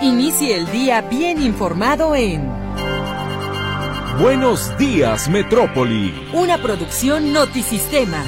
Inicie 0.00 0.54
el 0.54 0.70
día 0.70 1.00
bien 1.00 1.42
informado 1.42 2.14
en 2.14 2.48
Buenos 4.20 4.76
días, 4.78 5.28
Metrópoli. 5.28 6.14
Una 6.32 6.56
producción 6.58 7.32
Notisistema. 7.32 8.22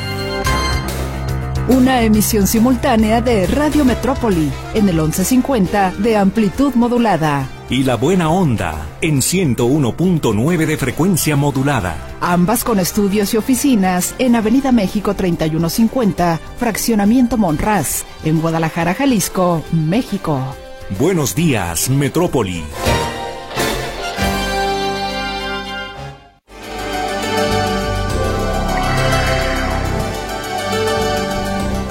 Una 1.69 2.03
emisión 2.03 2.49
simultánea 2.49 3.21
de 3.21 3.47
Radio 3.47 3.85
Metrópoli 3.85 4.51
en 4.75 4.89
el 4.89 4.97
1150 4.97 5.93
de 5.99 6.17
amplitud 6.17 6.75
modulada. 6.75 7.47
Y 7.69 7.85
la 7.85 7.95
buena 7.95 8.31
onda 8.31 8.75
en 9.01 9.19
101.9 9.19 10.67
de 10.67 10.77
frecuencia 10.77 11.37
modulada. 11.37 11.97
Ambas 12.21 12.65
con 12.65 12.81
estudios 12.81 13.33
y 13.35 13.37
oficinas 13.37 14.17
en 14.19 14.35
Avenida 14.35 14.73
México 14.73 15.15
3150, 15.15 16.41
Fraccionamiento 16.59 17.37
Monraz, 17.37 18.05
en 18.25 18.41
Guadalajara, 18.41 18.95
Jalisco, 18.95 19.63
México. 19.71 20.57
Buenos 20.99 21.37
días, 21.37 21.89
Metrópoli. 21.89 22.65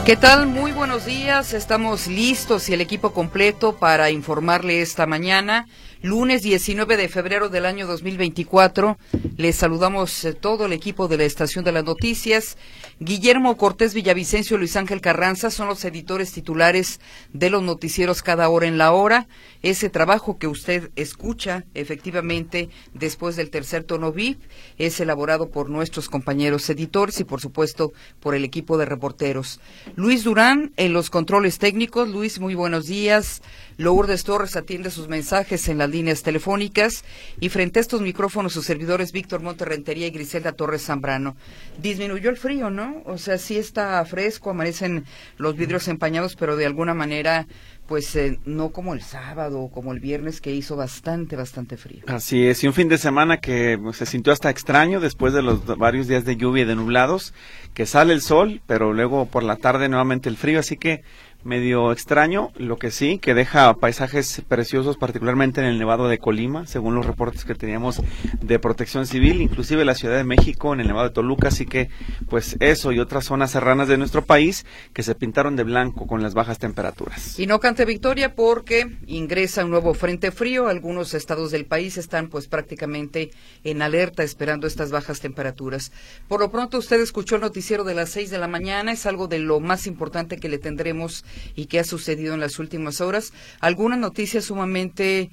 ¿Qué 0.05 0.17
tal? 0.17 0.47
Muy 0.47 0.73
buenos 0.73 1.05
días. 1.05 1.53
Estamos 1.53 2.07
listos 2.07 2.67
y 2.67 2.73
el 2.73 2.81
equipo 2.81 3.13
completo 3.13 3.77
para 3.77 4.11
informarle 4.11 4.81
esta 4.81 5.05
mañana 5.05 5.67
lunes 6.01 6.41
19 6.43 6.95
de 6.95 7.09
febrero 7.09 7.49
del 7.49 7.65
año 7.65 7.85
2024. 7.85 8.97
Les 9.35 9.55
saludamos 9.55 10.23
eh, 10.23 10.33
todo 10.33 10.65
el 10.65 10.73
equipo 10.73 11.07
de 11.07 11.17
la 11.17 11.25
Estación 11.25 11.65
de 11.65 11.73
las 11.73 11.83
Noticias. 11.83 12.57
Guillermo 12.99 13.57
Cortés 13.57 13.93
Villavicencio 13.93 14.55
y 14.55 14.59
Luis 14.59 14.75
Ángel 14.77 15.01
Carranza 15.01 15.51
son 15.51 15.67
los 15.67 15.83
editores 15.83 16.31
titulares 16.31 16.99
de 17.33 17.49
los 17.49 17.63
noticieros 17.63 18.21
cada 18.21 18.47
hora 18.49 18.67
en 18.67 18.77
la 18.77 18.91
hora. 18.93 19.27
Ese 19.61 19.89
trabajo 19.89 20.37
que 20.37 20.47
usted 20.47 20.89
escucha 20.95 21.65
efectivamente 21.73 22.69
después 22.93 23.35
del 23.35 23.49
tercer 23.49 23.83
tono 23.83 24.13
VIP 24.13 24.41
es 24.77 24.99
elaborado 24.99 25.49
por 25.49 25.69
nuestros 25.69 26.07
compañeros 26.07 26.69
editores 26.69 27.19
y 27.19 27.25
por 27.25 27.41
supuesto 27.41 27.91
por 28.21 28.35
el 28.35 28.45
equipo 28.45 28.77
de 28.77 28.85
reporteros. 28.85 29.59
Luis 29.95 30.23
Durán 30.23 30.71
en 30.77 30.93
los 30.93 31.09
controles 31.09 31.59
técnicos. 31.59 32.07
Luis, 32.07 32.39
muy 32.39 32.55
buenos 32.55 32.87
días. 32.87 33.41
Lourdes 33.77 34.23
Torres 34.23 34.55
atiende 34.55 34.91
sus 34.91 35.07
mensajes 35.07 35.67
en 35.69 35.81
líneas 35.89 36.23
telefónicas 36.23 37.03
y 37.39 37.49
frente 37.49 37.79
a 37.79 37.81
estos 37.81 38.01
micrófonos 38.01 38.53
sus 38.53 38.65
servidores 38.65 39.11
Víctor 39.11 39.41
Monterrentería 39.41 40.07
y 40.07 40.11
Griselda 40.11 40.51
Torres 40.51 40.85
Zambrano. 40.85 41.35
Disminuyó 41.81 42.29
el 42.29 42.37
frío, 42.37 42.69
¿no? 42.69 43.01
O 43.05 43.17
sea, 43.17 43.37
sí 43.37 43.57
está 43.57 44.03
fresco, 44.05 44.51
amanecen 44.51 45.05
los 45.37 45.55
vidrios 45.55 45.87
empañados, 45.87 46.35
pero 46.35 46.55
de 46.55 46.65
alguna 46.65 46.93
manera 46.93 47.47
pues 47.89 48.15
eh, 48.15 48.37
no 48.45 48.69
como 48.69 48.93
el 48.93 49.01
sábado 49.01 49.61
o 49.61 49.71
como 49.71 49.93
el 49.93 49.99
viernes 49.99 50.41
que 50.41 50.53
hizo 50.53 50.75
bastante, 50.75 51.35
bastante 51.35 51.75
frío. 51.75 52.03
Así 52.05 52.45
es, 52.45 52.63
y 52.63 52.67
un 52.67 52.73
fin 52.73 52.87
de 52.87 52.99
semana 52.99 53.37
que 53.37 53.79
pues, 53.81 53.97
se 53.97 54.05
sintió 54.05 54.31
hasta 54.31 54.51
extraño 54.51 54.99
después 54.99 55.33
de 55.33 55.41
los 55.41 55.65
varios 55.65 56.07
días 56.07 56.23
de 56.23 56.37
lluvia 56.37 56.61
y 56.61 56.67
de 56.67 56.75
nublados, 56.75 57.33
que 57.73 57.87
sale 57.87 58.13
el 58.13 58.21
sol, 58.21 58.61
pero 58.67 58.93
luego 58.93 59.25
por 59.25 59.41
la 59.41 59.55
tarde 59.55 59.89
nuevamente 59.89 60.29
el 60.29 60.37
frío, 60.37 60.59
así 60.59 60.77
que 60.77 61.01
medio 61.43 61.91
extraño, 61.91 62.51
lo 62.57 62.77
que 62.77 62.91
sí, 62.91 63.17
que 63.17 63.33
deja 63.33 63.73
paisajes 63.75 64.41
preciosos, 64.47 64.97
particularmente 64.97 65.61
en 65.61 65.67
el 65.67 65.79
Nevado 65.79 66.09
de 66.09 66.17
Colima, 66.17 66.67
según 66.67 66.95
los 66.95 67.05
reportes 67.05 67.45
que 67.45 67.55
teníamos 67.55 68.01
de 68.41 68.59
protección 68.59 69.05
civil, 69.07 69.41
inclusive 69.41 69.85
la 69.85 69.95
Ciudad 69.95 70.17
de 70.17 70.25
México, 70.25 70.73
en 70.73 70.81
el 70.81 70.87
Nevado 70.87 71.09
de 71.09 71.13
Toluca, 71.13 71.47
así 71.47 71.65
que 71.65 71.89
pues 72.27 72.57
eso 72.59 72.91
y 72.91 72.99
otras 72.99 73.25
zonas 73.25 73.51
serranas 73.51 73.87
de 73.87 73.97
nuestro 73.97 74.25
país 74.25 74.65
que 74.93 75.03
se 75.03 75.15
pintaron 75.15 75.55
de 75.55 75.63
blanco 75.63 76.07
con 76.07 76.21
las 76.21 76.33
bajas 76.33 76.59
temperaturas. 76.59 77.39
Y 77.39 77.47
no 77.47 77.59
cante 77.59 77.85
victoria 77.85 78.35
porque 78.35 78.97
ingresa 79.07 79.63
un 79.63 79.71
nuevo 79.71 79.93
frente 79.93 80.31
frío, 80.31 80.67
algunos 80.67 81.13
estados 81.13 81.51
del 81.51 81.65
país 81.65 81.97
están 81.97 82.27
pues 82.27 82.47
prácticamente 82.47 83.31
en 83.63 83.81
alerta 83.81 84.23
esperando 84.23 84.67
estas 84.67 84.91
bajas 84.91 85.21
temperaturas. 85.21 85.91
Por 86.27 86.41
lo 86.41 86.51
pronto 86.51 86.77
usted 86.77 86.99
escuchó 86.99 87.35
el 87.35 87.41
noticiero 87.41 87.83
de 87.83 87.95
las 87.95 88.09
seis 88.09 88.29
de 88.29 88.37
la 88.37 88.47
mañana, 88.47 88.91
es 88.91 89.05
algo 89.05 89.27
de 89.27 89.39
lo 89.39 89.59
más 89.59 89.87
importante 89.87 90.37
que 90.37 90.49
le 90.49 90.57
tendremos 90.57 91.23
y 91.55 91.65
qué 91.65 91.79
ha 91.79 91.83
sucedido 91.83 92.33
en 92.33 92.39
las 92.39 92.59
últimas 92.59 93.01
horas. 93.01 93.33
Algunas 93.59 93.99
noticias 93.99 94.45
sumamente 94.45 95.29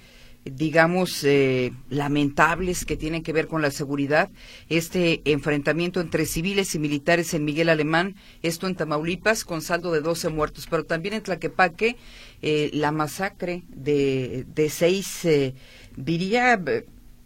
digamos, 0.53 1.25
eh, 1.25 1.73
lamentables 1.91 2.85
que 2.85 2.97
tienen 2.97 3.23
que 3.23 3.33
ver 3.33 3.49
con 3.49 3.63
la 3.63 3.71
seguridad. 3.71 4.31
Este 4.69 5.21
enfrentamiento 5.25 6.01
entre 6.01 6.27
civiles 6.27 6.75
y 6.75 6.79
militares 6.79 7.35
en 7.35 7.45
Miguel 7.45 7.69
Alemán, 7.69 8.15
esto 8.43 8.67
en 8.67 8.77
Tamaulipas, 8.77 9.45
con 9.45 9.61
saldo 9.61 9.93
de 9.93 10.01
12 10.01 10.29
muertos, 10.29 10.67
pero 10.71 10.85
también 10.85 11.15
en 11.15 11.23
Tlaquepaque, 11.23 11.97
eh, 12.43 12.71
la 12.73 12.93
masacre 12.93 13.65
de, 13.69 14.47
de 14.55 14.71
seis, 14.71 15.25
eh, 15.25 15.55
diría, 15.97 16.63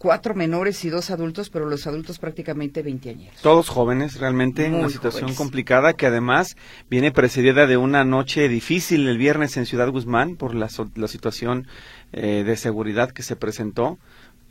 cuatro 0.00 0.34
menores 0.34 0.82
y 0.86 0.88
dos 0.88 1.10
adultos, 1.10 1.50
pero 1.50 1.66
los 1.66 1.86
adultos 1.86 2.18
prácticamente 2.18 2.82
veinteañeros. 2.82 3.38
Todos 3.42 3.68
jóvenes, 3.68 4.18
realmente, 4.18 4.66
una 4.70 4.88
situación 4.88 5.34
complicada 5.34 5.92
que 5.92 6.06
además 6.06 6.56
viene 6.88 7.12
precedida 7.12 7.66
de 7.66 7.76
una 7.76 8.02
noche 8.02 8.48
difícil 8.48 9.06
el 9.06 9.18
viernes 9.18 9.58
en 9.58 9.66
Ciudad 9.66 9.90
Guzmán 9.90 10.36
por 10.36 10.54
la, 10.54 10.70
la 10.94 11.06
situación 11.06 11.66
eh, 12.12 12.44
de 12.46 12.56
seguridad 12.56 13.10
que 13.10 13.22
se 13.22 13.36
presentó 13.36 13.98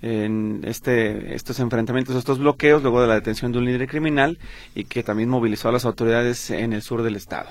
en 0.03 0.61
este, 0.65 1.33
estos 1.33 1.59
enfrentamientos, 1.59 2.15
estos 2.15 2.37
bloqueos, 2.37 2.83
luego 2.83 3.01
de 3.01 3.07
la 3.07 3.15
detención 3.15 3.51
de 3.51 3.57
un 3.57 3.65
líder 3.65 3.87
criminal 3.87 4.37
y 4.75 4.83
que 4.83 5.01
también 5.01 5.29
movilizó 5.29 5.69
a 5.69 5.71
las 5.71 5.85
autoridades 5.85 6.51
en 6.51 6.73
el 6.73 6.83
sur 6.83 7.01
del 7.01 7.15
estado. 7.15 7.49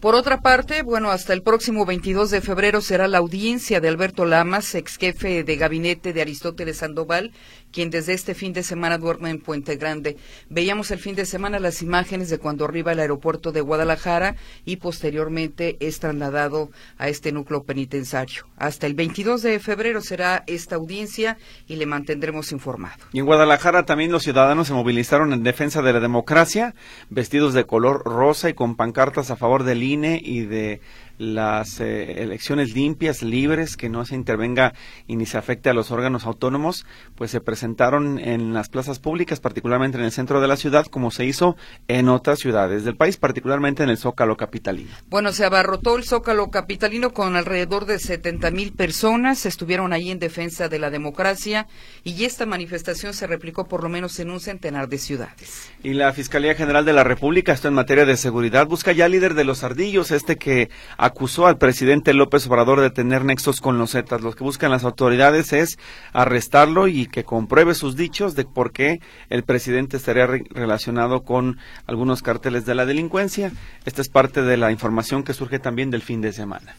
Por 0.00 0.14
otra 0.14 0.40
parte, 0.40 0.80
bueno, 0.82 1.10
hasta 1.10 1.34
el 1.34 1.42
próximo 1.42 1.84
22 1.84 2.30
de 2.30 2.40
febrero 2.40 2.80
será 2.80 3.06
la 3.06 3.18
audiencia 3.18 3.82
de 3.82 3.88
Alberto 3.88 4.24
Lamas, 4.24 4.74
ex 4.74 4.96
jefe 4.96 5.44
de 5.44 5.56
gabinete 5.56 6.14
de 6.14 6.22
Aristóteles 6.22 6.78
Sandoval, 6.78 7.32
quien 7.72 7.90
desde 7.90 8.12
este 8.12 8.34
fin 8.34 8.52
de 8.52 8.62
semana 8.62 8.98
duerme 8.98 9.30
en 9.30 9.40
Puente 9.40 9.76
Grande. 9.76 10.16
Veíamos 10.48 10.90
el 10.90 10.98
fin 10.98 11.14
de 11.14 11.26
semana 11.26 11.58
las 11.58 11.82
imágenes 11.82 12.30
de 12.30 12.38
cuando 12.38 12.64
arriba 12.64 12.92
el 12.92 13.00
aeropuerto 13.00 13.52
de 13.52 13.60
Guadalajara 13.60 14.36
y 14.64 14.76
posteriormente 14.76 15.76
es 15.80 16.00
trasladado 16.00 16.70
a 16.98 17.08
este 17.08 17.32
núcleo 17.32 17.62
penitenciario. 17.62 18.46
Hasta 18.56 18.86
el 18.86 18.94
22 18.94 19.42
de 19.42 19.58
febrero 19.60 20.00
será 20.00 20.44
esta 20.46 20.76
audiencia 20.76 21.38
y 21.66 21.76
le 21.76 21.86
mantendremos 21.86 22.52
informado. 22.52 22.96
En 23.12 23.24
Guadalajara 23.24 23.84
también 23.84 24.12
los 24.12 24.22
ciudadanos 24.22 24.68
se 24.68 24.74
movilizaron 24.74 25.32
en 25.32 25.42
defensa 25.42 25.82
de 25.82 25.92
la 25.92 26.00
democracia, 26.00 26.74
vestidos 27.08 27.54
de 27.54 27.64
color 27.64 28.02
rosa 28.04 28.48
y 28.48 28.54
con 28.54 28.76
pancartas 28.76 29.30
a 29.30 29.36
favor 29.36 29.64
del 29.64 29.82
INE 29.82 30.20
y 30.22 30.42
de 30.42 30.80
las 31.20 31.80
eh, 31.80 32.22
elecciones 32.22 32.74
limpias, 32.74 33.22
libres, 33.22 33.76
que 33.76 33.90
no 33.90 34.06
se 34.06 34.14
intervenga 34.14 34.72
y 35.06 35.16
ni 35.16 35.26
se 35.26 35.36
afecte 35.36 35.68
a 35.68 35.74
los 35.74 35.90
órganos 35.90 36.24
autónomos, 36.24 36.86
pues 37.14 37.30
se 37.30 37.42
presentaron 37.42 38.18
en 38.18 38.54
las 38.54 38.70
plazas 38.70 38.98
públicas, 38.98 39.38
particularmente 39.38 39.98
en 39.98 40.04
el 40.04 40.12
centro 40.12 40.40
de 40.40 40.48
la 40.48 40.56
ciudad, 40.56 40.86
como 40.86 41.10
se 41.10 41.26
hizo 41.26 41.56
en 41.88 42.08
otras 42.08 42.38
ciudades 42.38 42.84
del 42.84 42.96
país, 42.96 43.18
particularmente 43.18 43.82
en 43.82 43.90
el 43.90 43.98
Zócalo 43.98 44.38
capitalino. 44.38 44.90
Bueno, 45.08 45.32
se 45.32 45.44
abarrotó 45.44 45.98
el 45.98 46.04
Zócalo 46.04 46.50
capitalino 46.50 47.12
con 47.12 47.36
alrededor 47.36 47.84
de 47.84 47.98
70 47.98 48.50
mil 48.50 48.72
personas, 48.72 49.44
estuvieron 49.44 49.92
ahí 49.92 50.10
en 50.10 50.18
defensa 50.18 50.68
de 50.70 50.78
la 50.78 50.88
democracia 50.88 51.66
y 52.02 52.24
esta 52.24 52.46
manifestación 52.46 53.12
se 53.12 53.26
replicó 53.26 53.66
por 53.66 53.82
lo 53.82 53.90
menos 53.90 54.18
en 54.20 54.30
un 54.30 54.40
centenar 54.40 54.88
de 54.88 54.96
ciudades. 54.96 55.70
Y 55.82 55.92
la 55.92 56.14
Fiscalía 56.14 56.54
General 56.54 56.86
de 56.86 56.94
la 56.94 57.04
República, 57.04 57.52
esto 57.52 57.68
en 57.68 57.74
materia 57.74 58.06
de 58.06 58.16
seguridad, 58.16 58.66
busca 58.66 58.92
ya 58.92 59.06
líder 59.06 59.34
de 59.34 59.44
los 59.44 59.62
ardillos, 59.64 60.12
este 60.12 60.36
que 60.36 60.70
acusó 61.10 61.46
al 61.46 61.58
presidente 61.58 62.14
López 62.14 62.46
Obrador 62.46 62.80
de 62.80 62.90
tener 62.90 63.24
nexos 63.24 63.60
con 63.60 63.78
los 63.78 63.92
Zetas. 63.92 64.22
Lo 64.22 64.32
que 64.32 64.44
buscan 64.44 64.70
las 64.70 64.84
autoridades 64.84 65.52
es 65.52 65.78
arrestarlo 66.12 66.88
y 66.88 67.06
que 67.06 67.24
compruebe 67.24 67.74
sus 67.74 67.96
dichos 67.96 68.34
de 68.34 68.44
por 68.44 68.72
qué 68.72 69.00
el 69.28 69.42
presidente 69.42 69.96
estaría 69.96 70.26
relacionado 70.26 71.22
con 71.22 71.58
algunos 71.86 72.22
carteles 72.22 72.64
de 72.64 72.74
la 72.74 72.86
delincuencia. 72.86 73.52
Esta 73.84 74.02
es 74.02 74.08
parte 74.08 74.42
de 74.42 74.56
la 74.56 74.70
información 74.70 75.24
que 75.24 75.34
surge 75.34 75.58
también 75.58 75.90
del 75.90 76.02
fin 76.02 76.20
de 76.20 76.32
semana. 76.32 76.74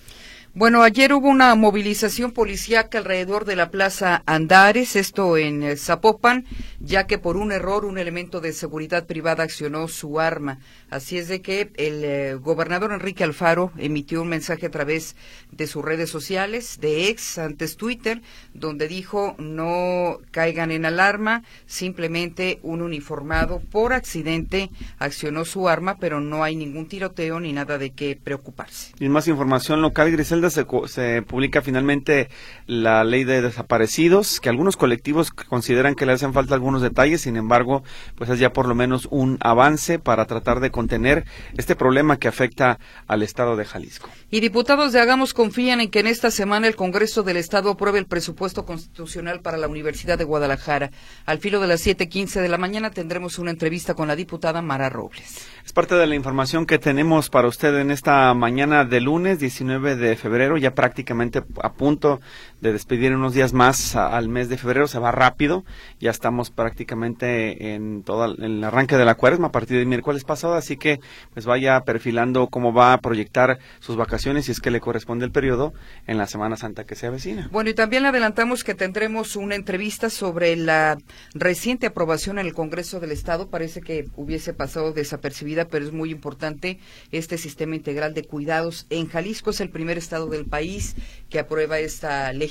Bueno, 0.53 0.84
ayer 0.84 1.14
hubo 1.14 1.29
una 1.29 1.55
movilización 1.55 2.34
policíaca 2.34 2.97
alrededor 2.97 3.46
de 3.46 3.55
la 3.55 3.72
Plaza 3.72 4.22
Andares, 4.25 4.97
esto 4.97 5.37
en 5.37 5.64
eh, 5.64 5.78
Zapopan, 5.78 6.43
ya 6.81 7.08
que 7.08 7.17
por 7.17 7.37
un 7.37 7.53
error 7.53 7.85
un 7.85 7.97
elemento 7.97 8.41
de 8.41 8.52
seguridad 8.52 9.05
privada 9.05 9.46
accionó 9.46 9.87
su 9.87 10.20
arma. 10.20 10.59
Así 10.90 11.17
es 11.17 11.29
de 11.29 11.41
que 11.41 11.72
el 11.78 12.03
eh, 12.03 12.34
gobernador 12.34 12.91
Enrique 12.91 13.23
Alfaro 13.23 13.72
emitió 13.78 14.23
un 14.23 14.28
mensaje 14.28 14.66
a 14.66 14.72
través 14.72 15.16
de 15.53 15.67
sus 15.67 15.85
redes 15.85 16.09
sociales, 16.09 16.79
de 16.81 17.08
ex, 17.08 17.37
antes 17.37 17.78
Twitter, 17.78 18.22
donde 18.53 18.90
dijo 18.90 19.35
no 19.37 20.17
caigan 20.31 20.72
en 20.72 20.85
alarma, 20.85 21.43
simplemente 21.66 22.59
un 22.61 22.81
uniformado 22.81 23.61
por 23.72 23.93
accidente 23.93 24.70
accionó 24.99 25.46
su 25.46 25.70
arma, 25.70 25.96
pero 25.97 26.20
no 26.20 26.43
hay 26.43 26.58
ningún 26.58 26.90
tiroteo 26.90 27.40
ni 27.40 27.53
nada 27.53 27.78
de 27.78 27.91
qué 27.91 28.20
preocuparse. 28.22 28.91
Y 28.99 29.08
más 29.08 29.29
información 29.29 29.81
local, 29.81 30.11
Grisel 30.11 30.41
Esmeralda 30.47 30.88
se, 30.88 30.93
se, 30.93 31.22
publica 31.22 31.61
finalmente 31.61 32.29
la 32.67 33.03
ley 33.03 33.23
de 33.23 33.41
desaparecidos, 33.41 34.40
que 34.40 34.49
algunos 34.49 34.78
colectivos 34.78 35.32
consideran 35.32 35.96
que 35.96 36.05
le 36.05 36.14
hacen 36.14 36.34
falta 36.34 36.55
algunos 36.55 36.82
detalles, 36.82 37.22
sin 37.22 37.38
embargo, 37.38 37.84
pues 38.16 38.29
es 38.29 38.40
ya 38.40 38.53
por 38.53 38.67
lo 38.67 38.76
menos 38.76 39.08
un 39.11 39.38
avance 39.41 39.99
para 39.99 40.26
tratar 40.26 40.59
de 40.59 40.72
contener 40.72 41.26
este 41.58 41.76
problema 41.76 42.17
que 42.17 42.28
afecta 42.28 42.79
al 43.08 43.23
Estado 43.23 43.55
de 43.55 43.66
Jalisco. 43.66 44.09
Y 44.29 44.40
diputados 44.40 44.93
de 44.93 44.99
Hagamos 44.99 45.34
confían 45.34 45.82
en 45.82 45.90
que 45.90 45.99
en 45.99 46.08
esta 46.08 46.32
semana 46.32 46.67
el 46.67 46.76
Congreso 46.76 47.23
del 47.23 47.37
Estado 47.37 47.72
apruebe 47.72 47.99
el 47.99 48.05
presupuesto 48.05 48.66
constitucional 48.66 49.41
para 49.41 49.58
la 49.58 49.67
Universidad 49.67 50.17
de 50.17 50.23
Guadalajara. 50.23 50.91
Al 51.26 51.40
filo 51.40 51.59
de 51.59 51.67
las 51.67 51.85
7:15 51.85 52.41
de 52.41 52.49
la 52.49 52.58
mañana 52.58 52.91
tendremos 52.91 53.40
una 53.40 53.52
entrevista 53.52 53.94
con 53.94 54.08
la 54.08 54.16
diputada 54.16 54.61
Mara 54.61 54.90
Robles. 54.90 55.47
Es 55.66 55.73
parte 55.73 55.96
de 55.96 56.08
la 56.08 56.16
información 56.16 56.66
que 56.66 56.79
tenemos 56.79 57.29
para 57.29 57.47
usted 57.47 57.76
en 57.79 57.91
esta 57.91 58.34
mañana 58.34 58.85
de 58.85 59.02
lunes 59.02 59.40
19 59.40 59.96
de 59.96 60.16
febrero, 60.16 60.30
ya 60.57 60.73
prácticamente 60.73 61.43
a 61.61 61.73
punto 61.73 62.22
de 62.61 62.72
despedir 62.72 63.13
unos 63.13 63.34
días 63.34 63.53
más 63.53 63.96
al 63.96 64.29
mes 64.29 64.47
de 64.47 64.58
febrero, 64.58 64.87
se 64.87 64.99
va 64.99 65.11
rápido, 65.11 65.66
ya 65.99 66.11
estamos 66.11 66.52
prácticamente 66.52 67.73
en 67.73 68.03
todo 68.03 68.25
el 68.25 68.63
arranque 68.63 68.97
de 68.97 69.05
la 69.05 69.16
cuaresma 69.16 69.47
a 69.47 69.52
partir 69.52 69.78
del 69.78 69.87
miércoles 69.87 70.23
pasado, 70.23 70.53
así 70.53 70.78
que 70.78 70.99
pues 71.34 71.46
vaya 71.46 71.81
perfilando 71.81 72.47
cómo 72.47 72.72
va 72.72 72.93
a 72.93 72.99
proyectar 72.99 73.59
sus 73.79 73.96
vacaciones 73.96 74.46
si 74.46 74.52
es 74.52 74.59
que 74.59 74.72
le 74.72 74.79
corresponde 74.79 75.25
el 75.25 75.31
periodo 75.31 75.73
en 76.05 76.19
la 76.19 76.28
Semana 76.28 76.55
Santa 76.55 76.84
que 76.84 76.96
se 76.96 77.08
avecina. 77.08 77.49
Bueno, 77.52 77.72
y 77.72 77.73
también 77.73 78.05
adelantamos 78.05 78.63
que 78.63 78.75
tendremos 78.75 79.35
una 79.35 79.55
entrevista 79.55 80.09
sobre 80.09 80.55
la 80.55 80.97
reciente 81.34 81.87
aprobación 81.87 82.37
en 82.37 82.46
el 82.46 82.53
Congreso 82.53 82.99
del 82.99 83.11
Estado, 83.11 83.49
parece 83.49 83.81
que 83.81 84.08
hubiese 84.16 84.53
pasado 84.53 84.93
desapercibida 84.93 85.66
pero 85.66 85.85
es 85.85 85.91
muy 85.91 86.11
importante 86.11 86.79
este 87.11 87.40
sistema 87.40 87.75
integral 87.75 88.13
de 88.13 88.23
cuidados. 88.23 88.85
En 88.91 89.08
Jalisco 89.08 89.49
es 89.49 89.61
el 89.61 89.69
primer 89.69 89.97
estado 89.97 90.28
del 90.28 90.46
país 90.46 90.96
que 91.29 91.40
aprueba 91.40 91.79
esta 91.79 92.31
legislación. 92.34 92.50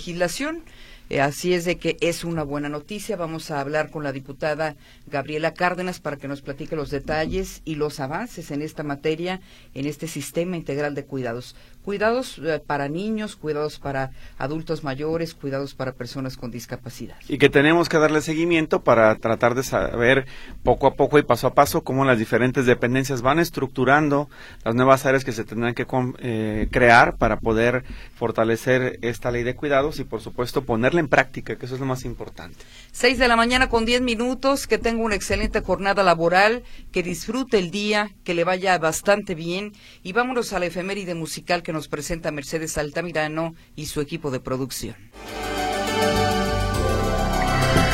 Eh, 1.11 1.21
así 1.21 1.55
es 1.55 1.65
de 1.65 1.77
que 1.77 1.97
es 2.01 2.23
una 2.23 2.45
buena 2.45 2.69
noticia. 2.69 3.17
Vamos 3.17 3.51
a 3.51 3.61
hablar 3.61 3.91
con 3.91 4.05
la 4.05 4.13
diputada 4.13 4.77
Gabriela 5.09 5.55
Cárdenas 5.55 5.99
para 5.99 6.17
que 6.17 6.29
nos 6.29 6.41
platique 6.41 6.77
los 6.77 6.91
detalles 6.91 7.63
y 7.65 7.75
los 7.75 7.99
avances 7.99 8.53
en 8.53 8.63
esta 8.63 8.85
materia, 8.85 9.41
en 9.75 9.87
este 9.87 10.07
sistema 10.07 10.57
integral 10.57 10.95
de 10.95 11.05
cuidados 11.05 11.57
cuidados 11.85 12.39
eh, 12.39 12.61
para 12.65 12.89
niños, 12.89 13.37
cuidados 13.37 13.79
para 13.79 14.11
adultos 14.39 14.85
mayores, 14.85 15.35
cuidados 15.35 15.75
para 15.75 15.93
personas 15.93 16.37
con 16.37 16.51
discapacidad. 16.51 17.17
Y 17.29 17.39
que 17.39 17.49
tenemos 17.49 17.89
que 17.89 17.99
darle 17.99 18.21
seguimiento 18.21 18.83
para 18.83 19.15
tratar 19.17 19.55
de 19.55 19.63
saber 19.63 20.27
poco 20.63 20.87
a 20.87 20.95
poco 20.95 21.19
y 21.19 21.23
paso 21.23 21.47
a 21.47 21.55
paso 21.55 21.83
cómo 21.83 22.05
las 22.05 22.19
diferentes 22.19 22.67
dependencias 22.67 23.23
van 23.23 23.39
estructurando 23.39 24.29
las 24.65 24.75
nuevas 24.75 25.07
áreas 25.07 25.25
que 25.25 25.33
se 25.33 25.45
tendrán 25.45 25.75
que 25.75 25.87
eh, 26.19 26.69
crear 26.71 27.17
para 27.17 27.39
poder 27.39 27.85
fortalecer 28.15 28.99
esta 29.03 29.31
ley 29.31 29.43
de 29.43 29.55
cuidados 29.55 29.99
y 29.99 30.05
por 30.05 30.21
supuesto 30.21 30.63
ponerla 30.65 31.01
en 31.01 31.09
práctica, 31.09 31.57
que 31.57 31.67
eso 31.67 31.75
es 31.75 31.81
lo 31.81 31.87
más 31.87 32.05
importante. 32.05 32.59
Seis 32.93 33.19
de 33.19 33.29
la 33.29 33.37
mañana 33.37 33.69
con 33.69 33.85
diez 33.85 34.03
minutos, 34.03 34.67
que 34.67 34.79
tenga 34.79 35.03
una 35.03 35.15
excelente 35.15 35.61
jornada 35.61 36.03
laboral, 36.03 36.63
que 36.93 37.03
disfrute 37.03 37.59
el 37.59 37.71
día, 37.71 38.11
que 38.25 38.35
le 38.35 38.45
vaya 38.45 38.77
bastante 38.79 39.35
bien 39.35 39.73
y 40.03 40.13
vámonos 40.13 40.53
a 40.53 40.59
la 40.59 40.67
efeméride 40.67 41.15
musical 41.15 41.63
que 41.63 41.70
nos 41.73 41.89
presenta 41.89 42.31
Mercedes 42.31 42.79
Altamirano 42.79 43.55
y 43.77 43.87
su 43.87 44.01
equipo 44.01 44.31
de 44.31 44.41
producción. 44.41 44.97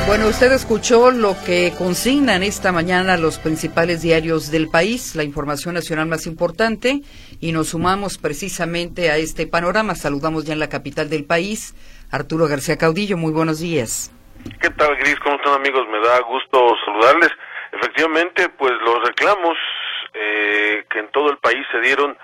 Bueno, 0.06 0.28
usted 0.28 0.52
escuchó 0.52 1.10
lo 1.10 1.34
que 1.44 1.72
consignan 1.76 2.44
esta 2.44 2.70
mañana 2.70 3.16
los 3.16 3.40
principales 3.40 4.02
diarios 4.02 4.52
del 4.52 4.68
país, 4.68 5.16
la 5.16 5.24
información 5.24 5.74
nacional 5.74 6.06
más 6.06 6.28
importante, 6.28 7.00
y 7.40 7.50
nos 7.50 7.70
sumamos 7.70 8.16
precisamente 8.16 9.10
a 9.10 9.16
este 9.16 9.48
panorama. 9.48 9.96
Saludamos 9.96 10.44
ya 10.44 10.52
en 10.52 10.60
la 10.60 10.68
capital 10.68 11.10
del 11.10 11.24
país, 11.24 11.74
Arturo 12.12 12.46
García 12.46 12.78
Caudillo. 12.78 13.16
Muy 13.16 13.32
buenos 13.32 13.58
días. 13.58 14.12
¿Qué 14.60 14.70
tal, 14.70 14.94
Gris? 14.96 15.18
¿Cómo 15.24 15.36
están, 15.36 15.54
amigos? 15.54 15.82
Me 15.90 15.98
da 15.98 16.20
gusto 16.20 16.74
saludarles. 16.84 17.30
Efectivamente, 17.72 18.48
pues 18.50 18.72
los 18.84 19.08
reclamos 19.08 19.56
eh, 20.14 20.84
que 20.88 21.00
en 21.00 21.10
todo 21.10 21.30
el 21.30 21.38
país 21.38 21.66
se 21.72 21.80
dieron 21.80 22.16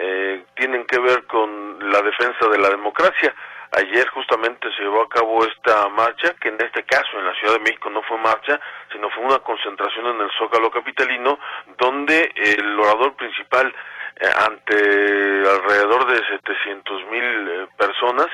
eh, 0.00 0.44
tienen 0.54 0.86
que 0.86 0.98
ver 0.98 1.26
con 1.26 1.90
la 1.90 2.00
defensa 2.02 2.48
de 2.48 2.58
la 2.58 2.70
democracia. 2.70 3.34
Ayer 3.72 4.08
justamente 4.08 4.70
se 4.76 4.82
llevó 4.82 5.02
a 5.02 5.08
cabo 5.08 5.44
esta 5.44 5.88
marcha, 5.88 6.34
que 6.40 6.48
en 6.48 6.58
este 6.60 6.84
caso 6.84 7.18
en 7.18 7.26
la 7.26 7.34
Ciudad 7.34 7.54
de 7.54 7.60
México 7.60 7.90
no 7.90 8.02
fue 8.02 8.16
marcha, 8.18 8.60
sino 8.92 9.10
fue 9.10 9.24
una 9.24 9.40
concentración 9.40 10.06
en 10.06 10.20
el 10.20 10.30
Zócalo 10.38 10.70
Capitalino, 10.70 11.38
donde 11.76 12.32
el 12.36 12.78
orador 12.78 13.14
principal 13.16 13.74
eh, 14.20 14.26
ante 14.46 14.74
alrededor 14.74 16.06
de 16.06 16.26
700 16.28 17.04
mil 17.10 17.48
eh, 17.48 17.66
personas, 17.76 18.28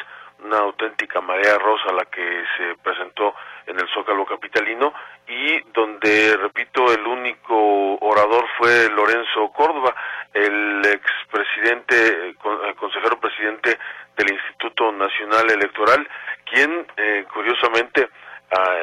una 0.45 0.59
auténtica 0.59 1.23
marea 1.23 1.57
rosa 1.59 1.93
la 1.93 2.05
que 2.05 2.45
se 2.59 2.77
presentó 2.83 3.35
en 3.67 3.79
el 3.79 3.89
Zócalo 3.89 4.25
Capitalino 4.27 4.93
y 5.27 5.61
donde, 5.73 6.37
repito, 6.37 6.93
el 6.93 7.07
único 7.07 7.97
orador 8.01 8.47
fue 8.59 8.89
Lorenzo 8.91 9.51
Córdoba, 9.53 9.95
el 10.33 10.83
expresidente, 10.85 12.31
eh, 12.31 12.35
consejero 12.77 13.19
presidente 13.19 13.79
del 14.17 14.33
Instituto 14.33 14.93
Nacional 14.93 15.51
Electoral, 15.51 16.07
quien, 16.45 16.87
eh, 16.97 17.25
curiosamente, 17.33 18.09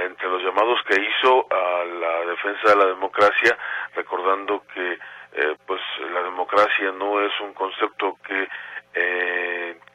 entre 0.04 0.28
los 0.28 0.44
llamados 0.44 0.82
que 0.86 1.00
hizo 1.00 1.48
a 1.50 1.86
la 1.86 2.26
defensa 2.26 2.72
de 2.72 2.76
la 2.76 2.86
democracia, 2.88 3.58
recordando 3.96 4.64
que 4.74 4.98
eh, 5.34 5.56
pues 5.66 5.80
la 6.12 6.24
democracia 6.24 6.92
no 6.92 7.22
es 7.22 7.32
un 7.40 7.54
concepto 7.54 8.18
que 8.28 8.48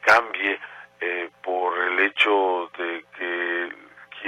cambie 0.01 0.59
por 1.43 1.77
el 1.77 1.99
hecho 1.99 2.71
de 2.75 3.05
que 3.15 3.69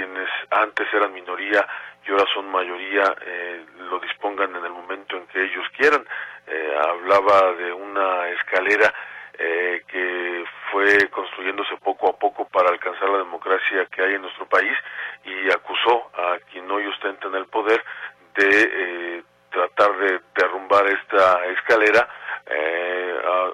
quienes 0.00 0.30
antes 0.50 0.86
eran 0.94 1.12
minoría 1.12 1.66
y 2.06 2.10
ahora 2.10 2.24
son 2.32 2.50
mayoría 2.50 3.14
eh, 3.20 3.66
lo 3.90 4.00
dispongan 4.00 4.56
en 4.56 4.64
el 4.64 4.72
momento 4.72 5.16
en 5.16 5.26
que 5.26 5.42
ellos 5.42 5.66
quieran. 5.76 6.02
Eh, 6.46 6.74
hablaba 6.88 7.52
de 7.52 7.70
una 7.70 8.28
escalera 8.30 8.94
eh, 9.38 9.82
que 9.86 10.44
fue 10.72 11.10
construyéndose 11.10 11.76
poco 11.84 12.08
a 12.08 12.18
poco 12.18 12.48
para 12.48 12.70
alcanzar 12.70 13.10
la 13.10 13.18
democracia 13.18 13.86
que 13.94 14.02
hay 14.02 14.14
en 14.14 14.22
nuestro 14.22 14.46
país 14.46 14.72
y 15.24 15.50
acusó 15.50 16.10
a 16.14 16.38
quien 16.50 16.70
hoy 16.70 16.86
ostenta 16.86 17.28
en 17.28 17.34
el 17.34 17.46
poder 17.46 17.84
de 18.36 19.22
tratar 19.50 19.98
de 19.98 20.20
derrumbar 20.34 20.86
esta 20.86 21.44
escalera 21.46 22.08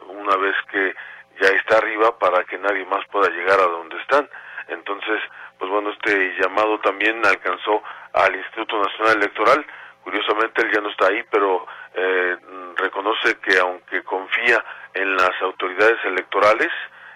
una 0.09 0.37
vez 0.37 0.55
que 0.71 0.95
ya 1.41 1.49
está 1.49 1.79
arriba 1.79 2.17
para 2.19 2.45
que 2.45 2.57
nadie 2.59 2.85
más 2.85 3.05
pueda 3.09 3.31
llegar 3.31 3.59
a 3.59 3.67
donde 3.67 3.97
están. 4.01 4.29
Entonces, 4.69 5.21
pues 5.59 5.71
bueno, 5.71 5.91
este 5.91 6.35
llamado 6.41 6.79
también 6.81 7.25
alcanzó 7.25 7.83
al 8.13 8.35
Instituto 8.35 8.83
Nacional 8.83 9.17
Electoral. 9.19 9.67
Curiosamente 10.03 10.63
él 10.63 10.73
ya 10.73 10.81
no 10.81 10.91
está 10.91 11.09
ahí, 11.09 11.23
pero 11.31 11.67
eh, 11.95 12.37
reconoce 12.77 13.39
que 13.39 13.59
aunque 13.59 14.03
confía 14.03 14.65
en 14.95 15.17
las 15.17 15.33
autoridades 15.43 16.05
electorales, 16.05 16.71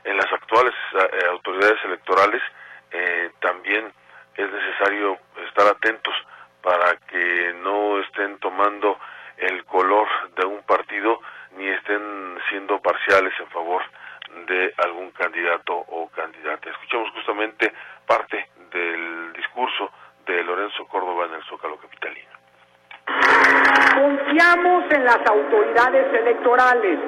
en 0.05 0.17
las 0.17 0.33
actuales 0.33 0.75
eh, 0.95 1.27
autoridades 1.29 1.79
electorales, 1.85 2.43
eh, 2.91 3.31
también 3.41 3.93
es 4.37 4.51
necesario 4.51 5.19
estar 5.47 5.67
atentos 5.67 6.15
para 6.63 6.97
que 7.09 7.55
no 7.63 7.99
estén 8.01 8.39
tomando 8.39 8.99
el 9.37 9.65
color 9.65 10.09
de 10.37 10.47
un 10.47 10.63
partido 10.63 11.21
ni 11.57 11.67
estén 11.69 12.39
siendo 12.49 12.81
parciales 12.81 13.33
en 13.41 13.49
favor 13.49 13.83
de 14.47 14.75
algún 14.79 15.11
candidato 15.13 15.75
o 15.75 16.09
candidata. 16.11 16.71
Escuchamos 16.71 17.11
justamente 17.13 17.73
parte 18.07 18.49
del 18.73 19.33
discurso 19.33 19.91
de 20.27 20.45
Lorenzo 20.45 20.87
Córdoba 20.87 21.27
en 21.27 21.35
el 21.35 21.45
Zócalo 21.45 21.77
Capitalino. 21.79 22.31
En 24.43 25.05
las 25.05 25.19
autoridades 25.27 26.07
electorales, 26.19 26.99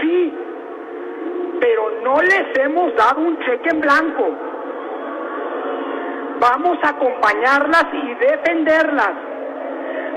sí, 0.00 0.32
pero 1.60 1.90
no 2.04 2.22
les 2.22 2.58
hemos 2.60 2.94
dado 2.94 3.22
un 3.22 3.36
cheque 3.40 3.70
en 3.70 3.80
blanco. 3.80 4.28
Vamos 6.38 6.78
a 6.84 6.90
acompañarlas 6.90 7.86
y 7.92 8.14
defenderlas, 8.14 9.12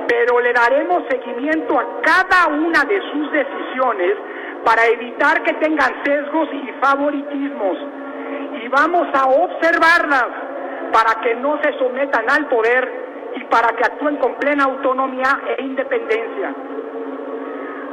pero 0.08 0.40
le 0.42 0.54
daremos 0.54 1.02
seguimiento 1.10 1.80
a 1.80 2.02
cada 2.04 2.56
una 2.56 2.86
de 2.86 3.02
sus 3.12 3.32
decisiones 3.32 4.14
para 4.64 4.86
evitar 4.86 5.42
que 5.42 5.54
tengan 5.54 6.04
sesgos 6.06 6.50
y 6.54 6.72
favoritismos. 6.80 7.78
Y 8.64 8.68
vamos 8.68 9.08
a 9.16 9.26
observarlas 9.26 10.28
para 10.94 11.20
que 11.20 11.34
no 11.34 11.60
se 11.64 11.74
sometan 11.80 12.30
al 12.30 12.48
poder 12.48 13.03
para 13.54 13.68
que 13.76 13.84
actúen 13.86 14.18
con 14.18 14.34
plena 14.34 14.64
autonomía 14.64 15.40
e 15.56 15.62
independencia. 15.62 16.56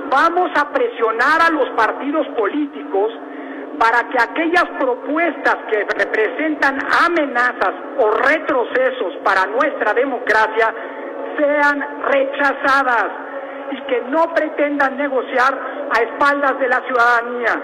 Vamos 0.08 0.50
a 0.56 0.72
presionar 0.72 1.42
a 1.42 1.50
los 1.50 1.68
partidos 1.76 2.26
políticos 2.28 3.12
para 3.78 4.08
que 4.08 4.22
aquellas 4.22 4.64
propuestas 4.78 5.56
que 5.70 5.84
representan 5.84 6.78
amenazas 7.04 7.74
o 7.98 8.10
retrocesos 8.10 9.18
para 9.22 9.44
nuestra 9.48 9.92
democracia 9.92 10.74
sean 11.36 11.86
rechazadas 12.10 13.08
y 13.72 13.82
que 13.82 14.00
no 14.08 14.32
pretendan 14.32 14.96
negociar 14.96 15.58
a 15.94 16.02
espaldas 16.02 16.58
de 16.58 16.68
la 16.68 16.80
ciudadanía. 16.86 17.62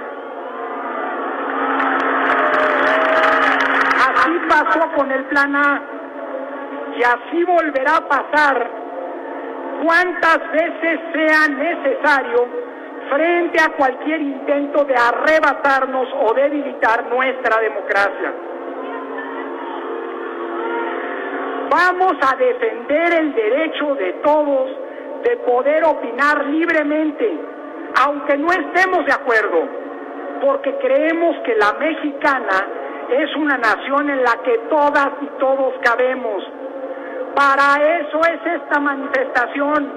Así 4.06 4.38
pasó 4.50 4.92
con 4.92 5.10
el 5.10 5.24
plan 5.24 5.56
A 5.56 5.95
y 6.96 7.02
así 7.02 7.44
volverá 7.44 7.96
a 7.96 8.08
pasar 8.08 8.70
cuantas 9.82 10.40
veces 10.52 11.00
sea 11.12 11.48
necesario 11.48 12.46
frente 13.10 13.60
a 13.60 13.70
cualquier 13.76 14.20
intento 14.20 14.84
de 14.84 14.94
arrebatarnos 14.96 16.08
o 16.20 16.34
debilitar 16.34 17.06
nuestra 17.06 17.60
democracia. 17.60 18.32
Vamos 21.70 22.14
a 22.20 22.36
defender 22.36 23.14
el 23.14 23.34
derecho 23.34 23.94
de 23.96 24.12
todos 24.24 24.70
de 25.24 25.36
poder 25.38 25.84
opinar 25.84 26.46
libremente, 26.46 27.38
aunque 28.02 28.36
no 28.38 28.48
estemos 28.52 29.04
de 29.04 29.12
acuerdo, 29.12 29.68
porque 30.40 30.76
creemos 30.78 31.36
que 31.44 31.54
la 31.56 31.72
mexicana 31.74 32.66
es 33.10 33.34
una 33.36 33.56
nación 33.56 34.10
en 34.10 34.22
la 34.22 34.36
que 34.44 34.58
todas 34.70 35.10
y 35.20 35.26
todos 35.38 35.74
cabemos. 35.82 36.44
Para 37.36 38.00
eso 38.00 38.18
es 38.20 38.62
esta 38.62 38.80
manifestación, 38.80 39.92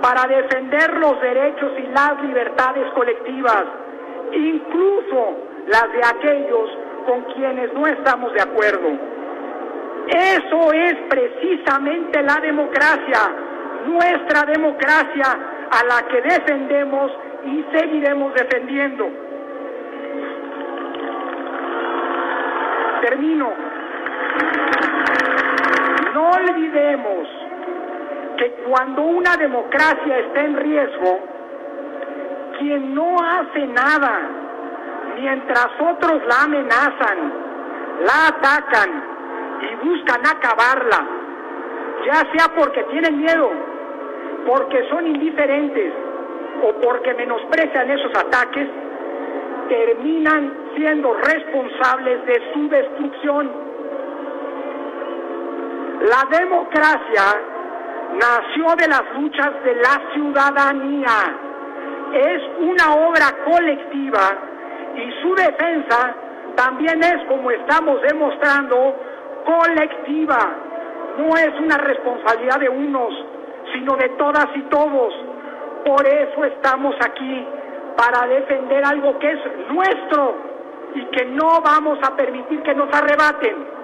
para 0.00 0.28
defender 0.28 0.96
los 0.98 1.20
derechos 1.20 1.72
y 1.76 1.88
las 1.88 2.22
libertades 2.22 2.88
colectivas, 2.92 3.64
incluso 4.32 5.38
las 5.66 5.92
de 5.92 6.04
aquellos 6.04 6.70
con 7.04 7.22
quienes 7.34 7.72
no 7.74 7.84
estamos 7.84 8.32
de 8.32 8.42
acuerdo. 8.42 8.90
Eso 10.06 10.72
es 10.72 10.94
precisamente 11.10 12.22
la 12.22 12.36
democracia, 12.36 13.28
nuestra 13.84 14.44
democracia 14.44 15.36
a 15.72 15.84
la 15.84 16.06
que 16.06 16.22
defendemos 16.22 17.10
y 17.44 17.64
seguiremos 17.76 18.34
defendiendo. 18.34 19.10
Termino. 23.02 23.52
No 26.28 26.34
olvidemos 26.34 27.26
que 28.36 28.50
cuando 28.68 29.00
una 29.00 29.34
democracia 29.38 30.18
está 30.18 30.40
en 30.42 30.56
riesgo, 30.56 31.20
quien 32.58 32.94
no 32.94 33.16
hace 33.16 33.66
nada 33.66 34.20
mientras 35.16 35.68
otros 35.80 36.20
la 36.26 36.42
amenazan, 36.42 37.32
la 38.04 38.28
atacan, 38.28 39.04
y 39.62 39.86
buscan 39.88 40.20
acabarla, 40.26 41.06
ya 42.04 42.14
sea 42.32 42.54
porque 42.54 42.82
tienen 42.84 43.20
miedo, 43.20 43.50
porque 44.46 44.86
son 44.90 45.06
indiferentes 45.06 45.94
o 46.62 46.72
porque 46.82 47.14
menosprecian 47.14 47.90
esos 47.90 48.14
ataques, 48.14 48.68
terminan 49.70 50.52
siendo 50.76 51.14
responsables 51.14 52.26
de 52.26 52.52
su 52.52 52.68
destrucción. 52.68 53.67
La 56.00 56.38
democracia 56.38 57.24
nació 58.14 58.76
de 58.76 58.88
las 58.88 59.02
luchas 59.14 59.50
de 59.64 59.74
la 59.74 60.00
ciudadanía, 60.12 61.36
es 62.12 62.42
una 62.60 62.94
obra 62.94 63.26
colectiva 63.44 64.30
y 64.96 65.22
su 65.22 65.34
defensa 65.34 66.14
también 66.54 67.02
es, 67.02 67.24
como 67.28 67.50
estamos 67.50 68.00
demostrando, 68.02 68.96
colectiva. 69.44 70.38
No 71.18 71.36
es 71.36 71.60
una 71.60 71.76
responsabilidad 71.78 72.60
de 72.60 72.68
unos, 72.68 73.14
sino 73.72 73.96
de 73.96 74.08
todas 74.10 74.46
y 74.54 74.62
todos. 74.62 75.14
Por 75.84 76.06
eso 76.06 76.44
estamos 76.44 76.94
aquí, 77.04 77.46
para 77.96 78.26
defender 78.26 78.84
algo 78.84 79.18
que 79.18 79.30
es 79.30 79.40
nuestro 79.70 80.36
y 80.94 81.04
que 81.06 81.26
no 81.26 81.60
vamos 81.60 81.98
a 82.02 82.16
permitir 82.16 82.62
que 82.62 82.74
nos 82.74 82.92
arrebaten. 82.92 83.77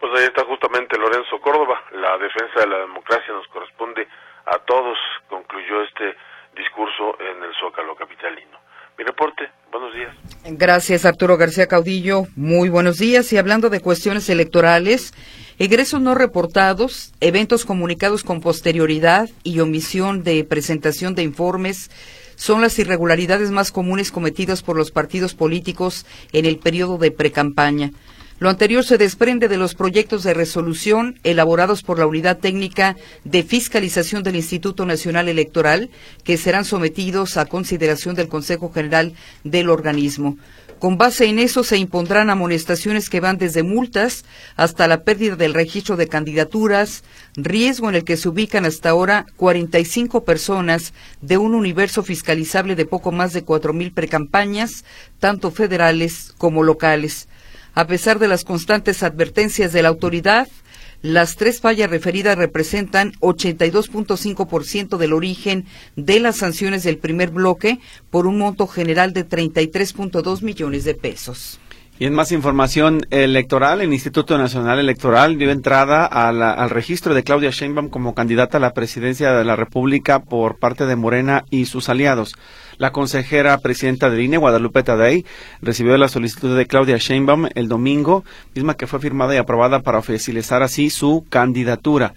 Pues 0.00 0.12
ahí 0.16 0.26
está 0.26 0.44
justamente 0.44 0.96
Lorenzo 0.96 1.40
Córdoba. 1.40 1.82
La 1.92 2.16
defensa 2.18 2.60
de 2.60 2.66
la 2.66 2.78
democracia 2.78 3.32
nos 3.34 3.46
corresponde 3.48 4.06
a 4.46 4.58
todos, 4.60 4.96
concluyó 5.28 5.82
este 5.82 6.16
discurso 6.56 7.18
en 7.20 7.42
el 7.42 7.54
Zócalo 7.60 7.96
Capitalino. 7.96 8.58
Mi 8.96 9.04
reporte, 9.04 9.48
buenos 9.70 9.94
días. 9.94 10.14
Gracias, 10.44 11.04
Arturo 11.04 11.36
García 11.36 11.66
Caudillo. 11.66 12.22
Muy 12.36 12.68
buenos 12.68 12.98
días. 12.98 13.32
Y 13.32 13.38
hablando 13.38 13.70
de 13.70 13.80
cuestiones 13.80 14.28
electorales, 14.28 15.12
egresos 15.58 16.00
no 16.00 16.14
reportados, 16.14 17.12
eventos 17.20 17.64
comunicados 17.64 18.24
con 18.24 18.40
posterioridad 18.40 19.28
y 19.44 19.60
omisión 19.60 20.24
de 20.24 20.44
presentación 20.44 21.14
de 21.14 21.22
informes 21.22 21.90
son 22.34 22.60
las 22.60 22.78
irregularidades 22.78 23.50
más 23.50 23.72
comunes 23.72 24.12
cometidas 24.12 24.62
por 24.62 24.76
los 24.76 24.92
partidos 24.92 25.34
políticos 25.34 26.06
en 26.32 26.46
el 26.46 26.58
periodo 26.58 26.96
de 26.96 27.10
precampaña. 27.10 27.90
Lo 28.40 28.50
anterior 28.50 28.84
se 28.84 28.98
desprende 28.98 29.48
de 29.48 29.56
los 29.56 29.74
proyectos 29.74 30.22
de 30.22 30.32
resolución 30.32 31.18
elaborados 31.24 31.82
por 31.82 31.98
la 31.98 32.06
Unidad 32.06 32.38
Técnica 32.38 32.96
de 33.24 33.42
Fiscalización 33.42 34.22
del 34.22 34.36
Instituto 34.36 34.86
Nacional 34.86 35.28
Electoral, 35.28 35.90
que 36.22 36.36
serán 36.36 36.64
sometidos 36.64 37.36
a 37.36 37.46
consideración 37.46 38.14
del 38.14 38.28
Consejo 38.28 38.70
General 38.72 39.12
del 39.42 39.68
organismo. 39.68 40.38
Con 40.78 40.96
base 40.96 41.26
en 41.26 41.40
eso 41.40 41.64
se 41.64 41.78
impondrán 41.78 42.30
amonestaciones 42.30 43.10
que 43.10 43.18
van 43.18 43.38
desde 43.38 43.64
multas 43.64 44.24
hasta 44.54 44.86
la 44.86 45.02
pérdida 45.02 45.34
del 45.34 45.52
registro 45.52 45.96
de 45.96 46.06
candidaturas, 46.06 47.02
riesgo 47.34 47.88
en 47.88 47.96
el 47.96 48.04
que 48.04 48.16
se 48.16 48.28
ubican 48.28 48.64
hasta 48.64 48.90
ahora 48.90 49.26
45 49.36 50.22
personas 50.22 50.94
de 51.20 51.38
un 51.38 51.56
universo 51.56 52.04
fiscalizable 52.04 52.76
de 52.76 52.86
poco 52.86 53.10
más 53.10 53.32
de 53.32 53.44
4.000 53.44 53.92
precampañas, 53.92 54.84
tanto 55.18 55.50
federales 55.50 56.32
como 56.38 56.62
locales. 56.62 57.26
A 57.78 57.86
pesar 57.86 58.18
de 58.18 58.26
las 58.26 58.42
constantes 58.42 59.04
advertencias 59.04 59.72
de 59.72 59.82
la 59.82 59.88
autoridad, 59.88 60.48
las 61.00 61.36
tres 61.36 61.60
fallas 61.60 61.88
referidas 61.88 62.36
representan 62.36 63.12
82.5% 63.20 64.96
del 64.96 65.12
origen 65.12 65.64
de 65.94 66.18
las 66.18 66.38
sanciones 66.38 66.82
del 66.82 66.98
primer 66.98 67.30
bloque 67.30 67.78
por 68.10 68.26
un 68.26 68.36
monto 68.36 68.66
general 68.66 69.12
de 69.12 69.24
33.2 69.24 70.42
millones 70.42 70.82
de 70.82 70.94
pesos. 70.96 71.60
Y 72.00 72.06
en 72.06 72.14
más 72.14 72.32
información 72.32 73.06
electoral, 73.10 73.80
el 73.80 73.92
Instituto 73.92 74.38
Nacional 74.38 74.80
Electoral 74.80 75.38
dio 75.38 75.52
entrada 75.52 76.04
al 76.04 76.70
registro 76.70 77.14
de 77.14 77.22
Claudia 77.22 77.50
Sheinbaum 77.50 77.90
como 77.90 78.14
candidata 78.14 78.58
a 78.58 78.60
la 78.60 78.72
presidencia 78.72 79.32
de 79.34 79.44
la 79.44 79.54
República 79.54 80.18
por 80.18 80.58
parte 80.58 80.84
de 80.86 80.96
Morena 80.96 81.44
y 81.50 81.66
sus 81.66 81.88
aliados. 81.88 82.34
La 82.78 82.92
consejera 82.92 83.58
presidenta 83.58 84.08
del 84.08 84.20
INE, 84.20 84.36
Guadalupe 84.36 84.84
Tadei, 84.84 85.26
recibió 85.60 85.96
la 85.96 86.06
solicitud 86.06 86.56
de 86.56 86.66
Claudia 86.66 86.96
Sheinbaum 86.96 87.48
el 87.56 87.66
domingo, 87.66 88.24
misma 88.54 88.76
que 88.76 88.86
fue 88.86 89.00
firmada 89.00 89.34
y 89.34 89.38
aprobada 89.38 89.80
para 89.80 89.98
oficializar 89.98 90.62
así 90.62 90.88
su 90.88 91.26
candidatura. 91.28 92.14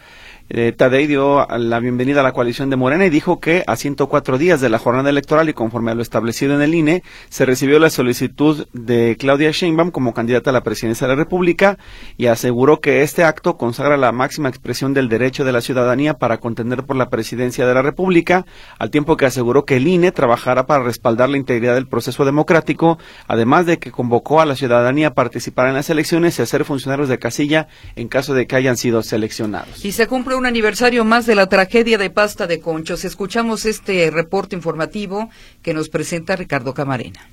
Eh, 0.53 0.73
Tadei 0.73 1.07
dio 1.07 1.47
la 1.47 1.79
bienvenida 1.79 2.19
a 2.19 2.23
la 2.23 2.33
coalición 2.33 2.69
de 2.69 2.75
Morena 2.75 3.05
y 3.05 3.09
dijo 3.09 3.39
que 3.39 3.63
a 3.67 3.77
104 3.77 4.37
días 4.37 4.59
de 4.59 4.67
la 4.67 4.79
jornada 4.79 5.09
electoral 5.09 5.47
y 5.47 5.53
conforme 5.53 5.91
a 5.91 5.95
lo 5.95 6.01
establecido 6.01 6.53
en 6.53 6.61
el 6.61 6.75
INE, 6.75 7.03
se 7.29 7.45
recibió 7.45 7.79
la 7.79 7.89
solicitud 7.89 8.67
de 8.73 9.15
Claudia 9.17 9.51
Sheinbaum 9.51 9.91
como 9.91 10.13
candidata 10.13 10.49
a 10.49 10.53
la 10.53 10.61
presidencia 10.61 11.07
de 11.07 11.13
la 11.13 11.17
República 11.23 11.77
y 12.17 12.25
aseguró 12.25 12.81
que 12.81 13.01
este 13.01 13.23
acto 13.23 13.55
consagra 13.55 13.95
la 13.95 14.11
máxima 14.11 14.49
expresión 14.49 14.93
del 14.93 15.07
derecho 15.07 15.45
de 15.45 15.53
la 15.53 15.61
ciudadanía 15.61 16.15
para 16.15 16.39
contender 16.39 16.83
por 16.83 16.97
la 16.97 17.09
presidencia 17.09 17.65
de 17.65 17.73
la 17.73 17.81
República, 17.81 18.45
al 18.77 18.91
tiempo 18.91 19.15
que 19.15 19.27
aseguró 19.27 19.63
que 19.63 19.77
el 19.77 19.87
INE 19.87 20.11
trabajará 20.11 20.65
para 20.65 20.83
respaldar 20.83 21.29
la 21.29 21.37
integridad 21.37 21.75
del 21.75 21.87
proceso 21.87 22.25
democrático, 22.25 22.99
además 23.25 23.65
de 23.67 23.79
que 23.79 23.91
convocó 23.91 24.41
a 24.41 24.45
la 24.45 24.57
ciudadanía 24.57 25.07
a 25.07 25.13
participar 25.13 25.69
en 25.69 25.75
las 25.75 25.89
elecciones 25.89 26.37
y 26.37 26.41
a 26.41 26.45
ser 26.45 26.65
funcionarios 26.65 27.07
de 27.07 27.19
casilla 27.19 27.69
en 27.95 28.09
caso 28.09 28.33
de 28.33 28.47
que 28.47 28.57
hayan 28.57 28.75
sido 28.75 29.01
seleccionados. 29.01 29.85
Y 29.85 29.93
se 29.93 30.07
cumple 30.07 30.40
aniversario 30.45 31.05
más 31.05 31.25
de 31.25 31.35
la 31.35 31.47
tragedia 31.47 31.97
de 31.97 32.09
pasta 32.09 32.47
de 32.47 32.59
conchos. 32.59 33.05
Escuchamos 33.05 33.65
este 33.65 34.09
reporte 34.11 34.55
informativo 34.55 35.29
que 35.61 35.73
nos 35.73 35.89
presenta 35.89 36.35
Ricardo 36.35 36.73
Camarena. 36.73 37.29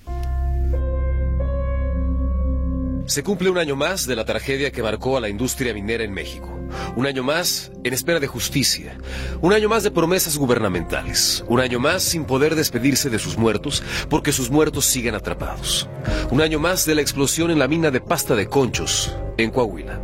Se 3.08 3.22
cumple 3.22 3.48
un 3.48 3.56
año 3.56 3.74
más 3.74 4.06
de 4.06 4.16
la 4.16 4.26
tragedia 4.26 4.70
que 4.70 4.82
marcó 4.82 5.16
a 5.16 5.20
la 5.20 5.30
industria 5.30 5.72
minera 5.72 6.04
en 6.04 6.12
México. 6.12 6.54
Un 6.94 7.06
año 7.06 7.22
más 7.22 7.72
en 7.82 7.94
espera 7.94 8.20
de 8.20 8.26
justicia. 8.26 8.98
Un 9.40 9.54
año 9.54 9.70
más 9.70 9.82
de 9.82 9.90
promesas 9.90 10.36
gubernamentales. 10.36 11.42
Un 11.48 11.60
año 11.60 11.80
más 11.80 12.02
sin 12.02 12.26
poder 12.26 12.54
despedirse 12.54 13.08
de 13.08 13.18
sus 13.18 13.38
muertos 13.38 13.82
porque 14.10 14.30
sus 14.30 14.50
muertos 14.50 14.84
siguen 14.84 15.14
atrapados. 15.14 15.88
Un 16.30 16.42
año 16.42 16.58
más 16.58 16.84
de 16.84 16.96
la 16.96 17.00
explosión 17.00 17.50
en 17.50 17.58
la 17.58 17.66
mina 17.66 17.90
de 17.90 18.02
pasta 18.02 18.36
de 18.36 18.46
conchos 18.46 19.16
en 19.38 19.50
Coahuila. 19.52 20.02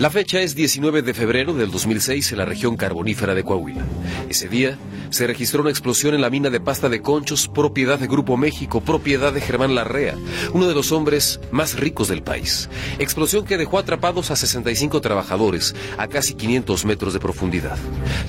La 0.00 0.08
fecha 0.08 0.40
es 0.40 0.54
19 0.54 1.02
de 1.02 1.12
febrero 1.12 1.52
del 1.52 1.70
2006 1.70 2.32
en 2.32 2.38
la 2.38 2.46
región 2.46 2.78
carbonífera 2.78 3.34
de 3.34 3.44
Coahuila. 3.44 3.84
Ese 4.30 4.48
día 4.48 4.78
se 5.10 5.26
registró 5.26 5.60
una 5.60 5.68
explosión 5.68 6.14
en 6.14 6.22
la 6.22 6.30
mina 6.30 6.48
de 6.48 6.58
pasta 6.58 6.88
de 6.88 7.02
conchos, 7.02 7.48
propiedad 7.48 7.98
de 7.98 8.06
Grupo 8.06 8.38
México, 8.38 8.80
propiedad 8.80 9.30
de 9.30 9.42
Germán 9.42 9.74
Larrea, 9.74 10.14
uno 10.54 10.68
de 10.68 10.74
los 10.74 10.90
hombres 10.92 11.38
más 11.50 11.78
ricos 11.78 12.08
del 12.08 12.22
país. 12.22 12.70
Explosión 12.98 13.44
que 13.44 13.58
dejó 13.58 13.78
atrapados 13.78 14.30
a 14.30 14.36
65 14.36 15.02
trabajadores 15.02 15.74
a 15.98 16.08
casi 16.08 16.32
500 16.32 16.86
metros 16.86 17.12
de 17.12 17.20
profundidad. 17.20 17.76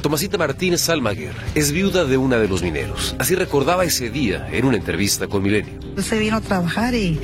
Tomasita 0.01 0.38
Martínez 0.38 0.90
Almaguer 0.90 1.32
es 1.56 1.72
viuda 1.72 2.04
de 2.04 2.18
una 2.18 2.36
de 2.36 2.50
los 2.50 2.63
mineros. 2.63 3.16
Así 3.18 3.34
recordaba 3.34 3.86
ese 3.86 4.10
día 4.10 4.46
en 4.51 4.66
una 4.66 4.75
entrevista 4.75 5.28
con 5.28 5.42
Milenio. 5.42 5.80
Se 6.01 6.20
vino 6.20 6.36
a 6.36 6.42
trabajar 6.42 6.96
y 6.96 7.18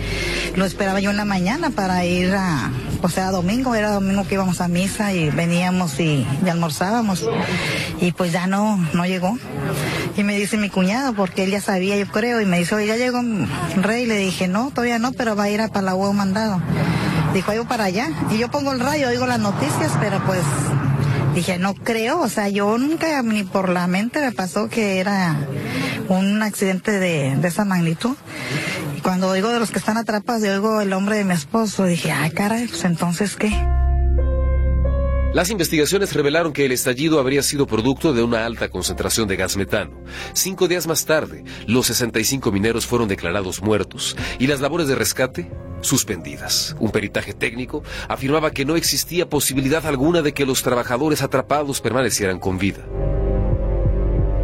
lo 0.55 0.63
esperaba 0.63 1.01
yo 1.01 1.09
en 1.09 1.17
la 1.17 1.25
mañana 1.25 1.69
para 1.69 2.05
ir 2.05 2.33
a, 2.33 2.71
o 3.01 3.09
sea, 3.09 3.31
domingo, 3.31 3.75
era 3.75 3.91
domingo 3.91 4.25
que 4.27 4.35
íbamos 4.35 4.61
a 4.61 4.67
misa 4.67 5.13
y 5.13 5.29
veníamos 5.29 5.99
y, 5.99 6.25
almorzábamos 6.49 7.25
y 7.99 8.11
pues 8.11 8.31
ya 8.31 8.47
no, 8.47 8.77
no 8.93 9.05
llegó. 9.05 9.37
Y 10.15 10.23
me 10.23 10.37
dice 10.37 10.57
mi 10.57 10.69
cuñado, 10.69 11.13
porque 11.13 11.43
él 11.43 11.51
ya 11.51 11.61
sabía, 11.61 11.95
yo 11.97 12.07
creo, 12.07 12.41
y 12.41 12.45
me 12.45 12.59
dice, 12.59 12.75
oye, 12.75 12.87
ya 12.87 12.97
llegó 12.97 13.21
Rey. 13.75 14.05
Le 14.05 14.17
dije, 14.17 14.47
no, 14.47 14.71
todavía 14.71 14.99
no, 14.99 15.11
pero 15.11 15.35
va 15.35 15.43
a 15.43 15.49
ir 15.49 15.61
a 15.61 15.67
Palagüeo 15.67 16.13
mandado. 16.13 16.61
Dijo, 17.33 17.53
yo 17.53 17.65
para 17.65 17.85
allá. 17.85 18.09
Y 18.31 18.37
yo 18.37 18.49
pongo 18.49 18.71
el 18.71 18.79
rayo, 18.79 19.09
oigo 19.09 19.27
las 19.27 19.39
noticias, 19.39 19.91
pero 19.99 20.19
pues 20.25 20.41
dije, 21.35 21.59
no 21.59 21.75
creo, 21.75 22.19
o 22.21 22.29
sea, 22.29 22.49
yo 22.49 22.77
nunca 22.79 23.21
ni 23.21 23.43
por 23.43 23.69
la 23.69 23.85
mente 23.85 24.21
me 24.21 24.31
pasó 24.31 24.69
que 24.69 24.99
era 24.99 25.35
un 26.09 26.41
accidente 26.41 26.91
de, 26.91 27.35
de 27.35 27.47
esa 27.47 27.63
magnitud. 27.63 28.15
Cuando 29.03 29.29
oigo 29.29 29.49
de 29.49 29.59
los 29.59 29.71
que 29.71 29.79
están 29.79 29.97
atrapados 29.97 30.43
y 30.43 30.47
oigo 30.47 30.81
el 30.81 30.93
hombre 30.93 31.17
de 31.17 31.23
mi 31.23 31.33
esposo, 31.33 31.85
dije, 31.85 32.11
ay, 32.11 32.31
caray, 32.31 32.67
pues 32.67 32.83
entonces 32.83 33.35
qué. 33.35 33.51
Las 35.33 35.51
investigaciones 35.51 36.13
revelaron 36.13 36.51
que 36.51 36.65
el 36.65 36.71
estallido 36.71 37.19
habría 37.19 37.43
sido 37.43 37.67
producto 37.67 38.11
de 38.13 38.23
una 38.23 38.45
alta 38.45 38.69
concentración 38.69 39.27
de 39.27 39.35
gas 39.35 39.55
metano. 39.55 40.01
Cinco 40.33 40.67
días 40.67 40.87
más 40.87 41.05
tarde, 41.05 41.43
los 41.67 41.85
65 41.87 42.51
mineros 42.51 42.87
fueron 42.87 43.07
declarados 43.07 43.61
muertos 43.61 44.17
y 44.39 44.47
las 44.47 44.61
labores 44.61 44.87
de 44.87 44.95
rescate 44.95 45.51
suspendidas. 45.81 46.75
Un 46.79 46.91
peritaje 46.91 47.33
técnico 47.33 47.83
afirmaba 48.07 48.51
que 48.51 48.65
no 48.65 48.75
existía 48.75 49.29
posibilidad 49.29 49.85
alguna 49.85 50.21
de 50.21 50.33
que 50.33 50.45
los 50.45 50.63
trabajadores 50.63 51.21
atrapados 51.21 51.81
permanecieran 51.81 52.39
con 52.39 52.57
vida. 52.57 52.83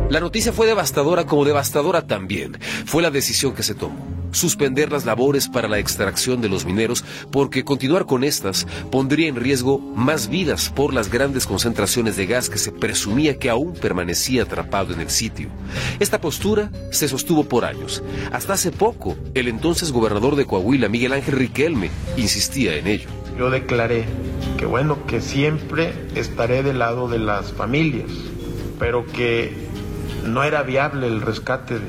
La 0.09 0.19
noticia 0.19 0.53
fue 0.53 0.67
devastadora 0.67 1.25
como 1.25 1.45
devastadora 1.45 2.05
también 2.05 2.57
fue 2.85 3.01
la 3.01 3.11
decisión 3.11 3.53
que 3.53 3.63
se 3.63 3.73
tomó 3.73 4.23
suspender 4.33 4.91
las 4.91 5.05
labores 5.05 5.47
para 5.47 5.67
la 5.67 5.79
extracción 5.79 6.41
de 6.41 6.49
los 6.49 6.65
mineros 6.65 7.05
porque 7.31 7.63
continuar 7.63 8.05
con 8.05 8.23
estas 8.23 8.67
pondría 8.91 9.29
en 9.29 9.35
riesgo 9.35 9.79
más 9.79 10.27
vidas 10.27 10.69
por 10.69 10.93
las 10.93 11.09
grandes 11.09 11.45
concentraciones 11.45 12.17
de 12.17 12.25
gas 12.25 12.49
que 12.49 12.57
se 12.57 12.71
presumía 12.71 13.37
que 13.37 13.49
aún 13.49 13.73
permanecía 13.73 14.43
atrapado 14.43 14.93
en 14.93 15.01
el 15.01 15.09
sitio. 15.09 15.49
Esta 15.99 16.19
postura 16.19 16.71
se 16.91 17.07
sostuvo 17.07 17.43
por 17.45 17.65
años. 17.65 18.03
Hasta 18.31 18.53
hace 18.53 18.71
poco, 18.71 19.15
el 19.33 19.47
entonces 19.47 19.91
gobernador 19.91 20.35
de 20.35 20.45
Coahuila, 20.45 20.89
Miguel 20.89 21.13
Ángel 21.13 21.35
Riquelme, 21.35 21.89
insistía 22.17 22.75
en 22.75 22.87
ello. 22.87 23.09
Yo 23.37 23.49
declaré 23.49 24.05
que 24.57 24.65
bueno, 24.65 25.05
que 25.07 25.21
siempre 25.21 25.93
estaré 26.15 26.63
del 26.63 26.79
lado 26.79 27.07
de 27.07 27.19
las 27.19 27.51
familias, 27.51 28.11
pero 28.79 29.05
que 29.05 29.72
no 30.25 30.43
era 30.43 30.63
viable 30.63 31.07
el 31.07 31.21
rescate 31.21 31.79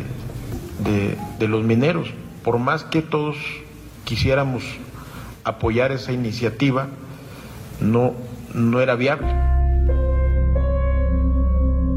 de, 0.81 1.17
de 1.39 1.49
los 1.49 1.65
mineros 1.65 2.09
por 2.45 2.59
más 2.59 2.85
que 2.85 3.01
todos 3.01 3.37
quisiéramos 4.05 4.63
apoyar 5.45 5.93
esa 5.93 6.13
iniciativa, 6.13 6.89
no, 7.81 8.13
no 8.53 8.81
era 8.81 8.95
viable. 8.95 9.54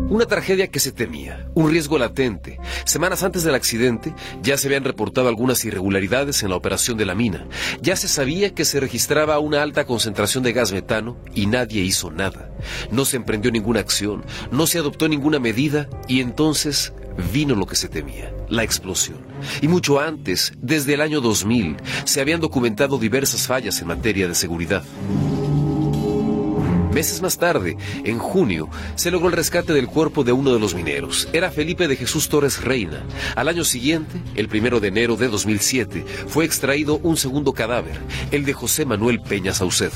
Una 0.10 0.26
tragedia 0.26 0.68
que 0.68 0.80
se 0.80 0.94
temía, 0.94 1.50
un 1.54 1.70
riesgo 1.70 1.98
latente. 1.98 2.60
Semanas 2.86 3.24
antes 3.24 3.44
del 3.44 3.56
accidente 3.56 4.14
ya 4.42 4.58
se 4.58 4.68
habían 4.68 4.86
reportado 4.86 5.28
algunas 5.28 5.66
irregularidades 5.66 6.44
en 6.44 6.50
la 6.50 6.56
operación 6.56 6.98
de 6.98 7.06
la 7.06 7.14
mina. 7.14 7.46
Ya 7.82 7.98
se 7.98 8.08
sabía 8.08 8.54
que 8.54 8.64
se 8.64 8.80
registraba 8.80 9.38
una 9.40 9.62
alta 9.62 9.86
concentración 9.86 10.46
de 10.46 10.54
gas 10.54 10.72
metano 10.72 11.18
y 11.36 11.48
nadie 11.48 11.82
hizo 11.82 12.10
nada. 12.10 12.50
No 12.90 13.04
se 13.04 13.18
emprendió 13.18 13.52
ninguna 13.52 13.82
acción, 13.82 14.24
no 14.50 14.66
se 14.66 14.80
adoptó 14.80 15.10
ninguna 15.10 15.40
medida 15.40 15.90
y 16.08 16.22
entonces 16.22 16.94
vino 17.34 17.54
lo 17.56 17.66
que 17.66 17.76
se 17.76 17.90
temía, 17.90 18.34
la 18.48 18.64
explosión. 18.64 19.18
Y 19.62 19.68
mucho 19.68 20.00
antes, 20.00 20.54
desde 20.62 20.94
el 20.94 21.02
año 21.02 21.20
2000, 21.20 21.76
se 22.06 22.22
habían 22.22 22.40
documentado 22.40 22.98
diversas 22.98 23.46
fallas 23.46 23.82
en 23.82 23.90
materia 23.90 24.30
de 24.30 24.36
seguridad. 24.36 24.84
Meses 26.98 27.22
más 27.22 27.38
tarde, 27.38 27.78
en 28.06 28.18
junio, 28.18 28.72
se 28.96 29.12
logró 29.12 29.28
el 29.28 29.36
rescate 29.36 29.72
del 29.72 29.86
cuerpo 29.86 30.24
de 30.24 30.32
uno 30.32 30.52
de 30.52 30.60
los 30.60 30.74
mineros. 30.74 31.30
Era 31.32 31.52
Felipe 31.52 31.88
de 31.88 31.96
Jesús 31.96 32.28
Torres 32.28 32.64
Reina. 32.64 33.04
Al 33.36 33.50
año 33.50 33.64
siguiente, 33.64 34.20
el 34.34 34.48
primero 34.48 34.80
de 34.80 34.88
enero 34.88 35.16
de 35.16 35.28
2007, 35.28 36.04
fue 36.28 36.44
extraído 36.44 37.00
un 37.04 37.16
segundo 37.16 37.54
cadáver, 37.54 38.00
el 38.32 38.46
de 38.46 38.54
José 38.54 38.84
Manuel 38.86 39.22
Peña 39.22 39.54
Saucedo. 39.54 39.92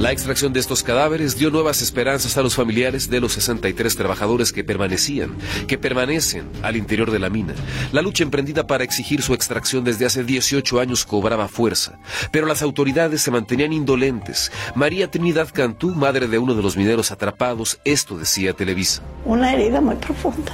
La 0.00 0.12
extracción 0.12 0.54
de 0.54 0.60
estos 0.60 0.82
cadáveres 0.82 1.36
dio 1.36 1.50
nuevas 1.50 1.82
esperanzas 1.82 2.38
a 2.38 2.42
los 2.42 2.54
familiares 2.54 3.10
de 3.10 3.20
los 3.20 3.34
63 3.34 3.96
trabajadores 3.96 4.50
que 4.50 4.64
permanecían, 4.64 5.36
que 5.68 5.76
permanecen 5.76 6.48
al 6.62 6.76
interior 6.76 7.10
de 7.10 7.18
la 7.18 7.28
mina. 7.28 7.52
La 7.92 8.00
lucha 8.00 8.24
emprendida 8.24 8.66
para 8.66 8.82
exigir 8.82 9.20
su 9.20 9.34
extracción 9.34 9.84
desde 9.84 10.06
hace 10.06 10.24
18 10.24 10.80
años 10.80 11.04
cobraba 11.04 11.48
fuerza, 11.48 11.98
pero 12.32 12.46
las 12.46 12.62
autoridades 12.62 13.20
se 13.20 13.30
mantenían 13.30 13.74
indolentes. 13.74 14.50
María 14.74 15.10
Trinidad 15.10 15.50
Cantú, 15.52 15.94
madre 15.94 16.28
de 16.28 16.38
uno 16.38 16.54
de 16.54 16.62
los 16.62 16.78
mineros 16.78 17.10
atrapados, 17.10 17.78
esto 17.84 18.16
decía 18.16 18.54
Televisa. 18.54 19.02
Una 19.26 19.52
herida 19.52 19.82
muy 19.82 19.96
profunda, 19.96 20.52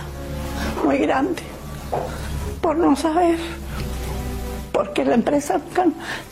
muy 0.85 0.99
grande, 0.99 1.43
por 2.61 2.77
no 2.77 2.97
saber, 2.97 3.39
porque 4.73 5.05
la 5.05 5.15
empresa 5.15 5.61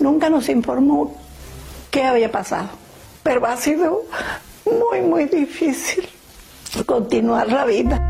nunca, 0.01 0.29
nos 0.29 0.49
informó 0.49 1.17
qué 1.93 2.03
había 2.03 2.33
pasado 2.33 2.83
pero 3.25 3.47
ha 3.47 3.57
sido 3.57 4.03
muy, 4.67 5.01
muy 5.01 5.25
difícil 5.25 6.07
continuar 6.87 7.51
la 7.51 7.65
vida. 7.65 8.01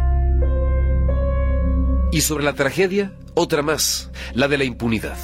Y 2.13 2.21
sobre 2.21 2.45
la 2.45 2.55
tragedia, 2.55 3.13
otra 3.35 3.63
más, 3.63 4.11
la 4.35 4.49
de 4.49 4.59
la 4.59 4.65
impunidad. 4.65 5.17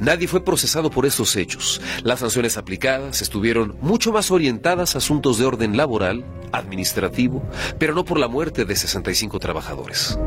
Nadie 0.00 0.28
fue 0.28 0.44
procesado 0.44 0.90
por 0.90 1.04
esos 1.06 1.36
hechos. 1.36 1.80
Las 2.02 2.20
sanciones 2.20 2.56
aplicadas 2.56 3.20
estuvieron 3.20 3.76
mucho 3.80 4.12
más 4.12 4.30
orientadas 4.30 4.94
a 4.94 4.98
asuntos 4.98 5.38
de 5.38 5.44
orden 5.44 5.76
laboral, 5.76 6.24
administrativo, 6.52 7.42
pero 7.78 7.94
no 7.94 8.04
por 8.04 8.18
la 8.18 8.28
muerte 8.28 8.64
de 8.64 8.76
65 8.76 9.38
trabajadores. 9.38 10.18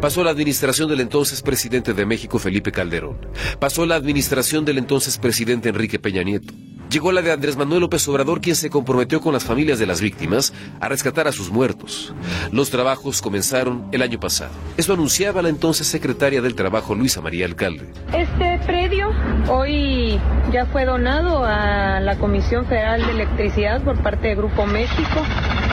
Pasó 0.00 0.22
la 0.22 0.30
administración 0.30 0.90
del 0.90 1.00
entonces 1.00 1.40
presidente 1.40 1.94
de 1.94 2.04
México, 2.04 2.38
Felipe 2.38 2.70
Calderón. 2.70 3.18
Pasó 3.58 3.86
la 3.86 3.94
administración 3.94 4.64
del 4.66 4.78
entonces 4.78 5.16
presidente 5.16 5.70
Enrique 5.70 5.98
Peña 5.98 6.22
Nieto. 6.22 6.52
Llegó 6.90 7.10
la 7.12 7.20
de 7.20 7.32
Andrés 7.32 7.56
Manuel 7.56 7.80
López 7.80 8.06
Obrador, 8.08 8.40
quien 8.40 8.54
se 8.54 8.70
comprometió 8.70 9.20
con 9.20 9.32
las 9.32 9.44
familias 9.44 9.78
de 9.78 9.86
las 9.86 10.00
víctimas 10.00 10.52
a 10.80 10.88
rescatar 10.88 11.26
a 11.26 11.32
sus 11.32 11.50
muertos. 11.50 12.14
Los 12.52 12.70
trabajos 12.70 13.20
comenzaron 13.20 13.88
el 13.92 14.02
año 14.02 14.20
pasado. 14.20 14.52
Eso 14.76 14.92
anunciaba 14.92 15.42
la 15.42 15.48
entonces 15.48 15.86
secretaria 15.86 16.40
del 16.40 16.54
Trabajo, 16.54 16.94
Luisa 16.94 17.20
María 17.20 17.46
Alcalde. 17.46 17.86
Este 18.12 18.60
predio 18.64 19.10
hoy 19.48 20.20
ya 20.52 20.66
fue 20.66 20.84
donado 20.84 21.44
a 21.44 22.00
la 22.00 22.16
Comisión 22.18 22.66
Federal 22.66 23.04
de 23.04 23.12
Electricidad 23.12 23.82
por 23.82 24.00
parte 24.02 24.28
de 24.28 24.36
Grupo 24.36 24.66
México 24.66 25.22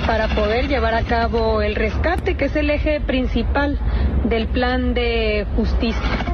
para 0.07 0.33
poder 0.35 0.67
llevar 0.67 0.95
a 0.95 1.03
cabo 1.03 1.61
el 1.61 1.75
rescate, 1.75 2.35
que 2.35 2.45
es 2.45 2.55
el 2.55 2.69
eje 2.69 2.99
principal 2.99 3.79
del 4.25 4.47
plan 4.47 4.93
de 4.93 5.45
justicia. 5.55 6.32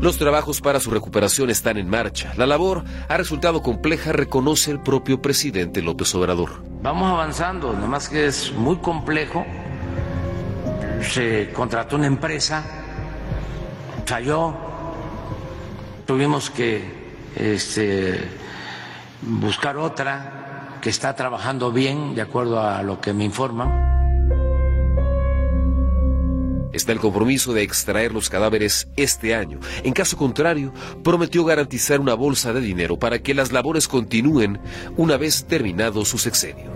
Los 0.00 0.18
trabajos 0.18 0.60
para 0.60 0.80
su 0.80 0.90
recuperación 0.90 1.50
están 1.50 1.78
en 1.78 1.88
marcha. 1.88 2.32
La 2.36 2.46
labor 2.46 2.84
ha 3.08 3.16
resultado 3.16 3.62
compleja, 3.62 4.12
reconoce 4.12 4.70
el 4.70 4.80
propio 4.80 5.22
presidente 5.22 5.82
López 5.82 6.14
Obrador. 6.14 6.62
Vamos 6.82 7.10
avanzando, 7.10 7.72
nada 7.72 7.86
más 7.86 8.08
que 8.08 8.26
es 8.26 8.52
muy 8.52 8.76
complejo. 8.76 9.46
Se 11.00 11.50
contrató 11.52 11.96
una 11.96 12.06
empresa, 12.06 12.64
falló, 14.04 14.54
tuvimos 16.06 16.50
que 16.50 16.82
este, 17.36 18.20
buscar 19.22 19.76
otra 19.76 20.78
que 20.80 20.90
está 20.90 21.14
trabajando 21.14 21.72
bien, 21.72 22.14
de 22.14 22.22
acuerdo 22.22 22.60
a 22.60 22.82
lo 22.82 23.00
que 23.00 23.12
me 23.12 23.24
informan 23.24 23.94
está 26.74 26.92
el 26.92 27.00
compromiso 27.00 27.52
de 27.52 27.62
extraer 27.62 28.12
los 28.12 28.28
cadáveres 28.28 28.88
este 28.96 29.34
año. 29.34 29.60
En 29.82 29.92
caso 29.92 30.16
contrario, 30.16 30.72
prometió 31.02 31.44
garantizar 31.44 32.00
una 32.00 32.14
bolsa 32.14 32.52
de 32.52 32.60
dinero 32.60 32.98
para 32.98 33.20
que 33.20 33.34
las 33.34 33.52
labores 33.52 33.88
continúen 33.88 34.60
una 34.96 35.16
vez 35.16 35.44
terminado 35.44 36.04
su 36.04 36.18
sexenio. 36.18 36.72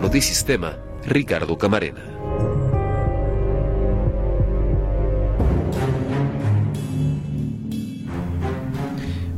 Notisistema, 0.00 0.76
Ricardo 1.04 1.58
Camarena. 1.58 2.15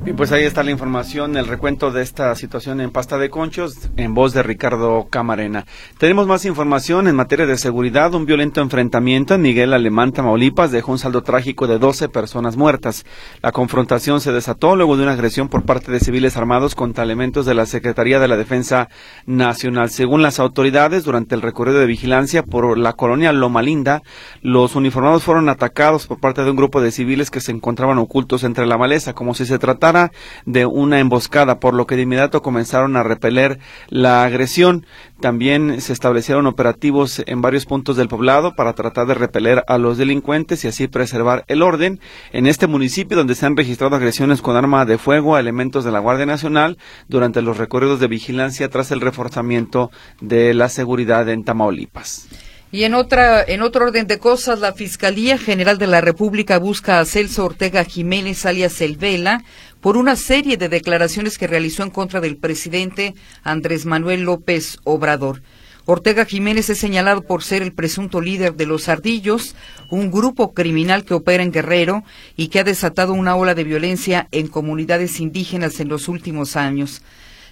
Y 0.09 0.15
pues 0.15 0.33
ahí 0.33 0.45
está 0.45 0.63
la 0.63 0.71
información, 0.71 1.37
el 1.37 1.47
recuento 1.47 1.91
de 1.91 2.01
esta 2.01 2.35
situación 2.35 2.81
en 2.81 2.91
Pasta 2.91 3.19
de 3.19 3.29
Conchos, 3.29 3.91
en 3.99 4.15
voz 4.15 4.33
de 4.33 4.43
Ricardo 4.43 5.07
Camarena. 5.11 5.67
Tenemos 5.99 6.27
más 6.27 6.47
información 6.47 7.09
en 7.09 7.15
materia 7.15 7.45
de 7.45 7.59
seguridad. 7.59 8.15
Un 8.15 8.25
violento 8.25 8.63
enfrentamiento 8.63 9.35
en 9.35 9.43
Miguel 9.43 9.75
Alemán, 9.75 10.13
Tamaulipas, 10.13 10.71
dejó 10.71 10.93
un 10.93 10.99
saldo 10.99 11.23
trágico 11.23 11.67
de 11.67 11.79
12 11.79 12.09
personas 12.09 12.57
muertas. 12.57 13.05
La 13.43 13.53
confrontación 13.53 14.23
se 14.23 14.33
desató 14.33 14.77
luego 14.77 14.97
de 14.97 15.03
una 15.03 15.13
agresión 15.13 15.51
por 15.51 15.67
parte 15.67 15.93
de 15.93 16.01
civiles 16.01 16.39
armados 16.39 16.75
contra 16.75 17.05
elementos 17.05 17.45
de 17.45 17.53
la 17.53 17.67
Secretaría 17.67 18.19
de 18.19 18.29
la 18.29 18.39
Defensa 18.39 18.89
Nacional. 19.27 19.91
Según 19.91 20.23
las 20.23 20.41
autoridades, 20.41 21.05
durante 21.05 21.35
el 21.35 21.43
recorrido 21.43 21.81
de 21.81 21.87
vigilancia 21.87 22.43
por 22.43 22.79
la 22.79 22.95
colonia 22.95 23.35
Loma 23.35 23.61
Linda, 23.61 24.03
los 24.41 24.75
uniformados 24.75 25.23
fueron 25.23 25.51
atacados 25.51 26.07
por 26.07 26.19
parte 26.19 26.45
de 26.45 26.51
un 26.51 26.57
grupo 26.57 26.81
de 26.81 26.93
civiles 26.93 27.31
que 27.31 27.43
se 27.43 27.53
encontraban 27.53 27.99
ocultos 27.99 28.43
entre 28.43 28.65
la 28.65 28.79
maleza, 28.79 29.13
como 29.13 29.35
si 29.35 29.45
se 29.45 29.59
tratara 29.59 29.98
de 30.47 30.67
una 30.67 31.01
emboscada, 31.01 31.59
por 31.61 31.75
lo 31.75 31.87
que 31.87 31.97
de 31.97 32.03
inmediato 32.03 32.43
comenzaron 32.43 32.97
a 32.97 33.03
repeler 33.03 33.59
la 33.89 34.25
agresión. 34.25 34.87
También 35.21 35.81
se 35.81 35.93
establecieron 35.93 36.47
operativos 36.47 37.23
en 37.27 37.43
varios 37.43 37.67
puntos 37.67 37.97
del 37.97 38.09
poblado 38.09 38.55
para 38.55 38.75
tratar 38.75 39.07
de 39.07 39.15
repeler 39.15 39.65
a 39.67 39.79
los 39.79 39.99
delincuentes 39.99 40.65
y 40.65 40.69
así 40.69 40.87
preservar 40.87 41.45
el 41.49 41.63
orden. 41.63 42.01
En 42.33 42.47
este 42.47 42.67
municipio 42.67 43.17
donde 43.17 43.35
se 43.35 43.47
han 43.47 43.57
registrado 43.57 43.97
agresiones 43.97 44.43
con 44.43 44.57
arma 44.57 44.85
de 44.85 44.99
fuego 44.99 45.35
a 45.35 45.41
elementos 45.41 45.85
de 45.85 45.91
la 45.91 45.99
Guardia 45.99 46.27
Nacional 46.27 46.79
durante 47.09 47.43
los 47.43 47.59
recorridos 47.59 48.01
de 48.01 48.09
vigilancia 48.09 48.69
tras 48.69 48.91
el 48.91 49.01
reforzamiento 49.01 49.91
de 50.21 50.55
la 50.55 50.69
seguridad 50.69 51.29
en 51.29 51.45
Tamaulipas. 51.45 52.29
Y 52.71 52.85
en 52.85 52.93
otra, 52.93 53.43
en 53.43 53.63
otro 53.63 53.87
orden 53.87 54.07
de 54.07 54.19
cosas, 54.19 54.61
la 54.61 54.75
Fiscalía 54.75 55.39
General 55.39 55.79
de 55.79 55.87
la 55.87 56.03
República 56.03 56.59
busca 56.59 57.01
a 57.01 57.07
Celso 57.07 57.47
Ortega 57.47 57.83
Jiménez 57.85 58.45
alias 58.45 58.83
El 58.83 58.99
Vela 58.99 59.43
por 59.81 59.97
una 59.97 60.17
serie 60.17 60.57
de 60.57 60.69
declaraciones 60.69 61.39
que 61.39 61.47
realizó 61.47 61.83
en 61.83 61.91
contra 61.91 62.21
del 62.21 62.37
presidente 62.37 63.15
Andrés 63.43 63.87
Manuel 63.87 64.23
López 64.23 64.79
Obrador. 64.85 65.43
Ortega 65.91 66.27
Jiménez 66.27 66.69
es 66.69 66.79
señalado 66.79 67.23
por 67.23 67.43
ser 67.43 67.63
el 67.63 67.73
presunto 67.73 68.21
líder 68.21 68.57
de 68.57 68.67
los 68.67 68.91
Ardillos, 68.91 69.55
un 69.91 70.11
grupo 70.11 70.53
criminal 70.53 71.05
que 71.05 71.15
opera 71.15 71.43
en 71.43 71.51
Guerrero 71.51 72.05
y 72.37 72.49
que 72.49 72.61
ha 72.61 72.65
desatado 72.65 73.15
una 73.15 73.37
ola 73.37 73.55
de 73.55 73.65
violencia 73.65 74.29
en 74.31 74.49
comunidades 74.49 75.19
indígenas 75.19 75.81
en 75.81 75.89
los 75.89 76.09
últimos 76.09 76.57
años. 76.57 77.01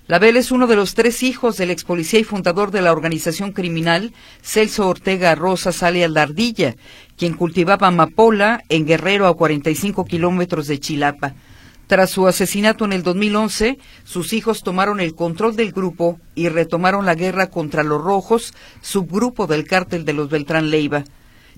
Label 0.06 0.36
es 0.36 0.52
uno 0.52 0.66
de 0.66 0.76
los 0.76 0.94
tres 0.94 1.22
hijos 1.22 1.56
del 1.56 1.70
ex 1.70 1.82
policía 1.82 2.20
y 2.20 2.24
fundador 2.24 2.70
de 2.70 2.82
la 2.82 2.92
organización 2.92 3.52
criminal 3.52 4.12
Celso 4.42 4.86
Ortega 4.86 5.34
Rosas 5.34 5.82
alias 5.82 6.10
La 6.10 6.22
Ardilla, 6.22 6.76
quien 7.16 7.32
cultivaba 7.32 7.88
amapola 7.88 8.62
en 8.68 8.86
Guerrero 8.86 9.26
a 9.26 9.34
45 9.34 10.04
kilómetros 10.04 10.66
de 10.66 10.78
Chilapa. 10.78 11.34
Tras 11.86 12.10
su 12.10 12.26
asesinato 12.26 12.84
en 12.84 12.92
el 12.92 13.04
2011, 13.04 13.78
sus 14.02 14.32
hijos 14.32 14.64
tomaron 14.64 14.98
el 14.98 15.14
control 15.14 15.54
del 15.54 15.70
grupo 15.70 16.18
y 16.34 16.48
retomaron 16.48 17.06
la 17.06 17.14
guerra 17.14 17.48
contra 17.48 17.84
los 17.84 18.02
rojos, 18.02 18.54
subgrupo 18.80 19.46
del 19.46 19.68
cártel 19.68 20.04
de 20.04 20.12
los 20.12 20.28
Beltrán 20.28 20.70
Leiva. 20.70 21.04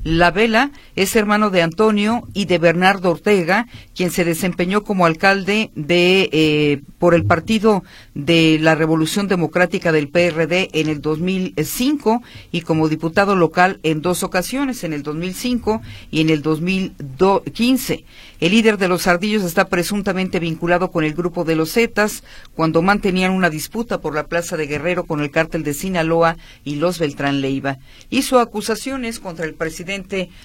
La 0.04 0.30
Vela 0.30 0.70
es 0.94 1.16
hermano 1.16 1.50
de 1.50 1.62
Antonio 1.62 2.22
y 2.32 2.44
de 2.44 2.58
Bernardo 2.58 3.11
Ortega, 3.11 3.66
quien 3.96 4.12
se 4.12 4.24
desempeñó 4.24 4.84
como 4.84 5.06
alcalde 5.06 5.72
de 5.74 6.28
eh, 6.32 6.82
por 6.98 7.14
el 7.14 7.24
Partido 7.24 7.82
de 8.14 8.58
la 8.61 8.76
Revolución 8.76 9.26
Democrática 9.26 9.90
del 9.90 10.08
PRD 10.08 10.68
en 10.72 10.88
el 10.88 11.00
2005 11.00 12.22
y 12.52 12.61
como 12.61 12.88
diputado 12.88 13.34
local 13.34 13.80
en 13.82 14.00
dos 14.00 14.22
ocasiones, 14.22 14.84
en 14.84 14.92
el 14.92 15.02
2005 15.02 15.82
y 16.12 16.20
en 16.20 16.30
el 16.30 16.42
2015. 16.42 18.04
El 18.40 18.52
líder 18.52 18.78
de 18.78 18.87
los 18.87 19.08
Ardillos 19.08 19.42
está 19.42 19.68
presuntamente 19.68 20.38
vinculado 20.38 20.92
con 20.92 21.02
el 21.02 21.14
grupo 21.14 21.44
de 21.44 21.56
los 21.56 21.72
Zetas 21.72 22.22
cuando 22.54 22.82
mantenían 22.82 23.32
una 23.32 23.50
disputa 23.50 24.00
por 24.00 24.14
la 24.14 24.28
Plaza 24.28 24.56
de 24.56 24.68
Guerrero 24.68 25.06
con 25.06 25.20
el 25.20 25.32
cártel 25.32 25.64
de 25.64 25.74
Sinaloa 25.74 26.37
y 26.62 26.76
los 26.76 27.00
Beltrán 27.00 27.40
Leiva. 27.40 27.78
Hizo 28.11 28.38
acusaciones 28.38 29.18
contra 29.18 29.44
el 29.44 29.54
presidente 29.54 29.88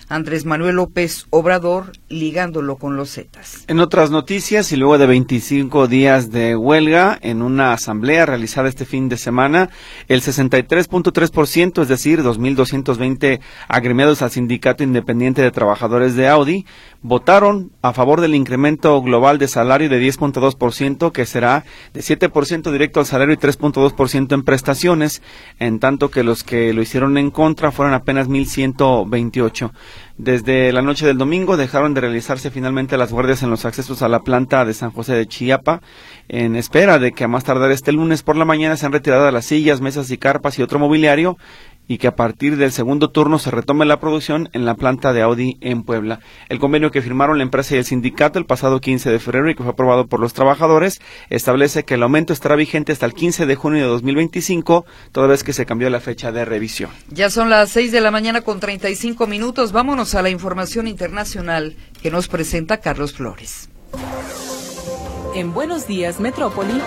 Andrés 0.07 0.45
Manuel 0.45 0.75
López 0.75 1.25
Obrador 1.29 1.91
ligándolo 2.07 2.77
con 2.77 2.95
los 2.95 3.13
Zetas. 3.13 3.65
En 3.67 3.79
otras 3.79 4.09
noticias, 4.09 4.71
y 4.71 4.77
luego 4.77 4.97
de 4.97 5.05
25 5.05 5.87
días 5.87 6.31
de 6.31 6.55
huelga 6.55 7.17
en 7.21 7.41
una 7.41 7.73
asamblea 7.73 8.25
realizada 8.25 8.69
este 8.69 8.85
fin 8.85 9.09
de 9.09 9.17
semana, 9.17 9.69
el 10.07 10.21
63.3%, 10.21 11.81
es 11.81 11.87
decir, 11.87 12.21
2.220 12.21 13.41
agremiados 13.67 14.21
al 14.21 14.31
Sindicato 14.31 14.83
Independiente 14.83 15.41
de 15.41 15.51
Trabajadores 15.51 16.15
de 16.15 16.27
Audi, 16.29 16.65
votaron 17.03 17.71
a 17.81 17.93
favor 17.93 18.21
del 18.21 18.33
incremento 18.33 18.99
global 19.01 19.37
de 19.37 19.49
salario 19.49 19.89
de 19.89 20.01
10.2%, 20.01 21.11
que 21.11 21.25
será 21.25 21.65
de 21.93 22.01
7% 22.01 22.71
directo 22.71 23.01
al 23.01 23.05
salario 23.05 23.35
y 23.35 23.37
3.2% 23.37 24.33
en 24.33 24.43
prestaciones, 24.43 25.21
en 25.59 25.79
tanto 25.79 26.09
que 26.09 26.23
los 26.23 26.43
que 26.43 26.73
lo 26.73 26.81
hicieron 26.81 27.17
en 27.17 27.29
contra 27.29 27.71
fueron 27.71 27.93
apenas 27.93 28.29
1.128. 28.29 29.71
Desde 30.17 30.71
la 30.71 30.81
noche 30.81 31.05
del 31.05 31.17
domingo 31.17 31.57
dejaron 31.57 31.93
de 31.93 32.01
realizarse 32.01 32.51
finalmente 32.51 32.97
las 32.97 33.11
guardias 33.11 33.43
en 33.43 33.49
los 33.49 33.65
accesos 33.65 34.01
a 34.01 34.07
la 34.07 34.21
planta 34.21 34.63
de 34.63 34.73
San 34.73 34.91
José 34.91 35.13
de 35.13 35.27
Chiapa, 35.27 35.81
en 36.29 36.55
espera 36.55 36.99
de 36.99 37.11
que 37.11 37.25
a 37.25 37.27
más 37.27 37.43
tardar 37.43 37.71
este 37.71 37.91
lunes 37.91 38.23
por 38.23 38.37
la 38.37 38.45
mañana 38.45 38.77
se 38.77 38.85
han 38.85 38.93
retirado 38.93 39.29
las 39.31 39.45
sillas, 39.45 39.81
mesas 39.81 40.09
y 40.11 40.17
carpas 40.17 40.57
y 40.57 40.61
otro 40.61 40.79
mobiliario 40.79 41.37
y 41.87 41.97
que 41.97 42.07
a 42.07 42.15
partir 42.15 42.57
del 42.57 42.71
segundo 42.71 43.09
turno 43.09 43.39
se 43.39 43.51
retome 43.51 43.85
la 43.85 43.99
producción 43.99 44.49
en 44.53 44.65
la 44.65 44.75
planta 44.75 45.13
de 45.13 45.21
Audi 45.21 45.57
en 45.61 45.83
Puebla. 45.83 46.19
El 46.49 46.59
convenio 46.59 46.91
que 46.91 47.01
firmaron 47.01 47.37
la 47.37 47.43
empresa 47.43 47.75
y 47.75 47.77
el 47.79 47.85
sindicato 47.85 48.39
el 48.39 48.45
pasado 48.45 48.79
15 48.79 49.11
de 49.11 49.19
febrero 49.19 49.49
y 49.49 49.55
que 49.55 49.63
fue 49.63 49.73
aprobado 49.73 50.07
por 50.07 50.19
los 50.19 50.33
trabajadores 50.33 51.01
establece 51.29 51.83
que 51.83 51.95
el 51.95 52.03
aumento 52.03 52.33
estará 52.33 52.55
vigente 52.55 52.91
hasta 52.91 53.05
el 53.05 53.13
15 53.13 53.45
de 53.45 53.55
junio 53.55 53.83
de 53.83 53.89
2025, 53.89 54.85
toda 55.11 55.27
vez 55.27 55.43
que 55.43 55.53
se 55.53 55.65
cambió 55.65 55.89
la 55.89 55.99
fecha 55.99 56.31
de 56.31 56.45
revisión. 56.45 56.91
Ya 57.09 57.29
son 57.29 57.49
las 57.49 57.69
6 57.71 57.91
de 57.91 58.01
la 58.01 58.11
mañana 58.11 58.41
con 58.41 58.59
35 58.59 59.27
minutos. 59.27 59.71
Vámonos 59.71 60.15
a 60.15 60.21
la 60.21 60.29
información 60.29 60.87
internacional 60.87 61.75
que 62.01 62.11
nos 62.11 62.27
presenta 62.27 62.77
Carlos 62.77 63.13
Flores. 63.13 63.69
En 65.35 65.53
Buenos 65.53 65.87
Días, 65.87 66.19
Metrópoli. 66.19 66.81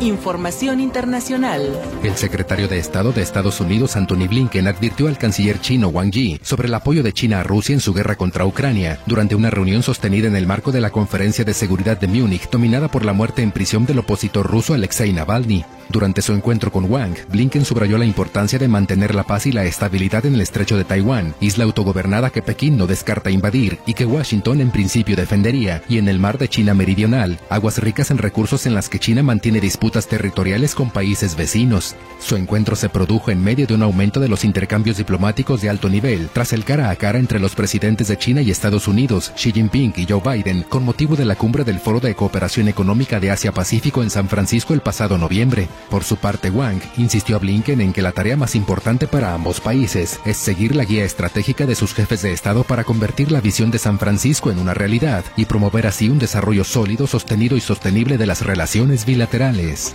Información 0.00 0.78
internacional. 0.78 1.76
El 2.04 2.14
secretario 2.14 2.68
de 2.68 2.78
Estado 2.78 3.10
de 3.10 3.20
Estados 3.20 3.60
Unidos, 3.60 3.96
Anthony 3.96 4.28
Blinken, 4.28 4.68
advirtió 4.68 5.08
al 5.08 5.18
canciller 5.18 5.60
chino 5.60 5.88
Wang 5.88 6.12
Yi 6.12 6.38
sobre 6.40 6.68
el 6.68 6.74
apoyo 6.74 7.02
de 7.02 7.12
China 7.12 7.40
a 7.40 7.42
Rusia 7.42 7.72
en 7.72 7.80
su 7.80 7.92
guerra 7.92 8.14
contra 8.14 8.46
Ucrania 8.46 9.00
durante 9.06 9.34
una 9.34 9.50
reunión 9.50 9.82
sostenida 9.82 10.28
en 10.28 10.36
el 10.36 10.46
marco 10.46 10.70
de 10.70 10.80
la 10.80 10.90
Conferencia 10.90 11.44
de 11.44 11.52
Seguridad 11.52 11.98
de 11.98 12.06
Múnich, 12.06 12.48
dominada 12.48 12.86
por 12.88 13.04
la 13.04 13.12
muerte 13.12 13.42
en 13.42 13.50
prisión 13.50 13.86
del 13.86 13.98
opositor 13.98 14.46
ruso 14.46 14.72
Alexei 14.72 15.12
Navalny. 15.12 15.64
Durante 15.90 16.20
su 16.20 16.34
encuentro 16.34 16.70
con 16.70 16.84
Wang, 16.90 17.14
Blinken 17.30 17.64
subrayó 17.64 17.96
la 17.96 18.04
importancia 18.04 18.58
de 18.58 18.68
mantener 18.68 19.14
la 19.14 19.22
paz 19.22 19.46
y 19.46 19.52
la 19.52 19.64
estabilidad 19.64 20.26
en 20.26 20.34
el 20.34 20.42
estrecho 20.42 20.76
de 20.76 20.84
Taiwán, 20.84 21.34
isla 21.40 21.64
autogobernada 21.64 22.28
que 22.28 22.42
Pekín 22.42 22.76
no 22.76 22.86
descarta 22.86 23.30
invadir 23.30 23.78
y 23.86 23.94
que 23.94 24.04
Washington 24.04 24.60
en 24.60 24.70
principio 24.70 25.16
defendería, 25.16 25.82
y 25.88 25.96
en 25.96 26.08
el 26.08 26.18
mar 26.18 26.36
de 26.36 26.48
China 26.48 26.74
Meridional, 26.74 27.38
aguas 27.48 27.78
ricas 27.78 28.10
en 28.10 28.18
recursos 28.18 28.66
en 28.66 28.74
las 28.74 28.90
que 28.90 28.98
China 28.98 29.22
mantiene 29.22 29.60
disputas 29.60 30.08
territoriales 30.08 30.74
con 30.74 30.90
países 30.90 31.36
vecinos. 31.36 31.96
Su 32.20 32.36
encuentro 32.36 32.76
se 32.76 32.90
produjo 32.90 33.30
en 33.30 33.42
medio 33.42 33.66
de 33.66 33.74
un 33.74 33.82
aumento 33.82 34.20
de 34.20 34.28
los 34.28 34.44
intercambios 34.44 34.98
diplomáticos 34.98 35.62
de 35.62 35.70
alto 35.70 35.88
nivel, 35.88 36.28
tras 36.34 36.52
el 36.52 36.64
cara 36.64 36.90
a 36.90 36.96
cara 36.96 37.18
entre 37.18 37.40
los 37.40 37.54
presidentes 37.54 38.08
de 38.08 38.18
China 38.18 38.42
y 38.42 38.50
Estados 38.50 38.88
Unidos, 38.88 39.32
Xi 39.36 39.52
Jinping 39.52 39.94
y 39.96 40.06
Joe 40.06 40.20
Biden, 40.20 40.64
con 40.68 40.84
motivo 40.84 41.16
de 41.16 41.24
la 41.24 41.36
cumbre 41.36 41.64
del 41.64 41.80
Foro 41.80 42.00
de 42.00 42.14
Cooperación 42.14 42.68
Económica 42.68 43.20
de 43.20 43.30
Asia-Pacífico 43.30 44.02
en 44.02 44.10
San 44.10 44.28
Francisco 44.28 44.74
el 44.74 44.80
pasado 44.80 45.16
noviembre. 45.16 45.66
Por 45.90 46.04
su 46.04 46.16
parte, 46.16 46.50
Wang 46.50 46.80
insistió 46.96 47.36
a 47.36 47.38
Blinken 47.38 47.80
en 47.80 47.92
que 47.92 48.02
la 48.02 48.12
tarea 48.12 48.36
más 48.36 48.54
importante 48.54 49.06
para 49.06 49.34
ambos 49.34 49.60
países 49.60 50.20
es 50.24 50.36
seguir 50.36 50.76
la 50.76 50.84
guía 50.84 51.04
estratégica 51.04 51.66
de 51.66 51.74
sus 51.74 51.94
jefes 51.94 52.22
de 52.22 52.32
Estado 52.32 52.64
para 52.64 52.84
convertir 52.84 53.32
la 53.32 53.40
visión 53.40 53.70
de 53.70 53.78
San 53.78 53.98
Francisco 53.98 54.50
en 54.50 54.58
una 54.58 54.74
realidad 54.74 55.24
y 55.36 55.46
promover 55.46 55.86
así 55.86 56.08
un 56.08 56.18
desarrollo 56.18 56.64
sólido, 56.64 57.06
sostenido 57.06 57.56
y 57.56 57.60
sostenible 57.60 58.18
de 58.18 58.26
las 58.26 58.44
relaciones 58.44 59.06
bilaterales. 59.06 59.94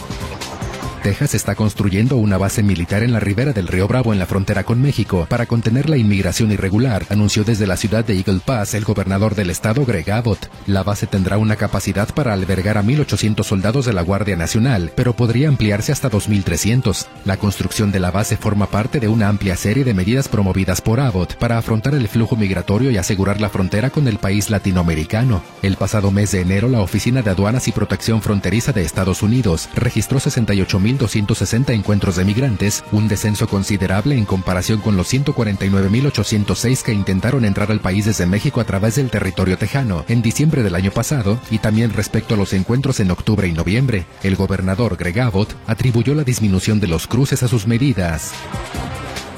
Texas 1.03 1.35
está 1.35 1.55
construyendo 1.55 2.15
una 2.15 2.37
base 2.37 2.63
militar 2.63 3.03
en 3.03 3.11
la 3.11 3.19
ribera 3.19 3.51
del 3.51 3.67
río 3.67 3.89
Bravo 3.89 4.13
en 4.13 4.19
la 4.19 4.25
frontera 4.25 4.63
con 4.63 4.81
México 4.81 5.27
para 5.29 5.45
contener 5.45 5.89
la 5.89 5.97
inmigración 5.97 6.53
irregular, 6.53 7.05
anunció 7.09 7.43
desde 7.43 7.67
la 7.67 7.75
ciudad 7.75 8.05
de 8.05 8.15
Eagle 8.15 8.39
Pass 8.39 8.73
el 8.73 8.85
gobernador 8.85 9.35
del 9.35 9.49
estado 9.49 9.83
Greg 9.85 10.09
Abbott. 10.09 10.49
La 10.65 10.81
base 10.81 11.05
tendrá 11.05 11.37
una 11.37 11.57
capacidad 11.57 12.07
para 12.13 12.31
albergar 12.31 12.77
a 12.77 12.83
1.800 12.83 13.43
soldados 13.43 13.85
de 13.85 13.91
la 13.91 14.01
Guardia 14.01 14.37
Nacional, 14.37 14.93
pero 14.95 15.13
podría 15.13 15.49
ampliarse 15.49 15.91
hasta 15.91 16.09
2.300. 16.09 17.05
La 17.25 17.35
construcción 17.35 17.91
de 17.91 17.99
la 17.99 18.09
base 18.09 18.37
forma 18.37 18.67
parte 18.67 19.01
de 19.01 19.09
una 19.09 19.27
amplia 19.27 19.57
serie 19.57 19.83
de 19.83 19.93
medidas 19.93 20.29
promovidas 20.29 20.79
por 20.79 21.01
Abbott 21.01 21.35
para 21.35 21.57
afrontar 21.57 21.95
el 21.95 22.07
flujo 22.07 22.37
migratorio 22.37 22.91
y 22.91 22.97
asegurar 22.97 23.41
la 23.41 23.49
frontera 23.49 23.89
con 23.89 24.07
el 24.07 24.19
país 24.19 24.49
latinoamericano. 24.49 25.43
El 25.63 25.75
pasado 25.75 26.11
mes 26.11 26.31
de 26.31 26.39
enero, 26.39 26.69
la 26.69 26.79
Oficina 26.79 27.21
de 27.21 27.31
Aduanas 27.31 27.67
y 27.67 27.73
Protección 27.73 28.21
Fronteriza 28.21 28.71
de 28.71 28.83
Estados 28.83 29.21
Unidos 29.21 29.67
registró 29.75 30.21
68.000 30.21 30.92
1.260 30.97 31.73
encuentros 31.73 32.15
de 32.15 32.25
migrantes, 32.25 32.83
un 32.91 33.07
descenso 33.07 33.47
considerable 33.47 34.17
en 34.17 34.25
comparación 34.25 34.81
con 34.81 34.95
los 34.95 35.13
149.806 35.13 36.83
que 36.83 36.93
intentaron 36.93 37.45
entrar 37.45 37.71
al 37.71 37.79
país 37.79 38.05
desde 38.05 38.25
México 38.25 38.61
a 38.61 38.65
través 38.65 38.95
del 38.95 39.09
territorio 39.09 39.57
tejano 39.57 40.05
en 40.07 40.21
diciembre 40.21 40.63
del 40.63 40.75
año 40.75 40.91
pasado 40.91 41.39
y 41.49 41.59
también 41.59 41.93
respecto 41.93 42.35
a 42.35 42.37
los 42.37 42.53
encuentros 42.53 42.99
en 42.99 43.11
octubre 43.11 43.47
y 43.47 43.53
noviembre. 43.53 44.05
El 44.23 44.35
gobernador 44.35 44.97
Greg 44.97 45.19
Abbott 45.19 45.55
atribuyó 45.67 46.15
la 46.15 46.23
disminución 46.23 46.79
de 46.79 46.87
los 46.87 47.07
cruces 47.07 47.43
a 47.43 47.47
sus 47.47 47.67
medidas. 47.67 48.33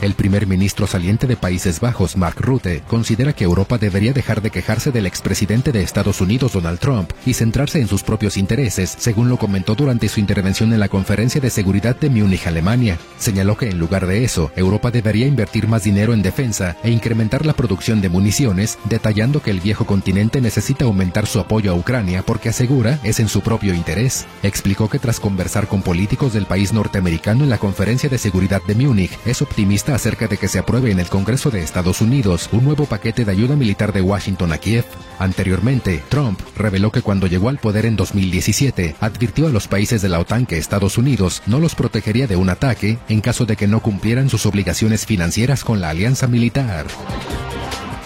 El 0.01 0.13
primer 0.13 0.45
ministro 0.45 0.87
saliente 0.87 1.25
de 1.25 1.37
Países 1.37 1.79
Bajos, 1.79 2.17
Mark 2.17 2.35
Rutte, 2.39 2.83
considera 2.87 3.33
que 3.33 3.45
Europa 3.45 3.77
debería 3.77 4.11
dejar 4.11 4.41
de 4.41 4.51
quejarse 4.51 4.91
del 4.91 5.05
expresidente 5.05 5.71
de 5.71 5.81
Estados 5.81 6.19
Unidos, 6.19 6.53
Donald 6.53 6.79
Trump, 6.79 7.11
y 7.25 7.33
centrarse 7.33 7.79
en 7.79 7.87
sus 7.87 8.03
propios 8.03 8.35
intereses, 8.35 8.93
según 8.99 9.29
lo 9.29 9.37
comentó 9.37 9.73
durante 9.73 10.09
su 10.09 10.19
intervención 10.19 10.73
en 10.73 10.79
la 10.79 10.89
Conferencia 10.89 11.39
de 11.39 11.49
Seguridad 11.49 11.95
de 11.95 12.09
Múnich, 12.09 12.45
Alemania. 12.45 12.97
Señaló 13.17 13.57
que 13.57 13.69
en 13.69 13.79
lugar 13.79 14.05
de 14.05 14.25
eso, 14.25 14.51
Europa 14.55 14.91
debería 14.91 15.27
invertir 15.27 15.67
más 15.67 15.83
dinero 15.83 16.13
en 16.13 16.21
defensa 16.21 16.75
e 16.83 16.91
incrementar 16.91 17.45
la 17.45 17.53
producción 17.53 18.01
de 18.01 18.09
municiones, 18.09 18.77
detallando 18.85 19.41
que 19.41 19.51
el 19.51 19.61
viejo 19.61 19.85
continente 19.85 20.41
necesita 20.41 20.85
aumentar 20.85 21.25
su 21.25 21.39
apoyo 21.39 21.71
a 21.71 21.75
Ucrania 21.75 22.21
porque 22.21 22.49
asegura 22.49 22.99
es 23.03 23.19
en 23.19 23.29
su 23.29 23.41
propio 23.41 23.73
interés. 23.73 24.25
Explicó 24.43 24.89
que 24.89 24.99
tras 24.99 25.19
conversar 25.19 25.67
con 25.67 25.81
políticos 25.81 26.33
del 26.33 26.45
país 26.45 26.73
norteamericano 26.73 27.43
en 27.43 27.49
la 27.49 27.57
Conferencia 27.57 28.09
de 28.09 28.17
Seguridad 28.17 28.61
de 28.67 28.75
Múnich, 28.75 29.17
es 29.25 29.41
optimista 29.41 29.84
acerca 29.93 30.27
de 30.27 30.37
que 30.37 30.47
se 30.47 30.59
apruebe 30.59 30.91
en 30.91 30.99
el 30.99 31.07
Congreso 31.07 31.51
de 31.51 31.61
Estados 31.61 32.01
Unidos 32.01 32.49
un 32.51 32.63
nuevo 32.63 32.85
paquete 32.85 33.25
de 33.25 33.31
ayuda 33.31 33.55
militar 33.55 33.93
de 33.93 34.01
Washington 34.01 34.53
a 34.53 34.57
Kiev. 34.57 34.85
Anteriormente, 35.19 36.03
Trump 36.09 36.39
reveló 36.57 36.91
que 36.91 37.01
cuando 37.01 37.27
llegó 37.27 37.49
al 37.49 37.59
poder 37.59 37.85
en 37.85 37.95
2017, 37.95 38.95
advirtió 38.99 39.47
a 39.47 39.51
los 39.51 39.67
países 39.67 40.01
de 40.01 40.09
la 40.09 40.19
OTAN 40.19 40.45
que 40.45 40.57
Estados 40.57 40.97
Unidos 40.97 41.43
no 41.45 41.59
los 41.59 41.75
protegería 41.75 42.27
de 42.27 42.35
un 42.35 42.49
ataque 42.49 42.97
en 43.09 43.21
caso 43.21 43.45
de 43.45 43.55
que 43.55 43.67
no 43.67 43.81
cumplieran 43.81 44.29
sus 44.29 44.45
obligaciones 44.45 45.05
financieras 45.05 45.63
con 45.63 45.81
la 45.81 45.89
alianza 45.89 46.27
militar. 46.27 46.87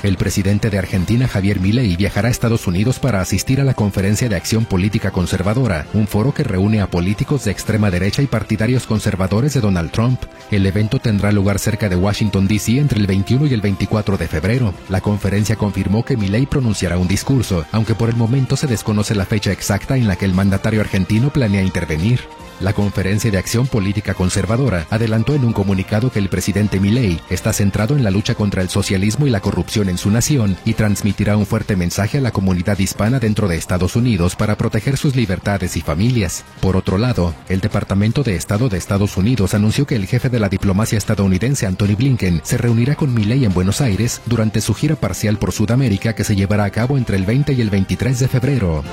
El 0.01 0.15
presidente 0.15 0.69
de 0.69 0.77
Argentina, 0.77 1.27
Javier 1.27 1.59
Milei, 1.59 1.97
viajará 1.97 2.29
a 2.29 2.31
Estados 2.31 2.67
Unidos 2.67 2.99
para 2.99 3.19
asistir 3.19 3.59
a 3.59 3.65
la 3.65 3.73
Conferencia 3.73 4.29
de 4.29 4.37
Acción 4.37 4.63
Política 4.63 5.11
Conservadora, 5.11 5.87
un 5.93 6.07
foro 6.07 6.33
que 6.33 6.45
reúne 6.45 6.79
a 6.79 6.87
políticos 6.87 7.43
de 7.43 7.51
extrema 7.51 7.91
derecha 7.91 8.21
y 8.21 8.27
partidarios 8.27 8.87
conservadores 8.87 9.53
de 9.53 9.59
Donald 9.59 9.91
Trump. 9.91 10.21
El 10.51 10.65
evento 10.65 10.99
tendrá 10.99 11.33
lugar 11.33 11.59
cerca 11.59 11.89
de 11.89 11.97
Washington, 11.97 12.47
D.C. 12.47 12.77
entre 12.77 12.97
el 12.97 13.07
21 13.07 13.47
y 13.47 13.53
el 13.53 13.59
24 13.59 14.17
de 14.17 14.27
febrero. 14.29 14.73
La 14.87 15.01
conferencia 15.01 15.57
confirmó 15.57 16.05
que 16.05 16.15
Milei 16.15 16.45
pronunciará 16.45 16.97
un 16.97 17.09
discurso, 17.09 17.65
aunque 17.73 17.93
por 17.93 18.07
el 18.07 18.15
momento 18.15 18.55
se 18.55 18.67
desconoce 18.67 19.15
la 19.15 19.25
fecha 19.25 19.51
exacta 19.51 19.97
en 19.97 20.07
la 20.07 20.15
que 20.15 20.23
el 20.23 20.33
mandatario 20.33 20.79
argentino 20.79 21.29
planea 21.29 21.61
intervenir. 21.61 22.21
La 22.59 22.73
Conferencia 22.73 23.31
de 23.31 23.37
Acción 23.37 23.67
Política 23.67 24.13
Conservadora 24.13 24.85
adelantó 24.89 25.33
en 25.33 25.45
un 25.45 25.53
comunicado 25.53 26.11
que 26.11 26.19
el 26.19 26.27
presidente 26.27 26.81
Milei 26.81 27.21
está 27.29 27.53
centrado 27.53 27.95
en 27.95 28.03
la 28.03 28.11
lucha 28.11 28.35
contra 28.35 28.61
el 28.61 28.67
socialismo 28.69 29.25
y 29.25 29.29
la 29.29 29.39
corrupción 29.39 29.87
en 29.87 29.97
su 29.97 30.11
nación 30.11 30.57
y 30.65 30.73
transmitirá 30.73 31.37
un 31.37 31.45
fuerte 31.45 31.77
mensaje 31.77 32.17
a 32.17 32.21
la 32.21 32.31
comunidad 32.31 32.77
hispana 32.77 33.19
dentro 33.19 33.47
de 33.47 33.55
Estados 33.55 33.95
Unidos 33.95 34.35
para 34.35 34.57
proteger 34.57 34.97
sus 34.97 35.15
libertades 35.15 35.77
y 35.77 35.81
familias. 35.81 36.43
Por 36.59 36.75
otro 36.75 36.97
lado, 36.97 37.33
el 37.47 37.61
Departamento 37.61 38.23
de 38.23 38.35
Estado 38.35 38.67
de 38.67 38.77
Estados 38.77 39.15
Unidos 39.15 39.53
anunció 39.53 39.87
que 39.87 39.95
el 39.95 40.05
jefe 40.05 40.27
de 40.27 40.39
la 40.39 40.49
diplomacia 40.49 40.97
estadounidense 40.97 41.65
Anthony 41.65 41.95
Blinken 41.97 42.41
se 42.43 42.57
reunirá 42.57 42.95
con 42.95 43.13
Milei 43.13 43.45
en 43.45 43.53
Buenos 43.53 43.79
Aires 43.79 44.21
durante 44.25 44.59
su 44.59 44.73
gira 44.73 44.97
parcial 44.97 45.37
por 45.37 45.53
Sudamérica 45.53 46.13
que 46.13 46.25
se 46.25 46.35
llevará 46.35 46.65
a 46.65 46.71
cabo 46.71 46.97
entre 46.97 47.15
el 47.15 47.25
20 47.25 47.53
y 47.53 47.61
el 47.61 47.69
23 47.69 48.19
de 48.19 48.27
febrero. 48.27 48.83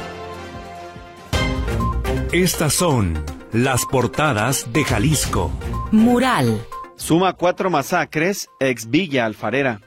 Estas 2.32 2.74
son 2.74 3.14
las 3.56 3.86
portadas 3.86 4.70
de 4.70 4.84
Jalisco. 4.84 5.50
Mural. 5.90 6.60
Suma 6.96 7.32
cuatro 7.32 7.70
masacres, 7.70 8.50
ex 8.60 8.90
Villa 8.90 9.24
Alfarera. 9.24 9.80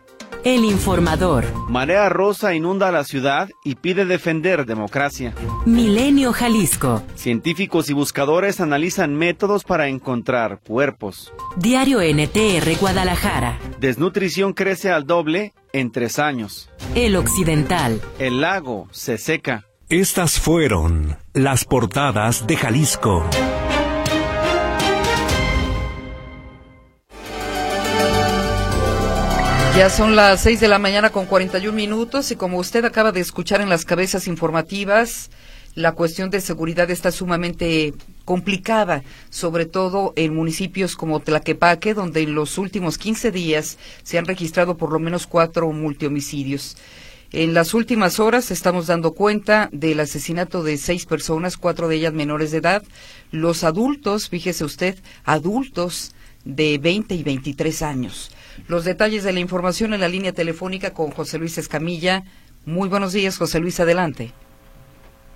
El 0.44 0.66
informador. 0.66 1.46
Marea 1.70 2.10
Rosa 2.10 2.56
inunda 2.56 2.92
la 2.92 3.04
ciudad 3.04 3.48
y 3.64 3.76
pide 3.76 4.06
defender 4.06 4.66
democracia. 4.66 5.36
Milenio 5.68 6.34
Jalisco. 6.34 7.04
Científicos 7.14 7.92
y 7.92 7.94
buscadores 7.94 8.60
analizan 8.60 9.14
métodos 9.14 9.64
para 9.66 9.88
encontrar 9.88 10.62
cuerpos. 10.66 11.32
Diario 11.58 12.00
NTR 12.02 12.76
Guadalajara. 12.80 13.60
Desnutrición 13.80 14.54
crece 14.54 14.90
al 14.90 15.06
doble 15.06 15.54
en 15.74 15.92
tres 15.92 16.18
años. 16.18 16.72
El 16.96 17.16
Occidental. 17.16 18.02
El 18.18 18.42
lago 18.42 18.88
se 18.92 19.20
seca. 19.20 19.69
Estas 19.90 20.40
fueron 20.40 21.18
las 21.34 21.66
portadas 21.66 22.46
de 22.46 22.58
Jalisco. 22.58 23.28
Ya 29.76 29.90
son 29.90 30.16
las 30.16 30.42
6 30.42 30.60
de 30.60 30.68
la 30.68 30.78
mañana 30.78 31.10
con 31.10 31.26
41 31.26 31.76
minutos 31.76 32.30
y 32.30 32.36
como 32.36 32.60
usted 32.60 32.86
acaba 32.86 33.12
de 33.12 33.22
escuchar 33.22 33.62
en 33.62 33.70
las 33.70 33.84
cabezas 33.84 34.28
informativas, 34.28 35.32
la 35.74 35.94
cuestión 35.94 36.30
de 36.30 36.42
seguridad 36.42 36.92
está 36.92 37.12
sumamente 37.12 37.96
complicada, 38.26 39.02
sobre 39.32 39.66
todo 39.66 40.14
en 40.16 40.36
municipios 40.36 40.96
como 40.96 41.20
Tlaquepaque, 41.20 41.96
donde 41.96 42.22
en 42.22 42.36
los 42.36 42.60
últimos 42.60 43.00
15 43.00 43.32
días 43.32 43.80
se 44.04 44.20
han 44.20 44.26
registrado 44.26 44.78
por 44.78 44.92
lo 44.92 45.00
menos 45.00 45.26
cuatro 45.26 45.72
multihomicidios. 45.72 46.78
En 47.32 47.54
las 47.54 47.76
últimas 47.76 48.20
horas 48.20 48.50
estamos 48.50 48.88
dando 48.88 49.14
cuenta 49.14 49.70
del 49.72 50.00
asesinato 50.00 50.64
de 50.64 50.78
seis 50.78 51.06
personas, 51.06 51.58
cuatro 51.58 51.88
de 51.88 51.98
ellas 51.98 52.12
menores 52.12 52.50
de 52.50 52.58
edad. 52.58 52.82
Los 53.32 53.64
adultos, 53.64 54.30
fíjese 54.30 54.66
usted, 54.66 54.96
adultos 55.26 56.16
de 56.44 56.80
20 56.82 57.14
y 57.14 57.24
23 57.24 57.84
años. 57.84 58.36
Los 58.68 58.84
detalles 58.84 59.24
de 59.24 59.32
la 59.32 59.42
información 59.42 59.94
en 59.94 60.02
la 60.02 60.08
línea 60.08 60.34
telefónica 60.34 60.92
con 60.92 61.12
José 61.12 61.38
Luis 61.38 61.60
Escamilla. 61.60 62.24
Muy 62.66 62.90
buenos 62.90 63.14
días, 63.14 63.38
José 63.38 63.60
Luis, 63.60 63.80
adelante. 63.80 64.32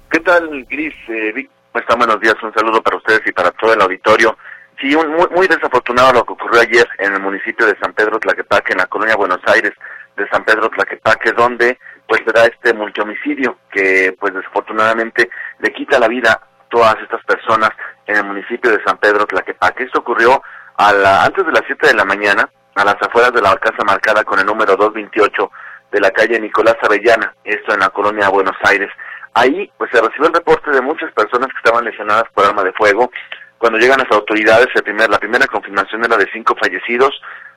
¿Qué 0.09 0.19
tal, 0.21 0.65
Gris? 0.65 0.95
Eh, 1.09 1.47
buenos 1.95 2.19
días, 2.19 2.35
un 2.41 2.53
saludo 2.55 2.81
para 2.81 2.97
ustedes 2.97 3.21
y 3.27 3.31
para 3.31 3.51
todo 3.51 3.71
el 3.71 3.81
auditorio. 3.81 4.35
Sí, 4.81 4.95
muy, 4.95 5.27
muy 5.29 5.47
desafortunado 5.47 6.13
lo 6.13 6.25
que 6.25 6.33
ocurrió 6.33 6.61
ayer 6.61 6.87
en 6.97 7.13
el 7.13 7.21
municipio 7.21 7.67
de 7.67 7.77
San 7.79 7.93
Pedro 7.93 8.19
Tlaquepaque, 8.19 8.71
en 8.71 8.79
la 8.79 8.87
colonia 8.87 9.15
Buenos 9.15 9.41
Aires 9.45 9.73
de 10.15 10.27
San 10.29 10.43
Pedro 10.43 10.69
Tlaquepaque, 10.69 11.31
donde 11.31 11.77
pues 12.07 12.21
se 12.25 12.47
este 12.47 12.73
multihomicidio 12.73 13.57
que 13.71 14.15
pues 14.19 14.33
desafortunadamente 14.33 15.29
le 15.59 15.73
quita 15.73 15.99
la 15.99 16.07
vida 16.07 16.31
a 16.31 16.69
todas 16.69 16.95
estas 17.01 17.23
personas 17.23 17.69
en 18.07 18.17
el 18.17 18.25
municipio 18.25 18.71
de 18.71 18.83
San 18.83 18.97
Pedro 18.97 19.25
Tlaquepaque. 19.25 19.83
Esto 19.83 19.99
ocurrió 19.99 20.41
a 20.77 20.93
la, 20.93 21.23
antes 21.23 21.45
de 21.45 21.51
las 21.51 21.63
7 21.65 21.87
de 21.87 21.93
la 21.93 22.05
mañana, 22.05 22.49
a 22.75 22.83
las 22.83 22.95
afueras 23.01 23.31
de 23.31 23.41
la 23.41 23.55
casa 23.57 23.83
marcada 23.85 24.23
con 24.23 24.39
el 24.39 24.45
número 24.45 24.75
228 24.75 25.51
de 25.91 25.99
la 25.99 26.11
calle 26.11 26.39
Nicolás 26.39 26.75
Avellana, 26.81 27.33
esto 27.43 27.73
en 27.73 27.79
la 27.79 27.89
colonia 27.89 28.29
Buenos 28.29 28.57
Aires. 28.63 28.89
Ahí 29.35 29.71
pues 29.77 29.89
se 29.91 30.01
recibió 30.01 30.27
el 30.27 30.33
reporte 30.33 30.71
de 30.71 30.81
muchas 30.81 31.11
personas 31.13 31.47
que 31.49 31.57
estaban 31.57 31.85
lesionadas 31.85 32.25
por 32.33 32.45
arma 32.45 32.63
de 32.63 32.73
fuego. 32.73 33.11
Cuando 33.57 33.79
llegan 33.79 33.99
las 33.99 34.11
autoridades, 34.11 34.67
el 34.73 34.83
primer, 34.83 35.09
la 35.09 35.19
primera 35.19 35.47
confirmación 35.47 36.03
era 36.03 36.17
de 36.17 36.29
cinco 36.33 36.55
fallecidos. 36.59 37.11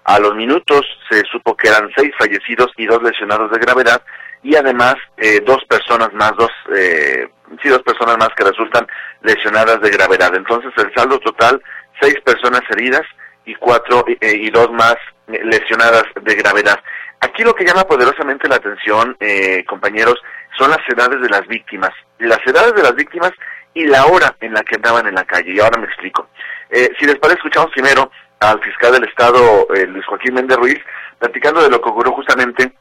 A 0.07 0.21
los 0.21 0.37
minutos 0.37 0.83
se 1.11 1.23
supo 1.33 1.57
que 1.57 1.67
eran 1.67 1.91
seis 1.97 2.13
fallecidos 2.17 2.71
y 2.77 2.87
dos 2.87 3.03
lesionados 3.03 3.51
de 3.51 3.59
gravedad 3.59 4.01
y 4.41 4.55
además 4.55 4.95
eh, 5.17 5.41
dos 5.45 5.65
personas 5.65 6.13
más, 6.13 6.33
dos, 6.37 6.51
eh, 6.77 7.29
sí, 7.61 7.69
dos 7.69 7.83
personas 7.83 8.17
más 8.17 8.29
que 8.37 8.45
resultan 8.45 8.87
lesionadas 9.23 9.81
de 9.81 9.91
gravedad. 9.91 10.33
Entonces 10.37 10.71
el 10.77 10.95
saldo 10.95 11.19
total, 11.19 11.61
seis 12.01 12.15
personas 12.25 12.63
heridas 12.71 13.03
y 13.47 13.57
cuatro 13.57 14.05
eh, 14.07 14.37
y 14.37 14.49
dos 14.51 14.71
más 14.71 14.95
lesionadas 15.27 16.05
de 16.23 16.35
gravedad. 16.37 16.79
Aquí 17.21 17.43
lo 17.43 17.55
que 17.55 17.65
llama 17.65 17.83
poderosamente 17.83 18.49
la 18.49 18.57
atención, 18.57 19.17
eh, 19.19 19.65
compañeros, 19.67 20.15
son 20.57 20.71
las 20.71 20.89
edades 20.89 21.21
de 21.21 21.29
las 21.29 21.47
víctimas. 21.49 21.91
Las 22.21 22.39
edades 22.47 22.75
de 22.75 22.83
las 22.83 22.95
víctimas 22.95 23.33
y 23.75 23.87
la 23.87 24.07
hora 24.07 24.37
en 24.41 24.55
la 24.55 24.63
que 24.63 24.77
andaban 24.77 25.09
en 25.09 25.17
la 25.17 25.25
calle. 25.25 25.53
Y 25.53 25.59
ahora 25.59 25.81
me 25.81 25.87
explico. 25.87 26.29
Eh, 26.71 26.91
si 26.99 27.07
les 27.07 27.17
parece, 27.17 27.39
escuchamos 27.39 27.73
primero 27.73 28.11
al 28.41 28.61
fiscal 28.61 28.93
del 28.93 29.05
Estado, 29.05 29.67
eh, 29.75 29.87
Luis 29.87 30.05
Joaquín 30.07 30.35
Méndez 30.35 30.57
Ruiz, 30.57 30.79
platicando 31.19 31.63
de 31.63 31.71
lo 31.71 31.81
que 31.81 31.89
ocurrió 31.89 32.13
justamente 32.13 32.73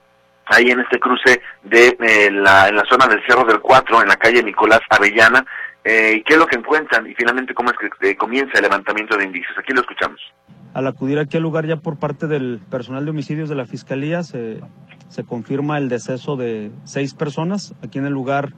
ahí 0.48 0.70
en 0.70 0.80
este 0.80 1.00
cruce 1.00 1.41
de 1.63 1.98
eh, 2.00 2.32
la, 2.32 2.68
en 2.68 2.76
la 2.76 2.86
zona 2.86 3.08
del 3.08 3.24
Cerro 3.26 3.46
del 3.46 3.62
Cuatro, 3.62 4.02
en 4.02 4.08
la 4.08 4.15
calle 4.15 4.44
Nicolás 4.44 4.82
Avellana, 4.89 5.46
eh, 5.84 6.24
qué 6.26 6.34
es 6.34 6.39
lo 6.39 6.48
que 6.48 6.58
encuentran 6.58 7.08
y 7.08 7.13
finalmente 7.13 7.54
cómo 7.54 7.72
es 7.72 7.78
que 7.78 8.10
eh, 8.10 8.15
comienza 8.15 8.58
el 8.58 8.63
levantamiento 8.63 9.18
de 9.18 9.26
indicios. 9.26 9.58
Aquí 9.58 9.74
lo 9.74 9.82
escuchamos. 9.82 10.20
Al 10.74 10.88
acudir 10.88 11.20
aquí 11.20 11.38
al 11.38 11.44
lugar 11.44 11.65
ya 11.65 11.78
por 11.78 11.98
parte 11.98 12.28
del 12.28 12.60
personal 12.70 13.06
de 13.06 13.12
homicidios 13.12 13.50
de 13.50 13.56
la 13.56 13.65
Fiscalía 13.65 14.24
se, 14.24 14.60
se 15.10 15.24
confirma 15.24 15.78
el 15.78 15.88
deceso 15.88 16.36
de 16.36 16.72
seis 16.84 17.13
personas. 17.13 17.74
Aquí 17.84 18.00
en 18.00 18.06
el 18.06 18.13
lugar 18.13 18.50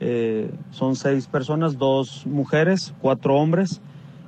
eh, 0.00 0.50
son 0.70 0.96
seis 0.96 1.26
personas, 1.26 1.78
dos 1.78 2.26
mujeres, 2.26 2.94
cuatro 3.00 3.34
hombres 3.34 3.80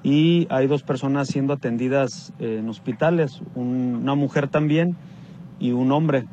y 0.09 0.47
hay 0.49 0.67
dos 0.67 0.83
personas 0.83 1.29
siendo 1.29 1.53
atendidas 1.53 2.33
en 2.39 2.67
hospitales, 2.69 3.43
un- 3.55 3.99
una 4.03 4.15
mujer 4.15 4.49
también 4.49 4.97
y 5.61 5.73
un 5.73 5.93
hombre. 5.93 6.25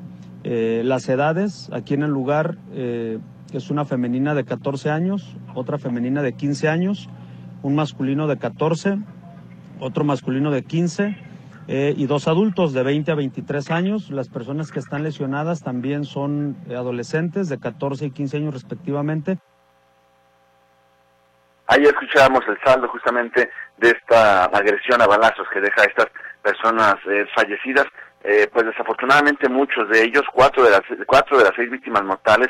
Eh, 0.45 0.81
las 0.85 1.09
edades 1.09 1.69
aquí 1.73 1.93
en 1.93 2.03
el 2.03 2.11
lugar 2.11 2.57
eh, 2.71 3.19
es 3.51 3.69
una 3.69 3.83
femenina 3.83 4.33
de 4.33 4.45
14 4.45 4.89
años, 4.91 5.35
otra 5.55 5.77
femenina 5.77 6.21
de 6.21 6.33
15 6.33 6.69
años, 6.69 7.09
un 7.63 7.75
masculino 7.75 8.27
de 8.27 8.38
14 8.38 8.97
otro 9.81 10.05
masculino 10.05 10.51
de 10.51 10.63
15 10.63 11.17
eh, 11.67 11.93
y 11.97 12.05
dos 12.05 12.29
adultos 12.29 12.71
de 12.71 12.81
20 12.81 13.11
a 13.11 13.15
23 13.15 13.71
años. 13.71 14.09
Las 14.09 14.29
personas 14.29 14.71
que 14.71 14.79
están 14.79 15.03
lesionadas 15.03 15.63
también 15.63 16.05
son 16.05 16.55
adolescentes 16.69 17.49
de 17.49 17.57
14 17.57 18.05
y 18.05 18.11
15 18.11 18.38
años 18.38 18.53
respectivamente. 18.53 19.38
Ahí 21.67 21.84
escuchábamos 21.84 22.43
el 22.47 22.60
saldo 22.63 22.88
justamente 22.89 23.49
de 23.78 23.89
esta 23.89 24.45
agresión 24.45 25.01
a 25.01 25.08
balazos 25.08 25.47
que 25.51 25.62
deja 25.62 25.82
a 25.82 25.86
estas 25.86 26.08
personas 26.41 26.95
eh, 27.10 27.25
fallecidas. 27.36 27.88
Eh, 28.23 28.49
pues 28.51 28.65
desafortunadamente 28.65 29.49
muchos 29.49 29.88
de 29.89 30.04
ellos, 30.04 30.23
cuatro 30.34 30.63
de 30.63 30.71
las 30.71 30.82
cuatro 31.06 31.38
de 31.38 31.43
las 31.43 31.54
seis 31.56 31.69
víctimas 31.69 32.04
mortales, 32.04 32.49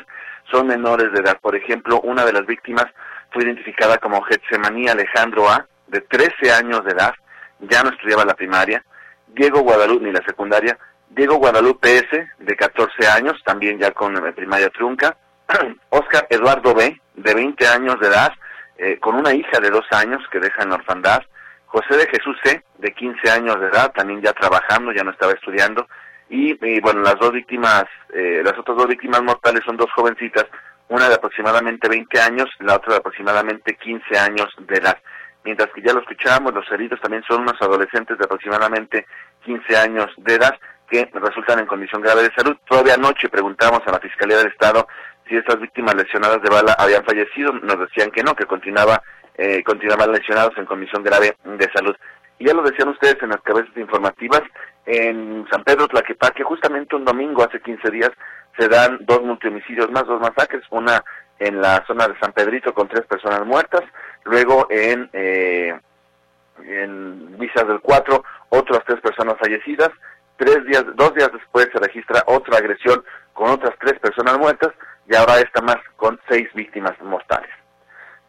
son 0.50 0.66
menores 0.66 1.12
de 1.12 1.20
edad. 1.20 1.38
Por 1.40 1.54
ejemplo, 1.54 2.00
una 2.00 2.24
de 2.24 2.32
las 2.32 2.46
víctimas 2.46 2.86
fue 3.30 3.44
identificada 3.44 3.98
como 3.98 4.22
Getsemaní 4.22 4.88
Alejandro 4.88 5.50
A, 5.50 5.66
de 5.88 6.00
13 6.00 6.52
años 6.52 6.84
de 6.84 6.92
edad, 6.92 7.14
ya 7.60 7.82
no 7.82 7.90
estudiaba 7.90 8.24
la 8.24 8.34
primaria. 8.34 8.82
Diego 9.28 9.60
Guadalupe, 9.60 10.04
ni 10.04 10.12
la 10.12 10.24
secundaria. 10.24 10.78
Diego 11.10 11.36
Guadalupe 11.36 11.98
S, 11.98 12.28
de 12.38 12.56
14 12.56 13.06
años, 13.08 13.40
también 13.44 13.78
ya 13.78 13.90
con 13.92 14.14
primaria 14.34 14.70
trunca. 14.70 15.16
Oscar 15.90 16.26
Eduardo 16.30 16.74
B, 16.74 17.00
de 17.14 17.34
20 17.34 17.66
años 17.68 18.00
de 18.00 18.08
edad, 18.08 18.32
eh, 18.78 18.98
con 18.98 19.14
una 19.16 19.32
hija 19.32 19.58
de 19.60 19.70
dos 19.70 19.86
años 19.90 20.22
que 20.30 20.40
deja 20.40 20.62
en 20.62 20.72
orfandad. 20.72 21.22
José 21.66 21.96
de 21.96 22.06
Jesús 22.06 22.36
C, 22.44 22.62
de 22.78 22.92
15 22.92 23.30
años 23.30 23.60
de 23.60 23.66
edad, 23.68 23.92
también 23.92 24.22
ya 24.22 24.32
trabajando, 24.32 24.92
ya 24.92 25.04
no 25.04 25.10
estaba 25.10 25.32
estudiando. 25.32 25.86
Y, 26.28 26.54
bueno, 26.80 27.02
las 27.02 27.16
dos 27.20 27.32
víctimas, 27.32 27.84
eh, 28.12 28.42
las 28.44 28.58
otras 28.58 28.76
dos 28.76 28.88
víctimas 28.88 29.22
mortales 29.22 29.62
son 29.64 29.76
dos 29.76 29.90
jovencitas, 29.94 30.46
una 30.88 31.08
de 31.08 31.14
aproximadamente 31.14 31.88
20 31.88 32.20
años, 32.20 32.48
la 32.60 32.76
otra 32.76 32.94
de 32.94 32.98
aproximadamente 32.98 33.76
15 33.76 34.18
años 34.18 34.48
de 34.58 34.76
edad. 34.76 34.98
Mientras 35.44 35.70
que 35.72 35.82
ya 35.82 35.92
lo 35.92 36.00
escuchábamos, 36.00 36.54
los 36.54 36.70
heridos 36.72 37.00
también 37.00 37.22
son 37.28 37.42
unos 37.42 37.60
adolescentes 37.60 38.18
de 38.18 38.24
aproximadamente 38.24 39.06
15 39.44 39.76
años 39.76 40.06
de 40.16 40.34
edad 40.34 40.58
que 40.90 41.08
resultan 41.14 41.60
en 41.60 41.66
condición 41.66 42.02
grave 42.02 42.24
de 42.24 42.34
salud. 42.34 42.56
Todavía 42.68 42.94
anoche 42.94 43.28
preguntamos 43.28 43.80
a 43.86 43.92
la 43.92 44.00
Fiscalía 44.00 44.38
del 44.38 44.48
Estado 44.48 44.86
si 45.28 45.36
estas 45.36 45.60
víctimas 45.60 45.94
lesionadas 45.94 46.40
de 46.42 46.50
bala 46.50 46.74
habían 46.78 47.04
fallecido. 47.04 47.52
Nos 47.52 47.78
decían 47.80 48.10
que 48.10 48.22
no, 48.22 48.34
que 48.34 48.46
continuaba, 48.46 49.02
eh, 49.36 49.62
continuaban 49.62 50.12
lesionados 50.12 50.56
en 50.56 50.66
condición 50.66 51.02
grave 51.02 51.36
de 51.44 51.70
salud. 51.72 51.96
Y 52.38 52.46
ya 52.46 52.54
lo 52.54 52.62
decían 52.62 52.88
ustedes 52.88 53.16
en 53.22 53.30
las 53.30 53.40
cabezas 53.40 53.76
informativas, 53.76 54.42
en 54.84 55.46
San 55.50 55.64
Pedro 55.64 55.88
Tlaquepaque, 55.88 56.42
justamente 56.44 56.94
un 56.94 57.04
domingo, 57.04 57.42
hace 57.42 57.60
15 57.60 57.90
días, 57.90 58.10
se 58.58 58.68
dan 58.68 58.98
dos 59.02 59.22
multihomicidios 59.22 59.90
más, 59.90 60.06
dos 60.06 60.20
masacres, 60.20 60.62
una 60.70 61.02
en 61.38 61.60
la 61.60 61.84
zona 61.86 62.08
de 62.08 62.18
San 62.18 62.32
Pedrito 62.32 62.72
con 62.72 62.88
tres 62.88 63.04
personas 63.06 63.44
muertas, 63.44 63.82
luego 64.24 64.66
en, 64.70 65.08
eh, 65.12 65.78
Visas 67.38 67.68
del 67.68 67.80
4, 67.80 68.24
otras 68.48 68.82
tres 68.86 69.00
personas 69.02 69.36
fallecidas, 69.38 69.90
tres 70.38 70.64
días, 70.64 70.84
dos 70.94 71.14
días 71.14 71.30
después 71.30 71.68
se 71.70 71.78
registra 71.78 72.22
otra 72.26 72.56
agresión 72.56 73.04
con 73.34 73.50
otras 73.50 73.74
tres 73.78 73.98
personas 74.00 74.38
muertas 74.38 74.72
y 75.08 75.14
ahora 75.14 75.38
esta 75.38 75.60
más 75.62 75.78
con 75.96 76.18
seis 76.28 76.48
víctimas 76.54 76.92
mortales. 77.02 77.50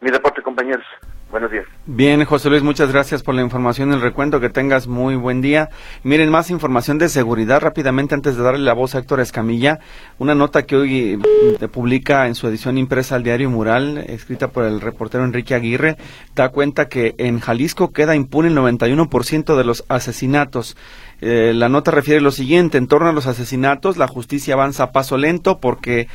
Mi 0.00 0.10
reporte, 0.10 0.42
compañeros. 0.42 0.86
Buenos 1.30 1.50
días. 1.50 1.66
Bien, 1.84 2.24
José 2.24 2.48
Luis, 2.48 2.62
muchas 2.62 2.90
gracias 2.90 3.22
por 3.22 3.34
la 3.34 3.42
información, 3.42 3.92
el 3.92 4.00
recuento, 4.00 4.40
que 4.40 4.48
tengas 4.48 4.86
muy 4.86 5.14
buen 5.14 5.42
día. 5.42 5.68
Miren, 6.02 6.30
más 6.30 6.48
información 6.48 6.96
de 6.96 7.10
seguridad 7.10 7.60
rápidamente 7.60 8.14
antes 8.14 8.34
de 8.34 8.42
darle 8.42 8.64
la 8.64 8.72
voz 8.72 8.94
a 8.94 9.00
Héctor 9.00 9.20
Escamilla. 9.20 9.78
Una 10.16 10.34
nota 10.34 10.62
que 10.62 10.76
hoy 10.76 11.20
eh, 11.60 11.68
publica 11.68 12.28
en 12.28 12.34
su 12.34 12.48
edición 12.48 12.78
impresa 12.78 13.16
al 13.16 13.24
diario 13.24 13.50
Mural, 13.50 13.98
escrita 13.98 14.48
por 14.48 14.64
el 14.64 14.80
reportero 14.80 15.22
Enrique 15.22 15.54
Aguirre, 15.54 15.96
da 16.34 16.48
cuenta 16.48 16.88
que 16.88 17.14
en 17.18 17.40
Jalisco 17.40 17.92
queda 17.92 18.16
impune 18.16 18.48
el 18.48 18.56
91% 18.56 19.54
de 19.54 19.64
los 19.64 19.84
asesinatos. 19.88 20.78
Eh, 21.20 21.52
la 21.54 21.68
nota 21.68 21.90
refiere 21.90 22.22
lo 22.22 22.30
siguiente, 22.30 22.78
en 22.78 22.86
torno 22.86 23.08
a 23.08 23.12
los 23.12 23.26
asesinatos, 23.26 23.98
la 23.98 24.08
justicia 24.08 24.54
avanza 24.54 24.84
a 24.84 24.92
paso 24.92 25.18
lento 25.18 25.58
porque 25.58 26.08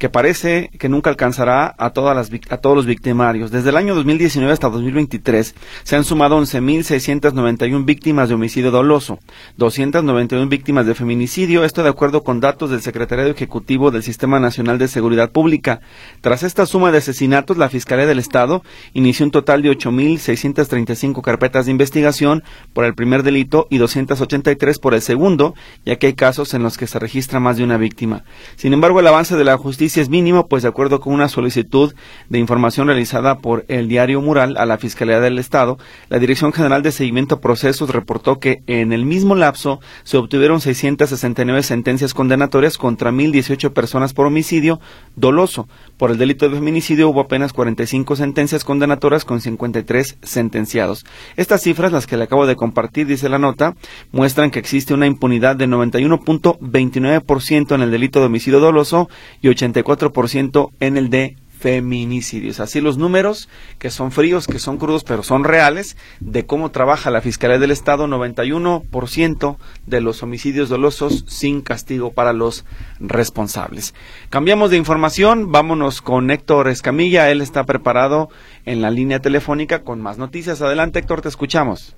que 0.00 0.08
parece 0.08 0.70
que 0.78 0.88
nunca 0.88 1.10
alcanzará 1.10 1.74
a, 1.76 1.90
todas 1.90 2.16
las, 2.16 2.30
a 2.48 2.56
todos 2.56 2.74
los 2.74 2.86
victimarios. 2.86 3.50
Desde 3.50 3.68
el 3.68 3.76
año 3.76 3.94
2019 3.94 4.50
hasta 4.50 4.70
2023 4.70 5.54
se 5.82 5.94
han 5.94 6.04
sumado 6.04 6.40
11.691 6.40 7.84
víctimas 7.84 8.30
de 8.30 8.34
homicidio 8.34 8.70
doloso, 8.70 9.18
291 9.58 10.48
víctimas 10.48 10.86
de 10.86 10.94
feminicidio, 10.94 11.64
esto 11.64 11.82
de 11.82 11.90
acuerdo 11.90 12.24
con 12.24 12.40
datos 12.40 12.70
del 12.70 12.80
Secretariado 12.80 13.30
Ejecutivo 13.30 13.90
del 13.90 14.02
Sistema 14.02 14.40
Nacional 14.40 14.78
de 14.78 14.88
Seguridad 14.88 15.32
Pública. 15.32 15.82
Tras 16.22 16.44
esta 16.44 16.64
suma 16.64 16.90
de 16.92 16.98
asesinatos, 16.98 17.58
la 17.58 17.68
Fiscalía 17.68 18.06
del 18.06 18.20
Estado 18.20 18.62
inició 18.94 19.26
un 19.26 19.32
total 19.32 19.60
de 19.60 19.70
8.635 19.70 21.20
carpetas 21.20 21.66
de 21.66 21.72
investigación 21.72 22.42
por 22.72 22.86
el 22.86 22.94
primer 22.94 23.22
delito 23.22 23.66
y 23.68 23.76
283 23.76 24.78
por 24.78 24.94
el 24.94 25.02
segundo, 25.02 25.54
ya 25.84 25.96
que 25.96 26.06
hay 26.06 26.14
casos 26.14 26.54
en 26.54 26.62
los 26.62 26.78
que 26.78 26.86
se 26.86 26.98
registra 26.98 27.38
más 27.38 27.58
de 27.58 27.64
una 27.64 27.76
víctima. 27.76 28.24
Sin 28.56 28.72
embargo, 28.72 29.00
el 29.00 29.06
avance 29.06 29.36
de 29.36 29.44
la 29.44 29.58
justicia 29.58 29.89
es 29.98 30.08
mínimo, 30.08 30.46
pues 30.46 30.62
de 30.62 30.68
acuerdo 30.68 31.00
con 31.00 31.12
una 31.12 31.28
solicitud 31.28 31.94
de 32.28 32.38
información 32.38 32.86
realizada 32.86 33.38
por 33.38 33.64
el 33.68 33.88
diario 33.88 34.20
Mural 34.20 34.56
a 34.58 34.66
la 34.66 34.78
Fiscalía 34.78 35.20
del 35.20 35.38
Estado, 35.38 35.78
la 36.08 36.18
Dirección 36.18 36.52
General 36.52 36.82
de 36.82 36.92
Seguimiento 36.92 37.40
Procesos 37.40 37.90
reportó 37.90 38.38
que 38.38 38.62
en 38.66 38.92
el 38.92 39.04
mismo 39.04 39.34
lapso 39.34 39.80
se 40.04 40.18
obtuvieron 40.18 40.60
669 40.60 41.62
sentencias 41.62 42.14
condenatorias 42.14 42.78
contra 42.78 43.10
1.018 43.10 43.72
personas 43.72 44.12
por 44.12 44.26
homicidio 44.26 44.80
doloso. 45.16 45.68
Por 45.96 46.10
el 46.10 46.18
delito 46.18 46.48
de 46.48 46.56
feminicidio 46.56 47.08
hubo 47.08 47.20
apenas 47.20 47.52
45 47.52 48.16
sentencias 48.16 48.64
condenatorias 48.64 49.24
con 49.24 49.40
53 49.40 50.18
sentenciados. 50.22 51.04
Estas 51.36 51.62
cifras, 51.62 51.92
las 51.92 52.06
que 52.06 52.16
le 52.16 52.24
acabo 52.24 52.46
de 52.46 52.56
compartir, 52.56 53.06
dice 53.06 53.28
la 53.28 53.38
nota, 53.38 53.74
muestran 54.12 54.50
que 54.50 54.58
existe 54.58 54.94
una 54.94 55.06
impunidad 55.06 55.56
de 55.56 55.66
91.29% 55.66 57.74
en 57.74 57.80
el 57.80 57.90
delito 57.90 58.20
de 58.20 58.26
homicidio 58.26 58.60
doloso 58.60 59.08
y 59.40 59.48
80 59.48 59.79
ciento 60.28 60.70
en 60.80 60.96
el 60.96 61.10
de 61.10 61.36
feminicidios. 61.60 62.58
Así 62.58 62.80
los 62.80 62.96
números, 62.96 63.48
que 63.78 63.90
son 63.90 64.12
fríos, 64.12 64.46
que 64.46 64.58
son 64.58 64.78
crudos, 64.78 65.04
pero 65.04 65.22
son 65.22 65.44
reales, 65.44 65.96
de 66.18 66.46
cómo 66.46 66.70
trabaja 66.70 67.10
la 67.10 67.20
Fiscalía 67.20 67.58
del 67.58 67.70
Estado, 67.70 68.06
91% 68.08 69.56
de 69.86 70.00
los 70.00 70.22
homicidios 70.22 70.70
dolosos 70.70 71.24
sin 71.28 71.60
castigo 71.60 72.12
para 72.12 72.32
los 72.32 72.64
responsables. 72.98 73.94
Cambiamos 74.30 74.70
de 74.70 74.78
información, 74.78 75.52
vámonos 75.52 76.00
con 76.00 76.30
Héctor 76.30 76.68
Escamilla, 76.68 77.30
él 77.30 77.42
está 77.42 77.64
preparado 77.64 78.30
en 78.64 78.80
la 78.80 78.90
línea 78.90 79.20
telefónica 79.20 79.82
con 79.82 80.00
más 80.00 80.16
noticias. 80.16 80.62
Adelante 80.62 80.98
Héctor, 80.98 81.20
te 81.20 81.28
escuchamos. 81.28 81.94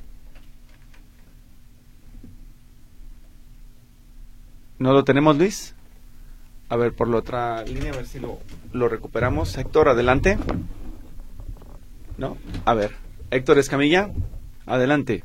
¿No 4.80 4.92
lo 4.92 5.04
tenemos, 5.04 5.36
Luis? 5.38 5.76
A 6.72 6.76
ver, 6.76 6.94
por 6.94 7.06
la 7.06 7.18
otra 7.18 7.62
línea, 7.64 7.92
a 7.92 7.96
ver 7.96 8.06
si 8.06 8.18
lo, 8.18 8.38
lo 8.72 8.88
recuperamos. 8.88 9.58
Héctor, 9.58 9.90
adelante. 9.90 10.38
¿No? 12.16 12.38
A 12.64 12.72
ver, 12.72 12.92
Héctor 13.30 13.58
Escamilla, 13.58 14.08
adelante. 14.64 15.22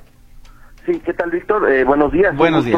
Sí, 0.86 1.00
¿qué 1.06 1.14
tal, 1.14 1.32
Víctor? 1.32 1.72
Eh, 1.72 1.86
buenos 1.86 2.12
días. 2.12 2.36
Buenos 2.36 2.66
días. 2.66 2.78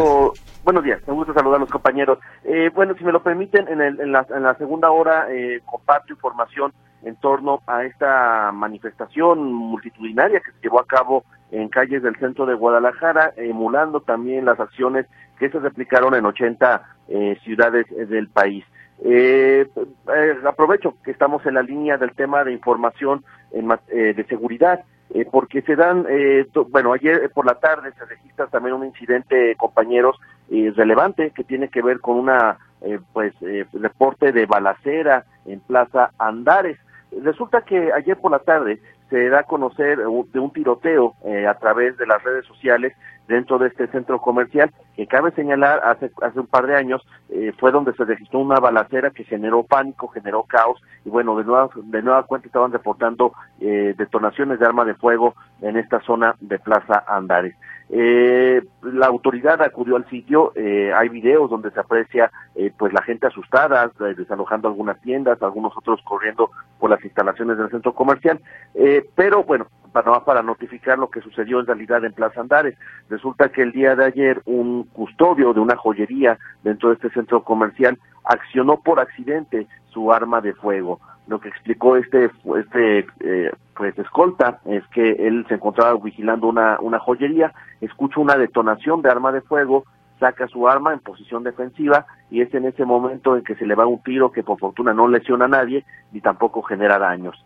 Buenos 0.63 0.84
días, 0.84 1.01
me 1.08 1.15
gusta 1.15 1.34
saludar 1.34 1.58
a 1.58 1.62
los 1.62 1.71
compañeros. 1.71 2.19
Eh, 2.43 2.69
bueno, 2.75 2.93
si 2.95 3.03
me 3.03 3.12
lo 3.12 3.23
permiten, 3.23 3.67
en, 3.69 3.82
el, 3.82 3.99
en, 4.01 4.12
la, 4.12 4.27
en 4.29 4.43
la 4.43 4.53
segunda 4.60 4.91
hora 4.91 5.25
eh, 5.32 5.62
comparto 5.65 6.13
información 6.13 6.71
en 7.01 7.15
torno 7.15 7.63
a 7.65 7.86
esta 7.86 8.51
manifestación 8.51 9.51
multitudinaria 9.51 10.41
que 10.41 10.51
se 10.51 10.62
llevó 10.62 10.79
a 10.79 10.86
cabo 10.86 11.23
en 11.49 11.69
calles 11.69 12.03
del 12.03 12.15
centro 12.17 12.45
de 12.45 12.53
Guadalajara, 12.53 13.34
emulando 13.36 14.01
también 14.01 14.45
las 14.45 14.60
acciones 14.60 15.08
que 15.39 15.49
se 15.49 15.60
replicaron 15.60 16.13
en 16.13 16.25
80 16.25 16.84
eh, 17.08 17.38
ciudades 17.43 17.86
eh, 17.91 18.06
del 18.06 18.28
país. 18.28 18.63
Eh, 19.02 19.65
eh, 20.13 20.36
aprovecho 20.45 20.95
que 21.04 21.12
estamos 21.12 21.45
en 21.45 21.54
la 21.54 21.62
línea 21.62 21.97
del 21.97 22.12
tema 22.12 22.43
de 22.43 22.52
información 22.52 23.23
en, 23.52 23.71
eh, 23.88 24.13
de 24.13 24.25
seguridad, 24.25 24.84
porque 25.32 25.63
se 25.63 25.75
dan, 25.75 26.06
bueno, 26.69 26.93
ayer 26.93 27.32
por 27.32 27.43
la 27.43 27.56
tarde 27.56 27.91
se 27.97 28.06
registra 28.06 28.45
también 28.45 28.75
un 28.75 28.86
incidente, 28.86 29.56
compañeros, 29.56 30.19
relevante 30.75 31.32
que 31.32 31.43
tiene 31.43 31.69
que 31.69 31.82
ver 31.82 31.99
con 31.99 32.17
una, 32.17 32.60
pues, 33.12 33.34
reporte 33.73 34.32
de 34.32 34.45
balacera 34.45 35.25
en 35.47 35.62
Plaza 35.62 36.12
Andares. 36.19 36.78
Resulta 37.23 37.62
que 37.62 37.91
ayer 37.91 38.17
por 38.17 38.30
la 38.30 38.38
tarde 38.38 38.80
se 39.10 39.30
da 39.30 39.39
a 39.39 39.43
conocer 39.43 39.97
de 39.97 40.39
un 40.39 40.54
tiroteo 40.54 41.15
a 41.47 41.56
través 41.56 41.97
de 41.97 42.06
las 42.06 42.23
redes 42.23 42.45
sociales 42.45 42.93
dentro 43.30 43.60
de 43.60 43.68
este 43.68 43.88
centro 43.88 44.20
comercial, 44.20 44.72
que 44.96 45.06
cabe 45.06 45.32
señalar, 45.32 45.82
hace, 45.86 46.12
hace 46.24 46.39
un 46.39 46.48
par 46.48 46.65
de 46.65 46.76
años 46.76 47.06
eh, 47.30 47.54
fue 47.60 47.72
donde 47.72 47.94
se 47.94 48.04
registró 48.04 48.39
una 48.39 48.60
balacera 48.60 49.12
que 49.12 49.24
generó 49.24 49.63
pánico, 49.63 50.08
generó 50.08 50.44
caos, 50.44 50.82
y 51.06 51.10
bueno, 51.10 51.38
de 51.38 51.46
nueva, 51.46 51.70
de 51.76 52.02
nueva 52.02 52.24
cuenta 52.24 52.48
estaban 52.48 52.74
reportando 52.74 53.34
eh, 53.62 53.94
detonaciones 53.96 54.60
de 54.60 54.65
arma 54.65 54.84
de 54.84 54.96
fuego 54.96 55.36
en 55.62 55.78
esta 55.78 56.02
zona 56.02 56.36
de 56.42 56.58
Plaza 56.58 57.04
Andares. 57.08 57.56
Eh, 57.91 58.62
la 58.84 59.08
autoridad 59.08 59.62
acudió 59.63 59.95
al 59.95 60.08
sitio, 60.10 60.52
eh, 60.56 60.93
hay 60.95 61.10
videos 61.10 61.49
donde 61.49 61.71
se 61.71 61.80
aprecia 61.80 62.32
eh, 62.56 62.71
pues 62.78 62.93
la 62.93 63.02
gente 63.02 63.25
asustada, 63.25 63.91
eh, 63.99 64.13
desalojando 64.15 64.67
algunas 64.67 65.02
tiendas, 65.02 65.41
algunos 65.41 65.75
otros 65.75 65.99
corriendo 66.04 66.52
por 66.78 66.91
las 66.91 67.04
instalaciones 67.04 67.58
del 67.58 67.71
centro 67.71 67.93
comercial, 67.93 68.39
eh, 68.76 69.09
pero 69.16 69.43
bueno, 69.43 69.66
para, 69.91 70.24
para 70.24 70.43
notificar 70.43 70.99
lo 70.99 71.09
que 71.09 71.22
sucedió 71.22 71.59
en 71.59 71.66
realidad 71.66 72.05
en 72.05 72.14
Plaza 72.14 72.41
Andares. 72.41 72.78
Resulta 73.09 73.49
que 73.49 73.64
el 73.64 73.72
día 73.72 73.95
de 73.95 74.05
ayer 74.05 74.41
un 74.45 74.84
custodio 74.84 75.53
de 75.53 75.59
una 75.59 75.76
joyería 75.76 76.38
dentro 76.64 76.89
de 76.89 76.95
este 76.95 77.09
centro 77.09 77.43
comercial 77.43 77.97
accionó 78.24 78.82
por 78.82 78.99
accidente 78.99 79.68
su 79.89 80.14
arma 80.14 80.41
de 80.41 80.53
fuego. 80.53 80.99
Lo 81.28 81.39
que 81.39 81.49
explicó 81.49 81.95
este, 81.97 82.30
este 82.59 83.07
eh, 83.20 83.51
pues 83.80 83.97
escolta 83.97 84.59
es 84.65 84.86
que 84.88 85.11
él 85.11 85.45
se 85.47 85.53
encontraba 85.53 85.97
vigilando 86.03 86.47
una, 86.47 86.77
una 86.82 86.99
joyería, 86.99 87.53
escucha 87.80 88.19
una 88.19 88.36
detonación 88.36 89.01
de 89.01 89.09
arma 89.09 89.32
de 89.32 89.39
fuego, 89.39 89.86
saca 90.19 90.49
su 90.49 90.67
arma 90.67 90.91
en 90.91 90.99
posición 90.99 91.45
defensiva 91.45 92.05
y 92.30 92.41
es 92.41 92.53
en 92.53 92.65
ese 92.65 92.84
momento 92.84 93.38
en 93.38 93.43
que 93.45 93.55
se 93.55 93.65
le 93.65 93.75
va 93.75 93.88
un 93.88 94.03
tiro 94.03 94.34
que 94.34 94.43
por 94.43 94.59
fortuna 94.59 94.93
no 94.93 95.07
lesiona 95.07 95.45
a 95.45 95.47
nadie 95.47 95.86
ni 96.11 96.19
tampoco 96.19 96.61
genera 96.61 96.99
daños. 96.99 97.41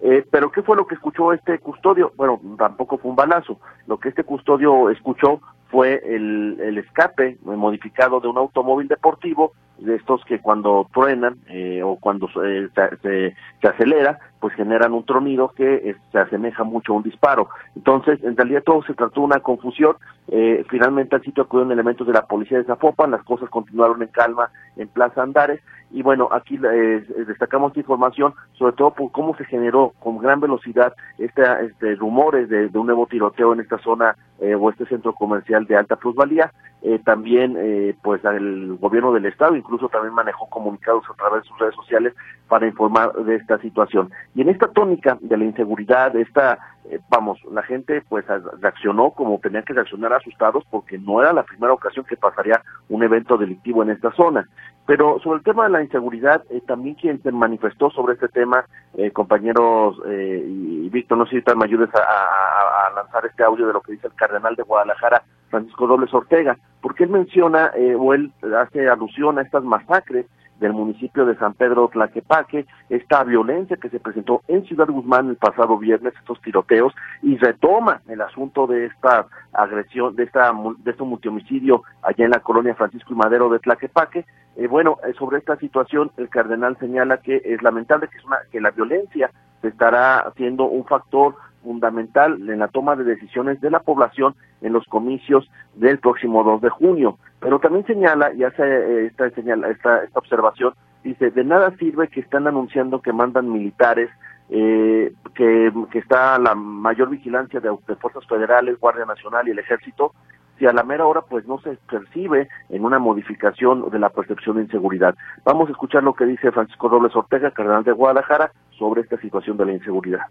Eh, 0.00 0.26
pero 0.30 0.52
¿qué 0.52 0.60
fue 0.60 0.76
lo 0.76 0.86
que 0.86 0.94
escuchó 0.94 1.32
este 1.32 1.58
custodio? 1.58 2.12
Bueno, 2.16 2.38
tampoco 2.58 2.98
fue 2.98 3.10
un 3.10 3.16
balazo. 3.16 3.58
Lo 3.86 3.96
que 3.98 4.10
este 4.10 4.24
custodio 4.24 4.90
escuchó 4.90 5.40
fue 5.70 6.02
el, 6.04 6.58
el 6.60 6.76
escape 6.76 7.38
modificado 7.44 8.20
de 8.20 8.28
un 8.28 8.36
automóvil 8.36 8.88
deportivo, 8.88 9.54
de 9.78 9.96
estos 9.96 10.24
que 10.24 10.40
cuando 10.40 10.88
truenan 10.92 11.36
eh, 11.48 11.82
o 11.82 11.96
cuando 11.96 12.28
eh, 12.44 12.68
se, 12.74 13.34
se, 13.60 13.68
acelera, 13.68 14.18
pues 14.40 14.54
generan 14.54 14.92
un 14.92 15.04
tronido 15.04 15.48
que 15.48 15.74
eh, 15.74 15.96
se 16.12 16.18
asemeja 16.18 16.64
mucho 16.64 16.92
a 16.92 16.96
un 16.96 17.02
disparo. 17.02 17.48
Entonces, 17.74 18.22
en 18.22 18.36
realidad 18.36 18.62
todo 18.64 18.82
se 18.82 18.94
trató 18.94 19.20
de 19.20 19.26
una 19.26 19.40
confusión. 19.40 19.96
Eh, 20.28 20.64
finalmente 20.68 21.16
al 21.16 21.22
sitio 21.22 21.44
acudieron 21.44 21.72
elementos 21.72 22.06
de 22.06 22.12
la 22.12 22.26
policía 22.26 22.58
de 22.58 22.64
Zapopan, 22.64 23.10
las 23.10 23.24
cosas 23.24 23.48
continuaron 23.48 24.02
en 24.02 24.08
calma 24.08 24.50
en 24.76 24.88
Plaza 24.88 25.22
Andares 25.22 25.60
y 25.90 26.02
bueno, 26.02 26.28
aquí 26.30 26.60
eh, 26.62 27.02
destacamos 27.26 27.70
esta 27.70 27.80
información, 27.80 28.34
sobre 28.52 28.74
todo 28.74 28.90
por 28.90 29.10
cómo 29.10 29.34
se 29.36 29.46
generó 29.46 29.94
con 30.00 30.18
gran 30.18 30.38
velocidad 30.38 30.92
este, 31.16 31.42
este 31.64 31.94
rumores 31.94 32.50
de, 32.50 32.68
de 32.68 32.78
un 32.78 32.86
nuevo 32.86 33.06
tiroteo 33.06 33.54
en 33.54 33.60
esta 33.60 33.78
zona 33.78 34.14
o 34.40 34.70
este 34.70 34.86
centro 34.86 35.14
comercial 35.14 35.66
de 35.66 35.76
alta 35.76 35.96
plusvalía. 35.96 36.52
Eh, 36.80 37.00
también, 37.04 37.56
eh, 37.58 37.96
pues, 38.02 38.24
el 38.24 38.76
gobierno 38.76 39.12
del 39.12 39.26
estado 39.26 39.56
incluso 39.56 39.88
también 39.88 40.14
manejó 40.14 40.48
comunicados 40.48 41.04
a 41.10 41.14
través 41.14 41.42
de 41.42 41.48
sus 41.48 41.58
redes 41.58 41.74
sociales 41.74 42.14
para 42.46 42.66
informar 42.66 43.12
de 43.12 43.34
esta 43.34 43.58
situación. 43.58 44.10
Y 44.34 44.42
en 44.42 44.48
esta 44.48 44.68
tónica 44.68 45.18
de 45.20 45.36
la 45.36 45.44
inseguridad, 45.44 46.14
esta, 46.14 46.58
eh, 46.88 47.00
vamos, 47.08 47.38
la 47.50 47.62
gente 47.62 48.02
pues 48.08 48.24
reaccionó 48.60 49.10
como 49.10 49.38
tenían 49.40 49.64
que 49.64 49.74
reaccionar 49.74 50.12
asustados 50.12 50.64
porque 50.70 50.98
no 50.98 51.20
era 51.20 51.32
la 51.32 51.42
primera 51.42 51.72
ocasión 51.72 52.04
que 52.04 52.16
pasaría 52.16 52.62
un 52.88 53.02
evento 53.02 53.36
delictivo 53.36 53.82
en 53.82 53.90
esta 53.90 54.12
zona. 54.12 54.48
Pero 54.86 55.18
sobre 55.20 55.38
el 55.38 55.44
tema 55.44 55.64
de 55.64 55.70
la 55.70 55.82
inseguridad, 55.82 56.44
eh, 56.48 56.62
también 56.66 56.94
quien 56.94 57.20
se 57.22 57.32
manifestó 57.32 57.90
sobre 57.90 58.14
este 58.14 58.28
tema, 58.28 58.64
eh, 58.96 59.10
compañeros 59.10 60.00
y 60.06 60.88
Víctor, 60.88 61.18
no 61.18 61.26
sé 61.26 61.42
si 61.42 61.56
me 61.56 61.64
ayudes 61.64 61.90
a, 61.94 62.94
lanzar 62.94 63.26
este 63.26 63.44
audio 63.44 63.66
de 63.66 63.74
lo 63.74 63.82
que 63.82 63.92
dice 63.92 64.06
el 64.06 64.14
cardenal 64.14 64.56
de 64.56 64.62
Guadalajara, 64.62 65.22
Francisco 65.50 65.86
Dobles 65.86 66.12
Ortega, 66.12 66.56
porque 66.80 67.04
él 67.04 67.10
menciona 67.10 67.70
eh, 67.76 67.94
o 67.94 68.14
él 68.14 68.32
hace 68.56 68.88
alusión 68.88 69.38
a 69.38 69.42
estas 69.42 69.64
masacres 69.64 70.26
del 70.60 70.72
municipio 70.72 71.24
de 71.24 71.36
San 71.36 71.54
Pedro 71.54 71.88
Tlaquepaque, 71.88 72.66
esta 72.88 73.22
violencia 73.24 73.76
que 73.76 73.90
se 73.90 74.00
presentó 74.00 74.42
en 74.48 74.64
Ciudad 74.64 74.88
Guzmán 74.88 75.28
el 75.28 75.36
pasado 75.36 75.78
viernes, 75.78 76.14
estos 76.18 76.40
tiroteos, 76.42 76.92
y 77.22 77.36
retoma 77.36 78.02
el 78.08 78.20
asunto 78.20 78.66
de 78.66 78.86
esta 78.86 79.26
agresión, 79.52 80.16
de 80.16 80.24
esta 80.24 80.52
de 80.78 80.90
este 80.90 81.04
multihomicidio 81.04 81.82
allá 82.02 82.24
en 82.24 82.32
la 82.32 82.40
colonia 82.40 82.74
Francisco 82.74 83.12
y 83.12 83.16
Madero 83.16 83.48
de 83.50 83.60
Tlaquepaque. 83.60 84.24
Eh, 84.56 84.66
bueno, 84.66 84.98
eh, 85.06 85.12
sobre 85.18 85.38
esta 85.38 85.56
situación, 85.56 86.10
el 86.16 86.28
cardenal 86.28 86.76
señala 86.78 87.18
que 87.18 87.40
es 87.44 87.62
lamentable 87.62 88.08
que, 88.08 88.18
es 88.18 88.24
una, 88.24 88.38
que 88.50 88.60
la 88.60 88.70
violencia 88.72 89.30
estará 89.62 90.18
haciendo 90.20 90.64
un 90.64 90.84
factor 90.84 91.36
fundamental 91.62 92.48
en 92.48 92.58
la 92.58 92.68
toma 92.68 92.96
de 92.96 93.04
decisiones 93.04 93.60
de 93.60 93.70
la 93.70 93.80
población 93.80 94.34
en 94.60 94.72
los 94.72 94.84
comicios 94.86 95.50
del 95.74 95.98
próximo 95.98 96.44
2 96.44 96.62
de 96.62 96.70
junio. 96.70 97.18
Pero 97.40 97.58
también 97.58 97.86
señala, 97.86 98.32
y 98.32 98.44
hace 98.44 98.62
eh, 98.62 99.06
esta, 99.06 99.30
señala, 99.30 99.68
esta, 99.70 100.04
esta 100.04 100.18
observación, 100.18 100.74
dice, 101.04 101.30
de 101.30 101.44
nada 101.44 101.74
sirve 101.78 102.08
que 102.08 102.20
están 102.20 102.46
anunciando 102.46 103.00
que 103.00 103.12
mandan 103.12 103.52
militares, 103.52 104.10
eh, 104.50 105.12
que, 105.34 105.72
que 105.90 105.98
está 105.98 106.38
la 106.38 106.54
mayor 106.54 107.10
vigilancia 107.10 107.60
de, 107.60 107.70
de 107.86 107.96
fuerzas 107.96 108.26
federales, 108.26 108.80
Guardia 108.80 109.04
Nacional 109.04 109.46
y 109.46 109.52
el 109.52 109.58
Ejército, 109.58 110.12
si 110.58 110.66
a 110.66 110.72
la 110.72 110.82
mera 110.82 111.06
hora 111.06 111.22
pues 111.22 111.46
no 111.46 111.60
se 111.60 111.78
percibe 111.88 112.48
en 112.68 112.84
una 112.84 112.98
modificación 112.98 113.88
de 113.90 113.98
la 113.98 114.08
percepción 114.08 114.56
de 114.56 114.62
inseguridad. 114.62 115.14
Vamos 115.44 115.68
a 115.68 115.72
escuchar 115.72 116.02
lo 116.02 116.14
que 116.14 116.24
dice 116.24 116.50
Francisco 116.50 116.88
Robles 116.88 117.14
Ortega, 117.14 117.50
cardenal 117.52 117.84
de 117.84 117.92
Guadalajara, 117.92 118.52
sobre 118.76 119.02
esta 119.02 119.20
situación 119.20 119.56
de 119.56 119.66
la 119.66 119.72
inseguridad. 119.72 120.22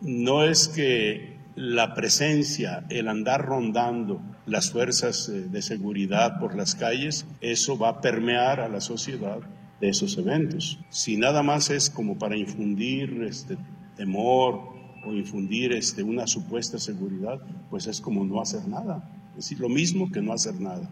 No 0.00 0.44
es 0.44 0.68
que 0.68 1.36
la 1.54 1.94
presencia, 1.94 2.84
el 2.90 3.08
andar 3.08 3.46
rondando 3.46 4.20
las 4.44 4.70
fuerzas 4.70 5.30
de 5.32 5.62
seguridad 5.62 6.38
por 6.38 6.54
las 6.54 6.74
calles, 6.74 7.26
eso 7.40 7.78
va 7.78 7.88
a 7.88 8.00
permear 8.00 8.60
a 8.60 8.68
la 8.68 8.80
sociedad 8.80 9.38
de 9.80 9.88
esos 9.88 10.16
eventos. 10.18 10.78
Si 10.90 11.16
nada 11.16 11.42
más 11.42 11.70
es 11.70 11.90
como 11.90 12.18
para 12.18 12.36
infundir 12.36 13.22
este 13.22 13.56
temor 13.96 14.60
o 15.06 15.12
infundir 15.12 15.72
este, 15.72 16.02
una 16.02 16.26
supuesta 16.26 16.78
seguridad, 16.78 17.40
pues 17.70 17.86
es 17.86 18.00
como 18.00 18.24
no 18.24 18.40
hacer 18.40 18.66
nada. 18.68 19.02
Es 19.30 19.48
decir, 19.48 19.60
lo 19.60 19.68
mismo 19.68 20.10
que 20.12 20.20
no 20.20 20.32
hacer 20.32 20.60
nada. 20.60 20.88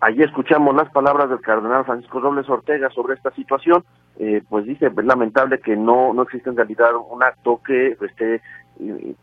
Allí 0.00 0.22
escuchamos 0.22 0.74
las 0.76 0.90
palabras 0.90 1.28
del 1.28 1.40
cardenal 1.40 1.84
Francisco 1.84 2.20
Robles 2.20 2.48
Ortega 2.48 2.88
sobre 2.90 3.14
esta 3.14 3.32
situación. 3.34 3.84
Eh, 4.20 4.42
pues 4.48 4.64
dice, 4.66 4.86
es 4.86 5.04
lamentable 5.04 5.60
que 5.60 5.76
no, 5.76 6.12
no 6.12 6.22
existe 6.22 6.50
en 6.50 6.56
realidad 6.56 6.90
un 7.08 7.22
acto 7.22 7.60
que 7.64 7.96
esté 8.00 8.42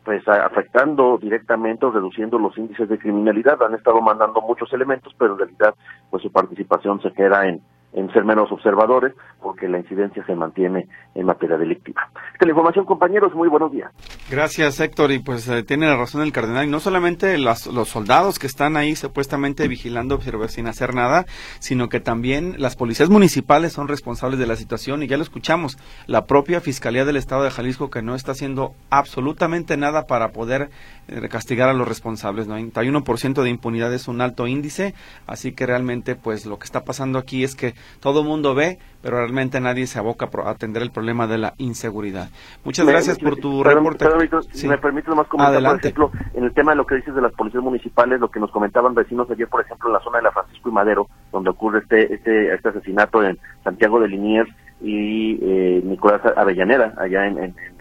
pues 0.04 0.26
afectando 0.28 1.18
directamente 1.18 1.86
o 1.86 1.90
reduciendo 1.90 2.38
los 2.38 2.56
índices 2.58 2.88
de 2.88 2.98
criminalidad. 2.98 3.62
Han 3.62 3.74
estado 3.74 4.00
mandando 4.00 4.40
muchos 4.40 4.72
elementos, 4.72 5.14
pero 5.18 5.32
en 5.32 5.38
realidad 5.38 5.74
pues 6.10 6.22
su 6.22 6.30
participación 6.30 7.00
se 7.02 7.12
queda 7.12 7.46
en, 7.46 7.60
en 7.96 8.12
ser 8.12 8.24
menos 8.24 8.52
observadores 8.52 9.14
porque 9.42 9.68
la 9.68 9.78
incidencia 9.78 10.24
se 10.24 10.34
mantiene 10.34 10.86
en 11.14 11.26
materia 11.26 11.56
delictiva. 11.56 12.08
Esta 12.14 12.38
es 12.40 12.46
la 12.46 12.50
información, 12.50 12.84
compañeros. 12.84 13.34
Muy 13.34 13.48
buenos 13.48 13.72
días. 13.72 13.90
Gracias, 14.30 14.78
Héctor. 14.80 15.12
Y 15.12 15.18
pues 15.18 15.48
eh, 15.48 15.62
tiene 15.62 15.86
la 15.86 15.96
razón 15.96 16.20
el 16.22 16.32
cardenal. 16.32 16.66
Y 16.66 16.70
no 16.70 16.78
solamente 16.78 17.38
las, 17.38 17.66
los 17.66 17.88
soldados 17.88 18.38
que 18.38 18.46
están 18.46 18.76
ahí 18.76 18.94
supuestamente 18.94 19.66
vigilando 19.66 20.20
sin 20.48 20.66
hacer 20.66 20.94
nada, 20.94 21.24
sino 21.58 21.88
que 21.88 22.00
también 22.00 22.56
las 22.58 22.76
policías 22.76 23.08
municipales 23.08 23.72
son 23.72 23.88
responsables 23.88 24.38
de 24.38 24.46
la 24.46 24.56
situación. 24.56 25.02
Y 25.02 25.06
ya 25.06 25.16
lo 25.16 25.22
escuchamos, 25.22 25.78
la 26.06 26.26
propia 26.26 26.60
Fiscalía 26.60 27.04
del 27.04 27.16
Estado 27.16 27.44
de 27.44 27.50
Jalisco 27.50 27.90
que 27.90 28.02
no 28.02 28.14
está 28.14 28.32
haciendo 28.32 28.74
absolutamente 28.90 29.76
nada 29.76 30.06
para 30.06 30.32
poder 30.32 30.68
castigar 31.30 31.68
a 31.68 31.72
los 31.72 31.88
responsables. 31.88 32.48
91% 32.48 33.42
de 33.42 33.50
impunidad 33.50 33.92
es 33.92 34.08
un 34.08 34.20
alto 34.20 34.46
índice. 34.46 34.94
Así 35.26 35.52
que 35.52 35.66
realmente 35.66 36.16
pues 36.16 36.46
lo 36.46 36.58
que 36.58 36.64
está 36.64 36.84
pasando 36.84 37.18
aquí 37.18 37.44
es 37.44 37.54
que 37.54 37.74
todo 38.00 38.20
el 38.20 38.26
mundo 38.26 38.54
ve, 38.54 38.78
pero 39.02 39.18
realmente 39.18 39.60
nadie 39.60 39.86
se 39.86 39.98
aboca 39.98 40.28
a 40.44 40.50
atender 40.50 40.82
el 40.82 40.90
problema 40.90 41.26
de 41.26 41.38
la 41.38 41.54
inseguridad. 41.58 42.30
Muchas 42.64 42.86
me, 42.86 42.92
gracias 42.92 43.18
por 43.18 43.36
tu 43.36 43.62
perdón, 43.62 43.84
reporte. 43.84 44.04
Perdón, 44.04 44.20
Víctor, 44.20 44.44
sí. 44.44 44.58
Si 44.58 44.68
me 44.68 44.78
permite 44.78 45.10
nomás 45.10 45.28
comentar, 45.28 45.52
Adelante. 45.52 45.92
por 45.92 46.10
ejemplo, 46.10 46.30
en 46.34 46.44
el 46.44 46.54
tema 46.54 46.72
de 46.72 46.76
lo 46.76 46.86
que 46.86 46.96
dices 46.96 47.14
de 47.14 47.22
las 47.22 47.32
policías 47.32 47.62
municipales, 47.62 48.20
lo 48.20 48.30
que 48.30 48.40
nos 48.40 48.50
comentaban 48.50 48.94
vecinos 48.94 49.30
ayer, 49.30 49.48
por 49.48 49.62
ejemplo, 49.62 49.88
en 49.88 49.94
la 49.94 50.00
zona 50.00 50.18
de 50.18 50.24
la 50.24 50.32
Francisco 50.32 50.68
y 50.68 50.72
Madero, 50.72 51.08
donde 51.32 51.50
ocurre 51.50 51.80
este 51.80 52.14
este, 52.14 52.54
este 52.54 52.68
asesinato 52.68 53.22
en 53.22 53.38
Santiago 53.64 54.00
de 54.00 54.08
Liniers 54.08 54.50
y 54.80 55.38
eh, 55.42 55.82
Nicolás 55.84 56.20
Avellaneda, 56.36 56.94
allá 56.98 57.26
en, 57.26 57.38
en, 57.38 57.44
en 57.44 57.75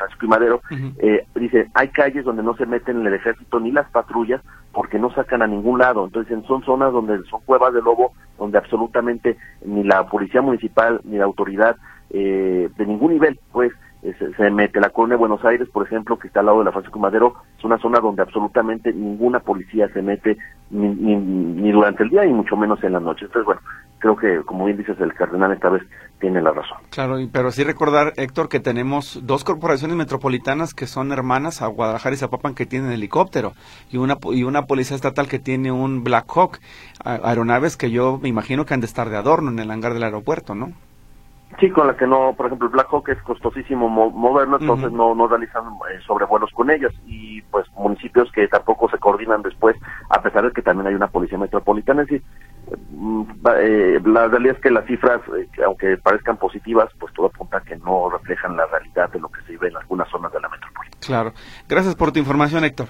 Francisco 0.00 0.26
y 0.26 0.28
Madero, 0.28 0.56
uh 0.70 0.74
-huh. 0.74 0.94
eh, 0.98 1.26
dice, 1.34 1.68
hay 1.74 1.88
calles 1.88 2.24
donde 2.24 2.42
no 2.42 2.54
se 2.54 2.66
meten 2.66 3.06
el 3.06 3.14
ejército 3.14 3.60
ni 3.60 3.70
las 3.70 3.88
patrullas 3.90 4.40
porque 4.72 4.98
no 4.98 5.12
sacan 5.12 5.42
a 5.42 5.46
ningún 5.46 5.78
lado. 5.78 6.04
Entonces 6.04 6.38
son 6.46 6.62
zonas 6.64 6.92
donde 6.92 7.22
son 7.24 7.40
cuevas 7.44 7.74
de 7.74 7.82
lobo, 7.82 8.12
donde 8.38 8.58
absolutamente 8.58 9.36
ni 9.64 9.84
la 9.84 10.06
policía 10.08 10.40
municipal 10.40 11.00
ni 11.04 11.18
la 11.18 11.24
autoridad 11.24 11.76
eh, 12.10 12.68
de 12.76 12.86
ningún 12.86 13.12
nivel, 13.12 13.38
pues, 13.52 13.72
se, 14.02 14.34
se, 14.34 14.50
mete. 14.50 14.80
La 14.80 14.90
colonia 14.90 15.14
de 15.14 15.20
Buenos 15.20 15.44
Aires, 15.44 15.68
por 15.68 15.86
ejemplo, 15.86 16.18
que 16.18 16.28
está 16.28 16.40
al 16.40 16.46
lado 16.46 16.60
de 16.60 16.64
la 16.64 16.72
Francisco 16.72 16.98
Madero, 16.98 17.34
es 17.58 17.64
una 17.64 17.78
zona 17.78 18.00
donde 18.00 18.22
absolutamente 18.22 18.92
ninguna 18.92 19.40
policía 19.40 19.88
se 19.92 20.02
mete 20.02 20.38
ni, 20.70 20.88
ni, 20.88 21.16
ni 21.16 21.72
durante 21.72 22.02
el 22.02 22.10
día 22.10 22.24
y 22.24 22.32
mucho 22.32 22.56
menos 22.56 22.82
en 22.82 22.92
la 22.92 23.00
noche. 23.00 23.26
Entonces, 23.26 23.44
bueno, 23.44 23.60
creo 23.98 24.16
que, 24.16 24.42
como 24.44 24.64
bien 24.64 24.78
dices, 24.78 24.98
el 25.00 25.14
cardenal 25.14 25.52
esta 25.52 25.68
vez 25.68 25.82
tiene 26.18 26.40
la 26.40 26.52
razón. 26.52 26.78
Claro, 26.90 27.16
pero 27.32 27.50
sí 27.50 27.62
recordar, 27.62 28.12
Héctor, 28.16 28.48
que 28.48 28.60
tenemos 28.60 29.20
dos 29.22 29.44
corporaciones 29.44 29.96
metropolitanas 29.96 30.74
que 30.74 30.86
son 30.86 31.12
hermanas 31.12 31.62
a 31.62 31.66
Guadalajara 31.66 32.14
y 32.14 32.18
Zapopan 32.18 32.54
que 32.54 32.66
tienen 32.66 32.90
helicóptero 32.92 33.52
y 33.90 33.98
una 33.98 34.16
y 34.32 34.42
una 34.42 34.66
policía 34.66 34.96
estatal 34.96 35.28
que 35.28 35.38
tiene 35.38 35.70
un 35.70 36.02
Black 36.02 36.26
Hawk, 36.34 36.58
aeronaves 37.04 37.76
que 37.76 37.90
yo 37.90 38.18
me 38.20 38.28
imagino 38.28 38.64
que 38.64 38.74
han 38.74 38.80
de 38.80 38.86
estar 38.86 39.08
de 39.08 39.16
adorno 39.16 39.50
en 39.50 39.58
el 39.58 39.70
hangar 39.70 39.94
del 39.94 40.02
aeropuerto, 40.02 40.54
¿no? 40.54 40.72
Sí, 41.58 41.68
con 41.70 41.86
la 41.86 41.96
que 41.96 42.06
no, 42.06 42.32
por 42.36 42.46
ejemplo, 42.46 42.68
el 42.68 42.72
Black 42.72 42.88
Hawk 42.90 43.08
es 43.08 43.20
costosísimo 43.22 43.88
moverlo, 43.88 44.58
entonces 44.60 44.92
no, 44.92 45.14
no 45.14 45.26
realizan 45.26 45.64
eh, 45.92 45.98
sobrevuelos 46.06 46.50
con 46.52 46.70
ellas 46.70 46.92
y 47.06 47.42
pues 47.42 47.66
municipios 47.76 48.30
que 48.32 48.46
tampoco 48.46 48.88
se 48.88 48.98
coordinan 48.98 49.42
después, 49.42 49.76
a 50.08 50.22
pesar 50.22 50.44
de 50.44 50.52
que 50.52 50.62
también 50.62 50.86
hay 50.86 50.94
una 50.94 51.08
policía 51.08 51.38
metropolitana. 51.38 52.02
Es 52.02 52.22
mm, 52.92 53.22
eh, 53.58 54.00
la 54.04 54.28
realidad 54.28 54.56
es 54.56 54.62
que 54.62 54.70
las 54.70 54.86
cifras, 54.86 55.20
eh, 55.36 55.48
aunque 55.66 55.96
parezcan 55.98 56.36
positivas, 56.36 56.88
pues 56.98 57.12
todo 57.14 57.26
apunta 57.26 57.58
a 57.58 57.62
que 57.62 57.76
no 57.76 58.08
reflejan 58.08 58.56
la 58.56 58.66
realidad 58.66 59.10
de 59.10 59.18
lo 59.18 59.28
que 59.28 59.42
se 59.42 59.52
vive 59.52 59.68
en 59.68 59.76
algunas 59.76 60.08
zonas 60.08 60.32
de 60.32 60.40
la 60.40 60.48
metrópoli. 60.48 60.88
Claro. 61.00 61.32
Gracias 61.68 61.96
por 61.96 62.12
tu 62.12 62.20
información, 62.20 62.64
Héctor. 62.64 62.86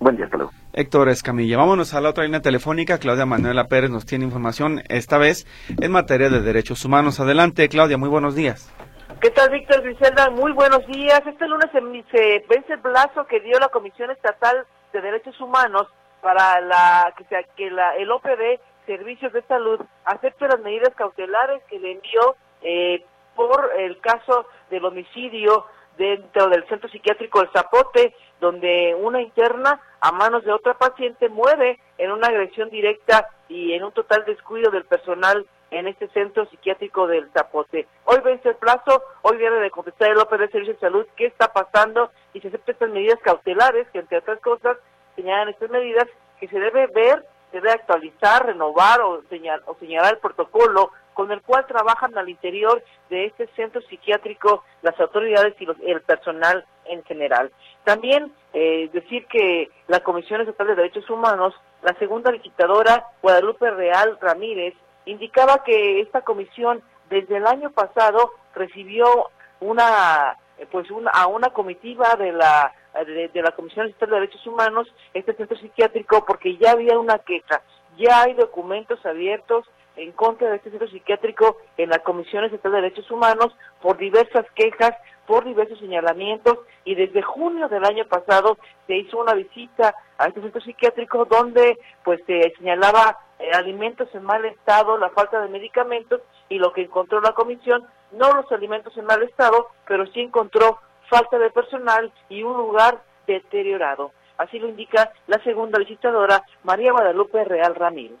Buen 0.00 0.16
día, 0.16 0.24
hasta 0.24 0.38
luego. 0.38 0.52
Héctor 0.72 1.10
Escamilla. 1.10 1.58
Vámonos 1.58 1.92
a 1.92 2.00
la 2.00 2.08
otra 2.08 2.24
línea 2.24 2.40
telefónica. 2.40 2.98
Claudia 2.98 3.26
Manuela 3.26 3.68
Pérez 3.68 3.90
nos 3.90 4.06
tiene 4.06 4.24
información, 4.24 4.82
esta 4.88 5.18
vez 5.18 5.46
en 5.68 5.92
materia 5.92 6.30
de 6.30 6.40
derechos 6.40 6.86
humanos. 6.86 7.20
Adelante, 7.20 7.68
Claudia, 7.68 7.98
muy 7.98 8.08
buenos 8.08 8.34
días. 8.34 8.74
¿Qué 9.20 9.28
tal, 9.30 9.50
Víctor 9.50 9.82
Griselda? 9.82 10.30
Muy 10.30 10.52
buenos 10.52 10.86
días. 10.86 11.20
Este 11.26 11.46
lunes 11.46 11.68
se, 11.72 12.44
vence 12.48 12.72
el 12.72 12.80
plazo 12.80 13.26
que 13.26 13.40
dio 13.40 13.58
la 13.58 13.68
Comisión 13.68 14.10
Estatal 14.10 14.64
de 14.94 15.02
Derechos 15.02 15.38
Humanos 15.38 15.86
para 16.22 16.62
la 16.62 17.12
que, 17.18 17.24
sea, 17.24 17.42
que 17.54 17.70
la, 17.70 17.94
el 17.96 18.10
OPD, 18.10 18.58
Servicios 18.86 19.34
de 19.34 19.42
Salud, 19.42 19.80
acepte 20.06 20.48
las 20.48 20.60
medidas 20.60 20.94
cautelares 20.96 21.62
que 21.68 21.78
le 21.78 21.92
envió 21.92 22.36
eh, 22.62 23.04
por 23.36 23.70
el 23.78 24.00
caso 24.00 24.46
del 24.70 24.86
homicidio 24.86 25.66
dentro 25.96 26.48
del 26.48 26.66
centro 26.68 26.88
psiquiátrico 26.88 27.42
El 27.42 27.50
Zapote, 27.50 28.14
donde 28.40 28.96
una 28.98 29.20
interna 29.20 29.80
a 30.00 30.12
manos 30.12 30.44
de 30.44 30.52
otra 30.52 30.74
paciente 30.74 31.28
muere 31.28 31.78
en 31.98 32.10
una 32.10 32.28
agresión 32.28 32.70
directa 32.70 33.28
y 33.48 33.72
en 33.72 33.84
un 33.84 33.92
total 33.92 34.24
descuido 34.24 34.70
del 34.70 34.84
personal 34.84 35.46
en 35.70 35.86
este 35.86 36.08
centro 36.08 36.46
psiquiátrico 36.46 37.06
del 37.06 37.30
Zapote. 37.32 37.86
Hoy 38.04 38.18
vence 38.24 38.48
el 38.48 38.56
plazo, 38.56 39.02
hoy 39.22 39.36
viene 39.36 39.56
de 39.56 39.70
contestar 39.70 40.10
el 40.10 40.18
OPD 40.18 40.38
de 40.38 40.48
Servicio 40.48 40.74
de 40.74 40.80
Salud 40.80 41.06
qué 41.16 41.26
está 41.26 41.52
pasando 41.52 42.10
y 42.32 42.40
se 42.40 42.48
aceptan 42.48 42.72
estas 42.74 42.90
medidas 42.90 43.20
cautelares 43.22 43.86
que 43.92 44.00
entre 44.00 44.18
otras 44.18 44.40
cosas 44.40 44.78
señalan 45.16 45.48
estas 45.48 45.70
medidas 45.70 46.06
que 46.38 46.48
se 46.48 46.58
debe 46.58 46.86
ver, 46.88 47.24
debe 47.52 47.70
actualizar, 47.70 48.46
renovar 48.46 49.00
o, 49.00 49.22
o 49.66 49.74
señalar 49.78 50.14
el 50.14 50.20
protocolo 50.20 50.90
con 51.14 51.30
el 51.32 51.42
cual 51.42 51.66
trabajan 51.66 52.16
al 52.16 52.28
interior 52.28 52.82
de 53.10 53.26
este 53.26 53.46
centro 53.48 53.82
psiquiátrico 53.82 54.64
las 54.82 54.98
autoridades 55.00 55.54
y 55.60 55.66
el 55.90 56.00
personal 56.02 56.64
en 56.86 57.04
general. 57.04 57.52
También 57.84 58.32
eh, 58.52 58.88
decir 58.92 59.26
que 59.26 59.70
la 59.88 60.00
Comisión 60.00 60.40
Estatal 60.40 60.68
de 60.68 60.76
Derechos 60.76 61.08
Humanos, 61.10 61.54
la 61.82 61.92
segunda 61.98 62.30
licitadora 62.30 63.04
Guadalupe 63.22 63.70
Real 63.70 64.18
Ramírez, 64.20 64.74
indicaba 65.04 65.62
que 65.64 66.00
esta 66.00 66.22
comisión 66.22 66.82
desde 67.08 67.36
el 67.36 67.46
año 67.46 67.70
pasado 67.70 68.30
recibió 68.54 69.30
una 69.60 70.36
pues 70.70 70.86
a 71.12 71.26
una 71.26 71.50
comitiva 71.50 72.16
de 72.16 72.32
la 72.32 72.72
de, 72.94 73.30
la 73.42 73.52
Comisión 73.52 73.86
Estatal 73.86 74.10
de 74.10 74.20
Derechos 74.20 74.46
Humanos 74.46 74.88
este 75.14 75.34
centro 75.34 75.56
psiquiátrico 75.58 76.24
porque 76.26 76.56
ya 76.56 76.72
había 76.72 76.98
una 76.98 77.18
queja, 77.18 77.62
ya 77.96 78.22
hay 78.22 78.34
documentos 78.34 79.04
abiertos 79.04 79.66
en 79.96 80.12
contra 80.12 80.48
de 80.50 80.56
este 80.56 80.70
centro 80.70 80.88
psiquiátrico 80.88 81.58
en 81.76 81.90
la 81.90 81.98
Comisión 81.98 82.44
Estatal 82.44 82.72
de 82.72 82.80
Derechos 82.82 83.10
Humanos 83.10 83.54
por 83.82 83.98
diversas 83.98 84.46
quejas, 84.54 84.92
por 85.26 85.44
diversos 85.44 85.78
señalamientos 85.78 86.58
y 86.84 86.94
desde 86.94 87.22
junio 87.22 87.68
del 87.68 87.84
año 87.84 88.06
pasado 88.06 88.58
se 88.86 88.96
hizo 88.96 89.18
una 89.18 89.34
visita 89.34 89.94
a 90.18 90.26
este 90.26 90.40
centro 90.40 90.60
psiquiátrico 90.60 91.24
donde 91.24 91.78
pues 92.04 92.20
se 92.26 92.52
señalaba 92.58 93.18
eh, 93.38 93.50
alimentos 93.54 94.08
en 94.14 94.24
mal 94.24 94.44
estado, 94.44 94.98
la 94.98 95.10
falta 95.10 95.40
de 95.40 95.48
medicamentos 95.48 96.20
y 96.48 96.58
lo 96.58 96.72
que 96.72 96.82
encontró 96.82 97.20
la 97.20 97.32
comisión, 97.32 97.86
no 98.12 98.32
los 98.32 98.50
alimentos 98.52 98.96
en 98.96 99.06
mal 99.06 99.22
estado, 99.22 99.68
pero 99.86 100.06
sí 100.08 100.20
encontró 100.20 100.78
falta 101.10 101.38
de 101.38 101.50
personal 101.50 102.10
y 102.30 102.42
un 102.42 102.56
lugar 102.56 103.02
deteriorado. 103.26 104.12
Así 104.38 104.58
lo 104.58 104.68
indica 104.68 105.12
la 105.26 105.42
segunda 105.44 105.78
visitadora, 105.78 106.42
María 106.62 106.92
Guadalupe 106.92 107.44
Real 107.44 107.74
Ramírez. 107.74 108.18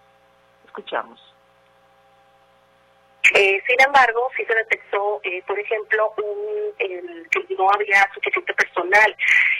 Escuchamos. 0.66 1.18
Eh, 3.34 3.62
sin 3.66 3.80
embargo, 3.80 4.28
sí 4.36 4.44
se 4.44 4.54
detectó, 4.54 5.20
eh, 5.22 5.42
por 5.46 5.58
ejemplo, 5.58 6.12
un, 6.18 6.74
que 6.78 7.54
no 7.56 7.70
había 7.70 8.10
suficiente 8.12 8.52
personal. 8.54 9.16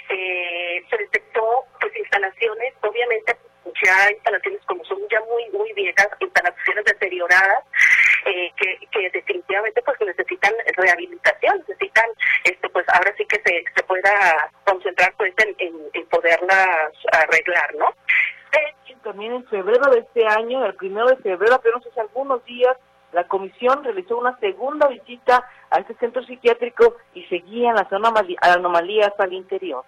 Eh, 0.08 0.82
se 0.90 0.96
detectó 0.98 1.64
pues 1.80 1.96
instalaciones, 1.96 2.74
obviamente 2.82 3.36
ya 3.84 4.10
instalaciones 4.10 4.60
como 4.66 4.84
son 4.84 4.98
ya 5.10 5.20
muy 5.20 5.48
muy 5.50 5.72
viejas, 5.74 6.08
instalaciones 6.20 6.84
deterioradas, 6.84 7.64
eh, 8.26 8.50
que, 8.56 8.86
que 8.90 9.10
definitivamente 9.10 9.82
pues 9.82 10.00
necesitan 10.00 10.52
rehabilitación, 10.76 11.58
necesitan 11.68 12.10
este 12.44 12.68
pues 12.70 12.86
ahora 12.88 13.12
sí 13.16 13.24
que 13.26 13.40
se, 13.44 13.64
se 13.74 13.82
pueda 13.84 14.50
concentrar 14.64 15.12
pues 15.16 15.32
en, 15.38 15.54
en, 15.58 16.06
poderlas 16.06 16.92
arreglar, 17.12 17.74
¿no? 17.76 17.86
También 19.02 19.32
en 19.32 19.46
febrero 19.46 19.90
de 19.90 20.00
este 20.00 20.26
año, 20.26 20.64
el 20.66 20.74
primero 20.74 21.06
de 21.06 21.16
febrero, 21.16 21.54
apenas 21.54 21.84
hace 21.86 22.00
algunos 22.00 22.44
días, 22.44 22.76
la 23.12 23.24
comisión 23.24 23.82
realizó 23.82 24.18
una 24.18 24.38
segunda 24.38 24.88
visita 24.88 25.48
a 25.70 25.78
este 25.78 25.94
centro 25.94 26.22
psiquiátrico 26.22 26.96
y 27.14 27.24
seguían 27.24 27.76
las 27.76 27.90
anomalías 27.92 29.12
al 29.18 29.32
interior. 29.32 29.84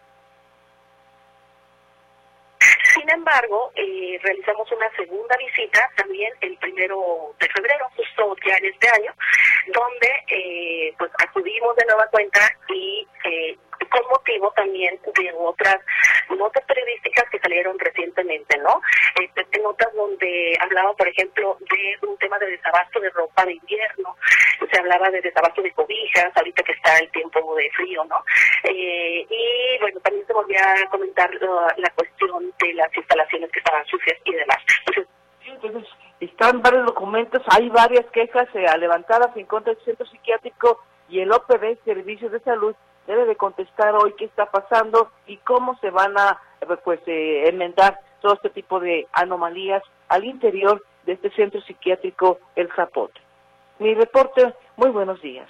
Sin 2.95 3.02
embargo, 3.13 3.73
eh, 3.75 4.19
realizamos 4.23 4.71
una 4.73 4.91
segunda 4.97 5.37
visita 5.37 5.91
también 5.97 6.33
el 6.41 6.57
primero 6.59 7.35
de 7.39 7.49
febrero, 7.49 7.87
justo 7.97 8.37
ya 8.47 8.57
en 8.57 8.67
este 8.67 8.89
año, 8.89 9.13
donde 9.69 10.11
eh, 10.29 10.95
pues 10.99 11.11
acudimos 11.19 11.77
de 11.77 11.87
nueva 11.87 12.07
cuenta 12.09 12.41
y 12.69 13.07
eh, 13.25 13.57
con 13.93 14.09
motivo 14.09 14.51
también 14.57 14.99
de 15.15 15.33
otras 15.39 15.79
notas 16.31 16.65
periodísticas 16.65 17.29
que 17.31 17.39
salieron 17.39 17.79
recientemente, 17.79 18.59
¿no? 18.59 18.81
Este, 19.21 19.61
notas 19.61 19.93
donde 19.95 20.57
hablaba, 20.61 20.93
por 20.95 21.07
ejemplo, 21.07 21.57
de 21.61 22.07
un 22.07 22.17
tema 22.19 22.39
de 22.39 22.51
desabasto 22.51 23.01
de 23.01 23.11
ropa 23.11 23.45
de 23.45 23.55
invierno, 23.55 24.17
se 24.71 24.79
hablaba 24.79 25.11
de 25.11 25.21
desabasto 25.21 25.63
de 25.63 25.73
cobijas, 25.73 26.35
ahorita 26.35 26.63
que 26.63 26.73
está 26.73 26.99
el 26.99 27.11
tiempo 27.11 27.55
de 27.55 27.71
frío, 27.71 28.05
¿no? 28.05 28.25
Eh, 28.65 29.27
y 29.29 29.79
bueno, 29.81 30.01
también 30.01 30.27
se 30.27 30.33
volvía 30.33 30.63
a 30.73 30.89
comentar 30.89 31.31
la 31.77 31.91
cuestión 31.91 32.53
de 32.59 32.75
las 32.75 32.97
instalaciones 32.97 33.51
que 33.51 33.59
estaban 33.59 33.85
sucias 33.87 34.19
y 34.25 34.33
demás. 34.33 34.59
Entonces, 35.45 35.89
están 36.21 36.63
varios 36.63 36.87
documentos, 36.87 37.43
hay 37.51 37.69
varias 37.69 38.07
quejas 38.13 38.49
eh, 38.55 38.67
levantadas 38.79 39.37
en 39.37 39.47
contra 39.47 39.75
del 39.75 39.85
centro 39.85 40.07
psiquiátrico 40.07 40.81
y 41.09 41.21
el 41.21 41.33
OPD, 41.33 41.85
Servicios 41.85 42.33
de 42.33 42.41
Salud, 42.41 42.75
debe 43.07 43.27
de 43.27 43.37
contestar 43.37 43.95
hoy 43.95 44.15
qué 44.17 44.27
está 44.27 44.47
pasando 44.47 45.11
y 45.27 45.37
cómo 45.39 45.77
se 45.81 45.91
van 45.91 46.17
a 46.19 46.39
eh, 46.61 46.67
pues 46.85 47.01
eh, 47.07 47.49
enmendar 47.49 47.99
todo 48.21 48.35
este 48.35 48.51
tipo 48.51 48.81
de 48.81 49.07
anomalías 49.13 49.83
al 50.09 50.25
interior 50.25 50.85
de 51.07 51.15
este 51.15 51.31
centro 51.31 51.61
psiquiátrico 51.63 52.39
El 52.55 52.69
Zapote. 52.75 53.21
Mi 53.79 53.95
reporte, 53.95 54.55
muy 54.77 54.91
buenos 54.91 55.21
días. 55.21 55.49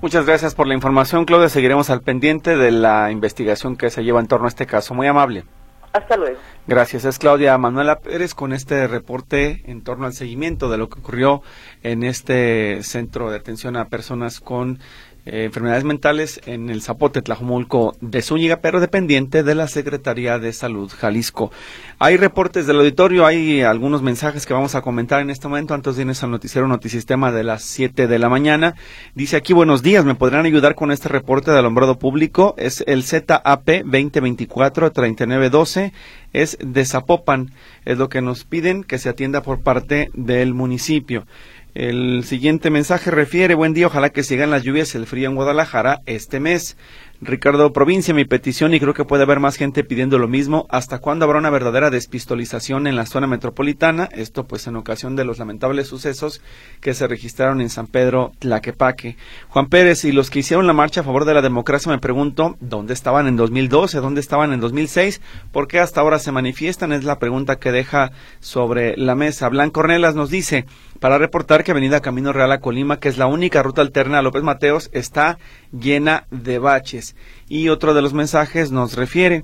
Muchas 0.00 0.24
gracias 0.24 0.54
por 0.54 0.66
la 0.66 0.74
información, 0.74 1.24
Claudia. 1.24 1.48
Seguiremos 1.48 1.90
al 1.90 2.00
pendiente 2.00 2.56
de 2.56 2.70
la 2.70 3.10
investigación 3.10 3.76
que 3.76 3.90
se 3.90 4.04
lleva 4.04 4.20
en 4.20 4.28
torno 4.28 4.46
a 4.46 4.48
este 4.48 4.66
caso. 4.66 4.94
Muy 4.94 5.06
amable. 5.06 5.44
Hasta 5.92 6.16
luego. 6.16 6.38
Gracias. 6.66 7.04
Es 7.04 7.18
Claudia 7.18 7.56
Manuela 7.58 7.98
Pérez 7.98 8.34
con 8.34 8.52
este 8.52 8.86
reporte 8.88 9.62
en 9.66 9.82
torno 9.84 10.06
al 10.06 10.14
seguimiento 10.14 10.70
de 10.70 10.78
lo 10.78 10.88
que 10.88 11.00
ocurrió 11.00 11.42
en 11.82 12.02
este 12.02 12.82
centro 12.82 13.30
de 13.30 13.36
atención 13.36 13.76
a 13.76 13.88
personas 13.88 14.40
con 14.40 14.78
eh, 15.24 15.44
enfermedades 15.44 15.84
mentales 15.84 16.40
en 16.46 16.68
el 16.68 16.82
Zapote 16.82 17.22
Tlajumulco 17.22 17.94
de 18.00 18.22
Zúñiga, 18.22 18.56
pero 18.56 18.80
dependiente 18.80 19.44
de 19.44 19.54
la 19.54 19.68
Secretaría 19.68 20.40
de 20.40 20.52
Salud 20.52 20.90
Jalisco. 20.90 21.52
Hay 22.00 22.16
reportes 22.16 22.66
del 22.66 22.78
auditorio, 22.78 23.24
hay 23.24 23.62
algunos 23.62 24.02
mensajes 24.02 24.46
que 24.46 24.54
vamos 24.54 24.74
a 24.74 24.82
comentar 24.82 25.20
en 25.20 25.30
este 25.30 25.46
momento 25.46 25.74
antes 25.74 25.94
de 25.94 26.02
irnos 26.02 26.24
al 26.24 26.32
noticiero 26.32 26.66
Notisistema 26.66 27.30
de 27.30 27.44
las 27.44 27.62
7 27.62 28.08
de 28.08 28.18
la 28.18 28.28
mañana. 28.28 28.74
Dice 29.14 29.36
aquí, 29.36 29.52
buenos 29.52 29.82
días, 29.82 30.04
¿me 30.04 30.16
podrán 30.16 30.44
ayudar 30.44 30.74
con 30.74 30.90
este 30.90 31.08
reporte 31.08 31.52
de 31.52 31.60
alumbrado 31.60 31.98
público? 31.98 32.56
Es 32.58 32.82
el 32.88 33.04
ZAP 33.04 33.68
2024-3912, 33.84 35.92
es 36.32 36.58
de 36.60 36.84
Zapopan, 36.84 37.52
es 37.84 37.96
lo 37.98 38.08
que 38.08 38.22
nos 38.22 38.44
piden 38.44 38.82
que 38.82 38.98
se 38.98 39.08
atienda 39.08 39.42
por 39.42 39.62
parte 39.62 40.10
del 40.14 40.52
municipio. 40.54 41.26
El 41.74 42.24
siguiente 42.24 42.68
mensaje 42.68 43.10
refiere, 43.10 43.54
buen 43.54 43.72
día, 43.72 43.86
ojalá 43.86 44.10
que 44.10 44.24
sigan 44.24 44.50
las 44.50 44.62
lluvias 44.62 44.94
y 44.94 44.98
el 44.98 45.06
frío 45.06 45.30
en 45.30 45.36
Guadalajara 45.36 46.02
este 46.04 46.38
mes. 46.38 46.76
Ricardo 47.24 47.72
Provincia, 47.72 48.12
mi 48.12 48.24
petición, 48.24 48.74
y 48.74 48.80
creo 48.80 48.94
que 48.94 49.04
puede 49.04 49.22
haber 49.22 49.38
más 49.38 49.54
gente 49.54 49.84
pidiendo 49.84 50.18
lo 50.18 50.26
mismo, 50.26 50.66
¿hasta 50.68 50.98
cuándo 50.98 51.24
habrá 51.24 51.38
una 51.38 51.50
verdadera 51.50 51.88
despistolización 51.88 52.88
en 52.88 52.96
la 52.96 53.06
zona 53.06 53.28
metropolitana? 53.28 54.08
Esto 54.12 54.44
pues 54.44 54.66
en 54.66 54.74
ocasión 54.74 55.14
de 55.14 55.24
los 55.24 55.38
lamentables 55.38 55.86
sucesos 55.86 56.42
que 56.80 56.94
se 56.94 57.06
registraron 57.06 57.60
en 57.60 57.70
San 57.70 57.86
Pedro 57.86 58.32
Tlaquepaque. 58.40 59.16
Juan 59.48 59.68
Pérez, 59.68 60.04
y 60.04 60.10
los 60.10 60.30
que 60.30 60.40
hicieron 60.40 60.66
la 60.66 60.72
marcha 60.72 61.02
a 61.02 61.04
favor 61.04 61.24
de 61.24 61.34
la 61.34 61.42
democracia, 61.42 61.92
me 61.92 62.00
pregunto, 62.00 62.56
¿dónde 62.60 62.92
estaban 62.92 63.28
en 63.28 63.36
2012? 63.36 64.00
¿Dónde 64.00 64.20
estaban 64.20 64.52
en 64.52 64.58
2006? 64.58 65.20
¿Por 65.52 65.68
qué 65.68 65.78
hasta 65.78 66.00
ahora 66.00 66.18
se 66.18 66.32
manifiestan? 66.32 66.92
Es 66.92 67.04
la 67.04 67.20
pregunta 67.20 67.56
que 67.56 67.70
deja 67.70 68.10
sobre 68.40 68.96
la 68.96 69.14
mesa. 69.14 69.48
Blanco 69.48 69.74
Cornelas 69.74 70.16
nos 70.16 70.28
dice, 70.28 70.66
para 71.02 71.18
reportar 71.18 71.64
que 71.64 71.72
Avenida 71.72 72.00
Camino 72.00 72.32
Real 72.32 72.52
a 72.52 72.60
Colima, 72.60 73.00
que 73.00 73.08
es 73.08 73.18
la 73.18 73.26
única 73.26 73.60
ruta 73.60 73.82
alterna 73.82 74.20
a 74.20 74.22
López 74.22 74.44
Mateos, 74.44 74.88
está 74.92 75.36
llena 75.72 76.28
de 76.30 76.60
baches. 76.60 77.16
Y 77.48 77.70
otro 77.70 77.92
de 77.92 78.02
los 78.02 78.14
mensajes 78.14 78.70
nos 78.70 78.94
refiere, 78.94 79.42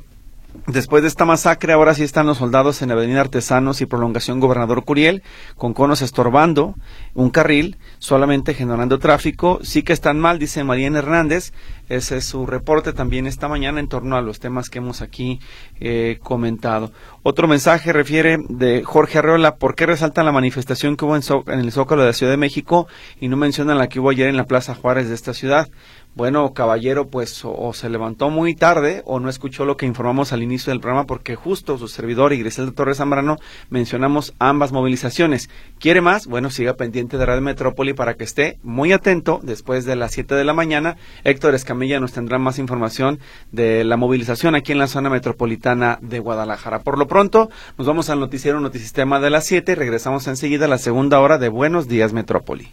Después 0.66 1.02
de 1.02 1.08
esta 1.08 1.26
masacre, 1.26 1.74
ahora 1.74 1.94
sí 1.94 2.02
están 2.02 2.26
los 2.26 2.38
soldados 2.38 2.80
en 2.80 2.90
Avenida 2.90 3.20
Artesanos 3.20 3.82
y 3.82 3.86
Prolongación 3.86 4.40
Gobernador 4.40 4.82
Curiel, 4.84 5.22
con 5.56 5.74
conos 5.74 6.00
estorbando 6.00 6.74
un 7.14 7.28
carril, 7.28 7.76
solamente 7.98 8.54
generando 8.54 8.98
tráfico. 8.98 9.58
Sí 9.62 9.82
que 9.82 9.92
están 9.92 10.18
mal, 10.18 10.38
dice 10.38 10.64
Mariana 10.64 11.00
Hernández. 11.00 11.52
Ese 11.88 12.18
es 12.18 12.26
su 12.26 12.46
reporte 12.46 12.92
también 12.92 13.26
esta 13.26 13.48
mañana 13.48 13.80
en 13.80 13.88
torno 13.88 14.16
a 14.16 14.22
los 14.22 14.40
temas 14.40 14.68
que 14.68 14.78
hemos 14.78 15.00
aquí 15.00 15.40
eh, 15.80 16.18
comentado. 16.22 16.92
Otro 17.22 17.48
mensaje 17.48 17.92
refiere 17.92 18.38
de 18.48 18.84
Jorge 18.84 19.18
Arreola, 19.18 19.56
¿por 19.56 19.74
qué 19.74 19.86
resaltan 19.86 20.26
la 20.26 20.32
manifestación 20.32 20.96
que 20.96 21.04
hubo 21.04 21.16
en, 21.16 21.22
en 21.52 21.60
el 21.60 21.72
Zócalo 21.72 22.02
de 22.02 22.08
la 22.08 22.14
Ciudad 22.14 22.32
de 22.32 22.36
México 22.36 22.88
y 23.20 23.28
no 23.28 23.36
mencionan 23.36 23.78
la 23.78 23.88
que 23.88 24.00
hubo 24.00 24.10
ayer 24.10 24.28
en 24.28 24.36
la 24.36 24.44
Plaza 24.44 24.74
Juárez 24.74 25.08
de 25.08 25.14
esta 25.14 25.32
ciudad? 25.32 25.68
Bueno, 26.14 26.52
caballero, 26.52 27.06
pues 27.06 27.42
o, 27.44 27.72
se 27.72 27.88
levantó 27.88 28.28
muy 28.28 28.54
tarde 28.54 29.02
o 29.04 29.20
no 29.20 29.28
escuchó 29.28 29.64
lo 29.64 29.76
que 29.76 29.86
informamos 29.86 30.32
al 30.32 30.42
inicio 30.42 30.72
del 30.72 30.80
programa 30.80 31.06
porque 31.06 31.36
justo 31.36 31.78
su 31.78 31.86
servidor 31.86 32.32
y 32.32 32.38
Griselda 32.38 32.72
Torres 32.72 32.98
Zambrano 32.98 33.36
mencionamos 33.70 34.34
ambas 34.38 34.72
movilizaciones. 34.72 35.48
¿Quiere 35.78 36.00
más? 36.00 36.26
Bueno, 36.26 36.50
siga 36.50 36.74
pendiente 36.74 37.18
de 37.18 37.26
Radio 37.26 37.42
Metrópoli 37.42 37.92
para 37.92 38.14
que 38.14 38.24
esté 38.24 38.58
muy 38.62 38.92
atento 38.92 39.40
después 39.42 39.84
de 39.84 39.96
las 39.96 40.12
7 40.12 40.34
de 40.34 40.44
la 40.44 40.54
mañana. 40.54 40.96
Héctor 41.22 41.54
Escamilla 41.54 42.00
nos 42.00 42.12
tendrá 42.12 42.38
más 42.38 42.58
información 42.58 43.20
de 43.52 43.84
la 43.84 43.96
movilización 43.96 44.54
aquí 44.54 44.72
en 44.72 44.78
la 44.78 44.88
zona 44.88 45.10
metropolitana 45.10 45.98
de 46.02 46.18
Guadalajara. 46.18 46.80
Por 46.80 46.98
lo 46.98 47.06
pronto, 47.06 47.48
nos 47.76 47.86
vamos 47.86 48.10
al 48.10 48.18
noticiero 48.18 48.60
Notisistema 48.60 49.20
de 49.20 49.30
las 49.30 49.46
7 49.46 49.72
y 49.72 49.74
regresamos 49.76 50.26
enseguida 50.26 50.64
a 50.64 50.68
la 50.68 50.78
segunda 50.78 51.20
hora 51.20 51.38
de 51.38 51.48
Buenos 51.48 51.86
Días 51.86 52.12
Metrópoli. 52.12 52.72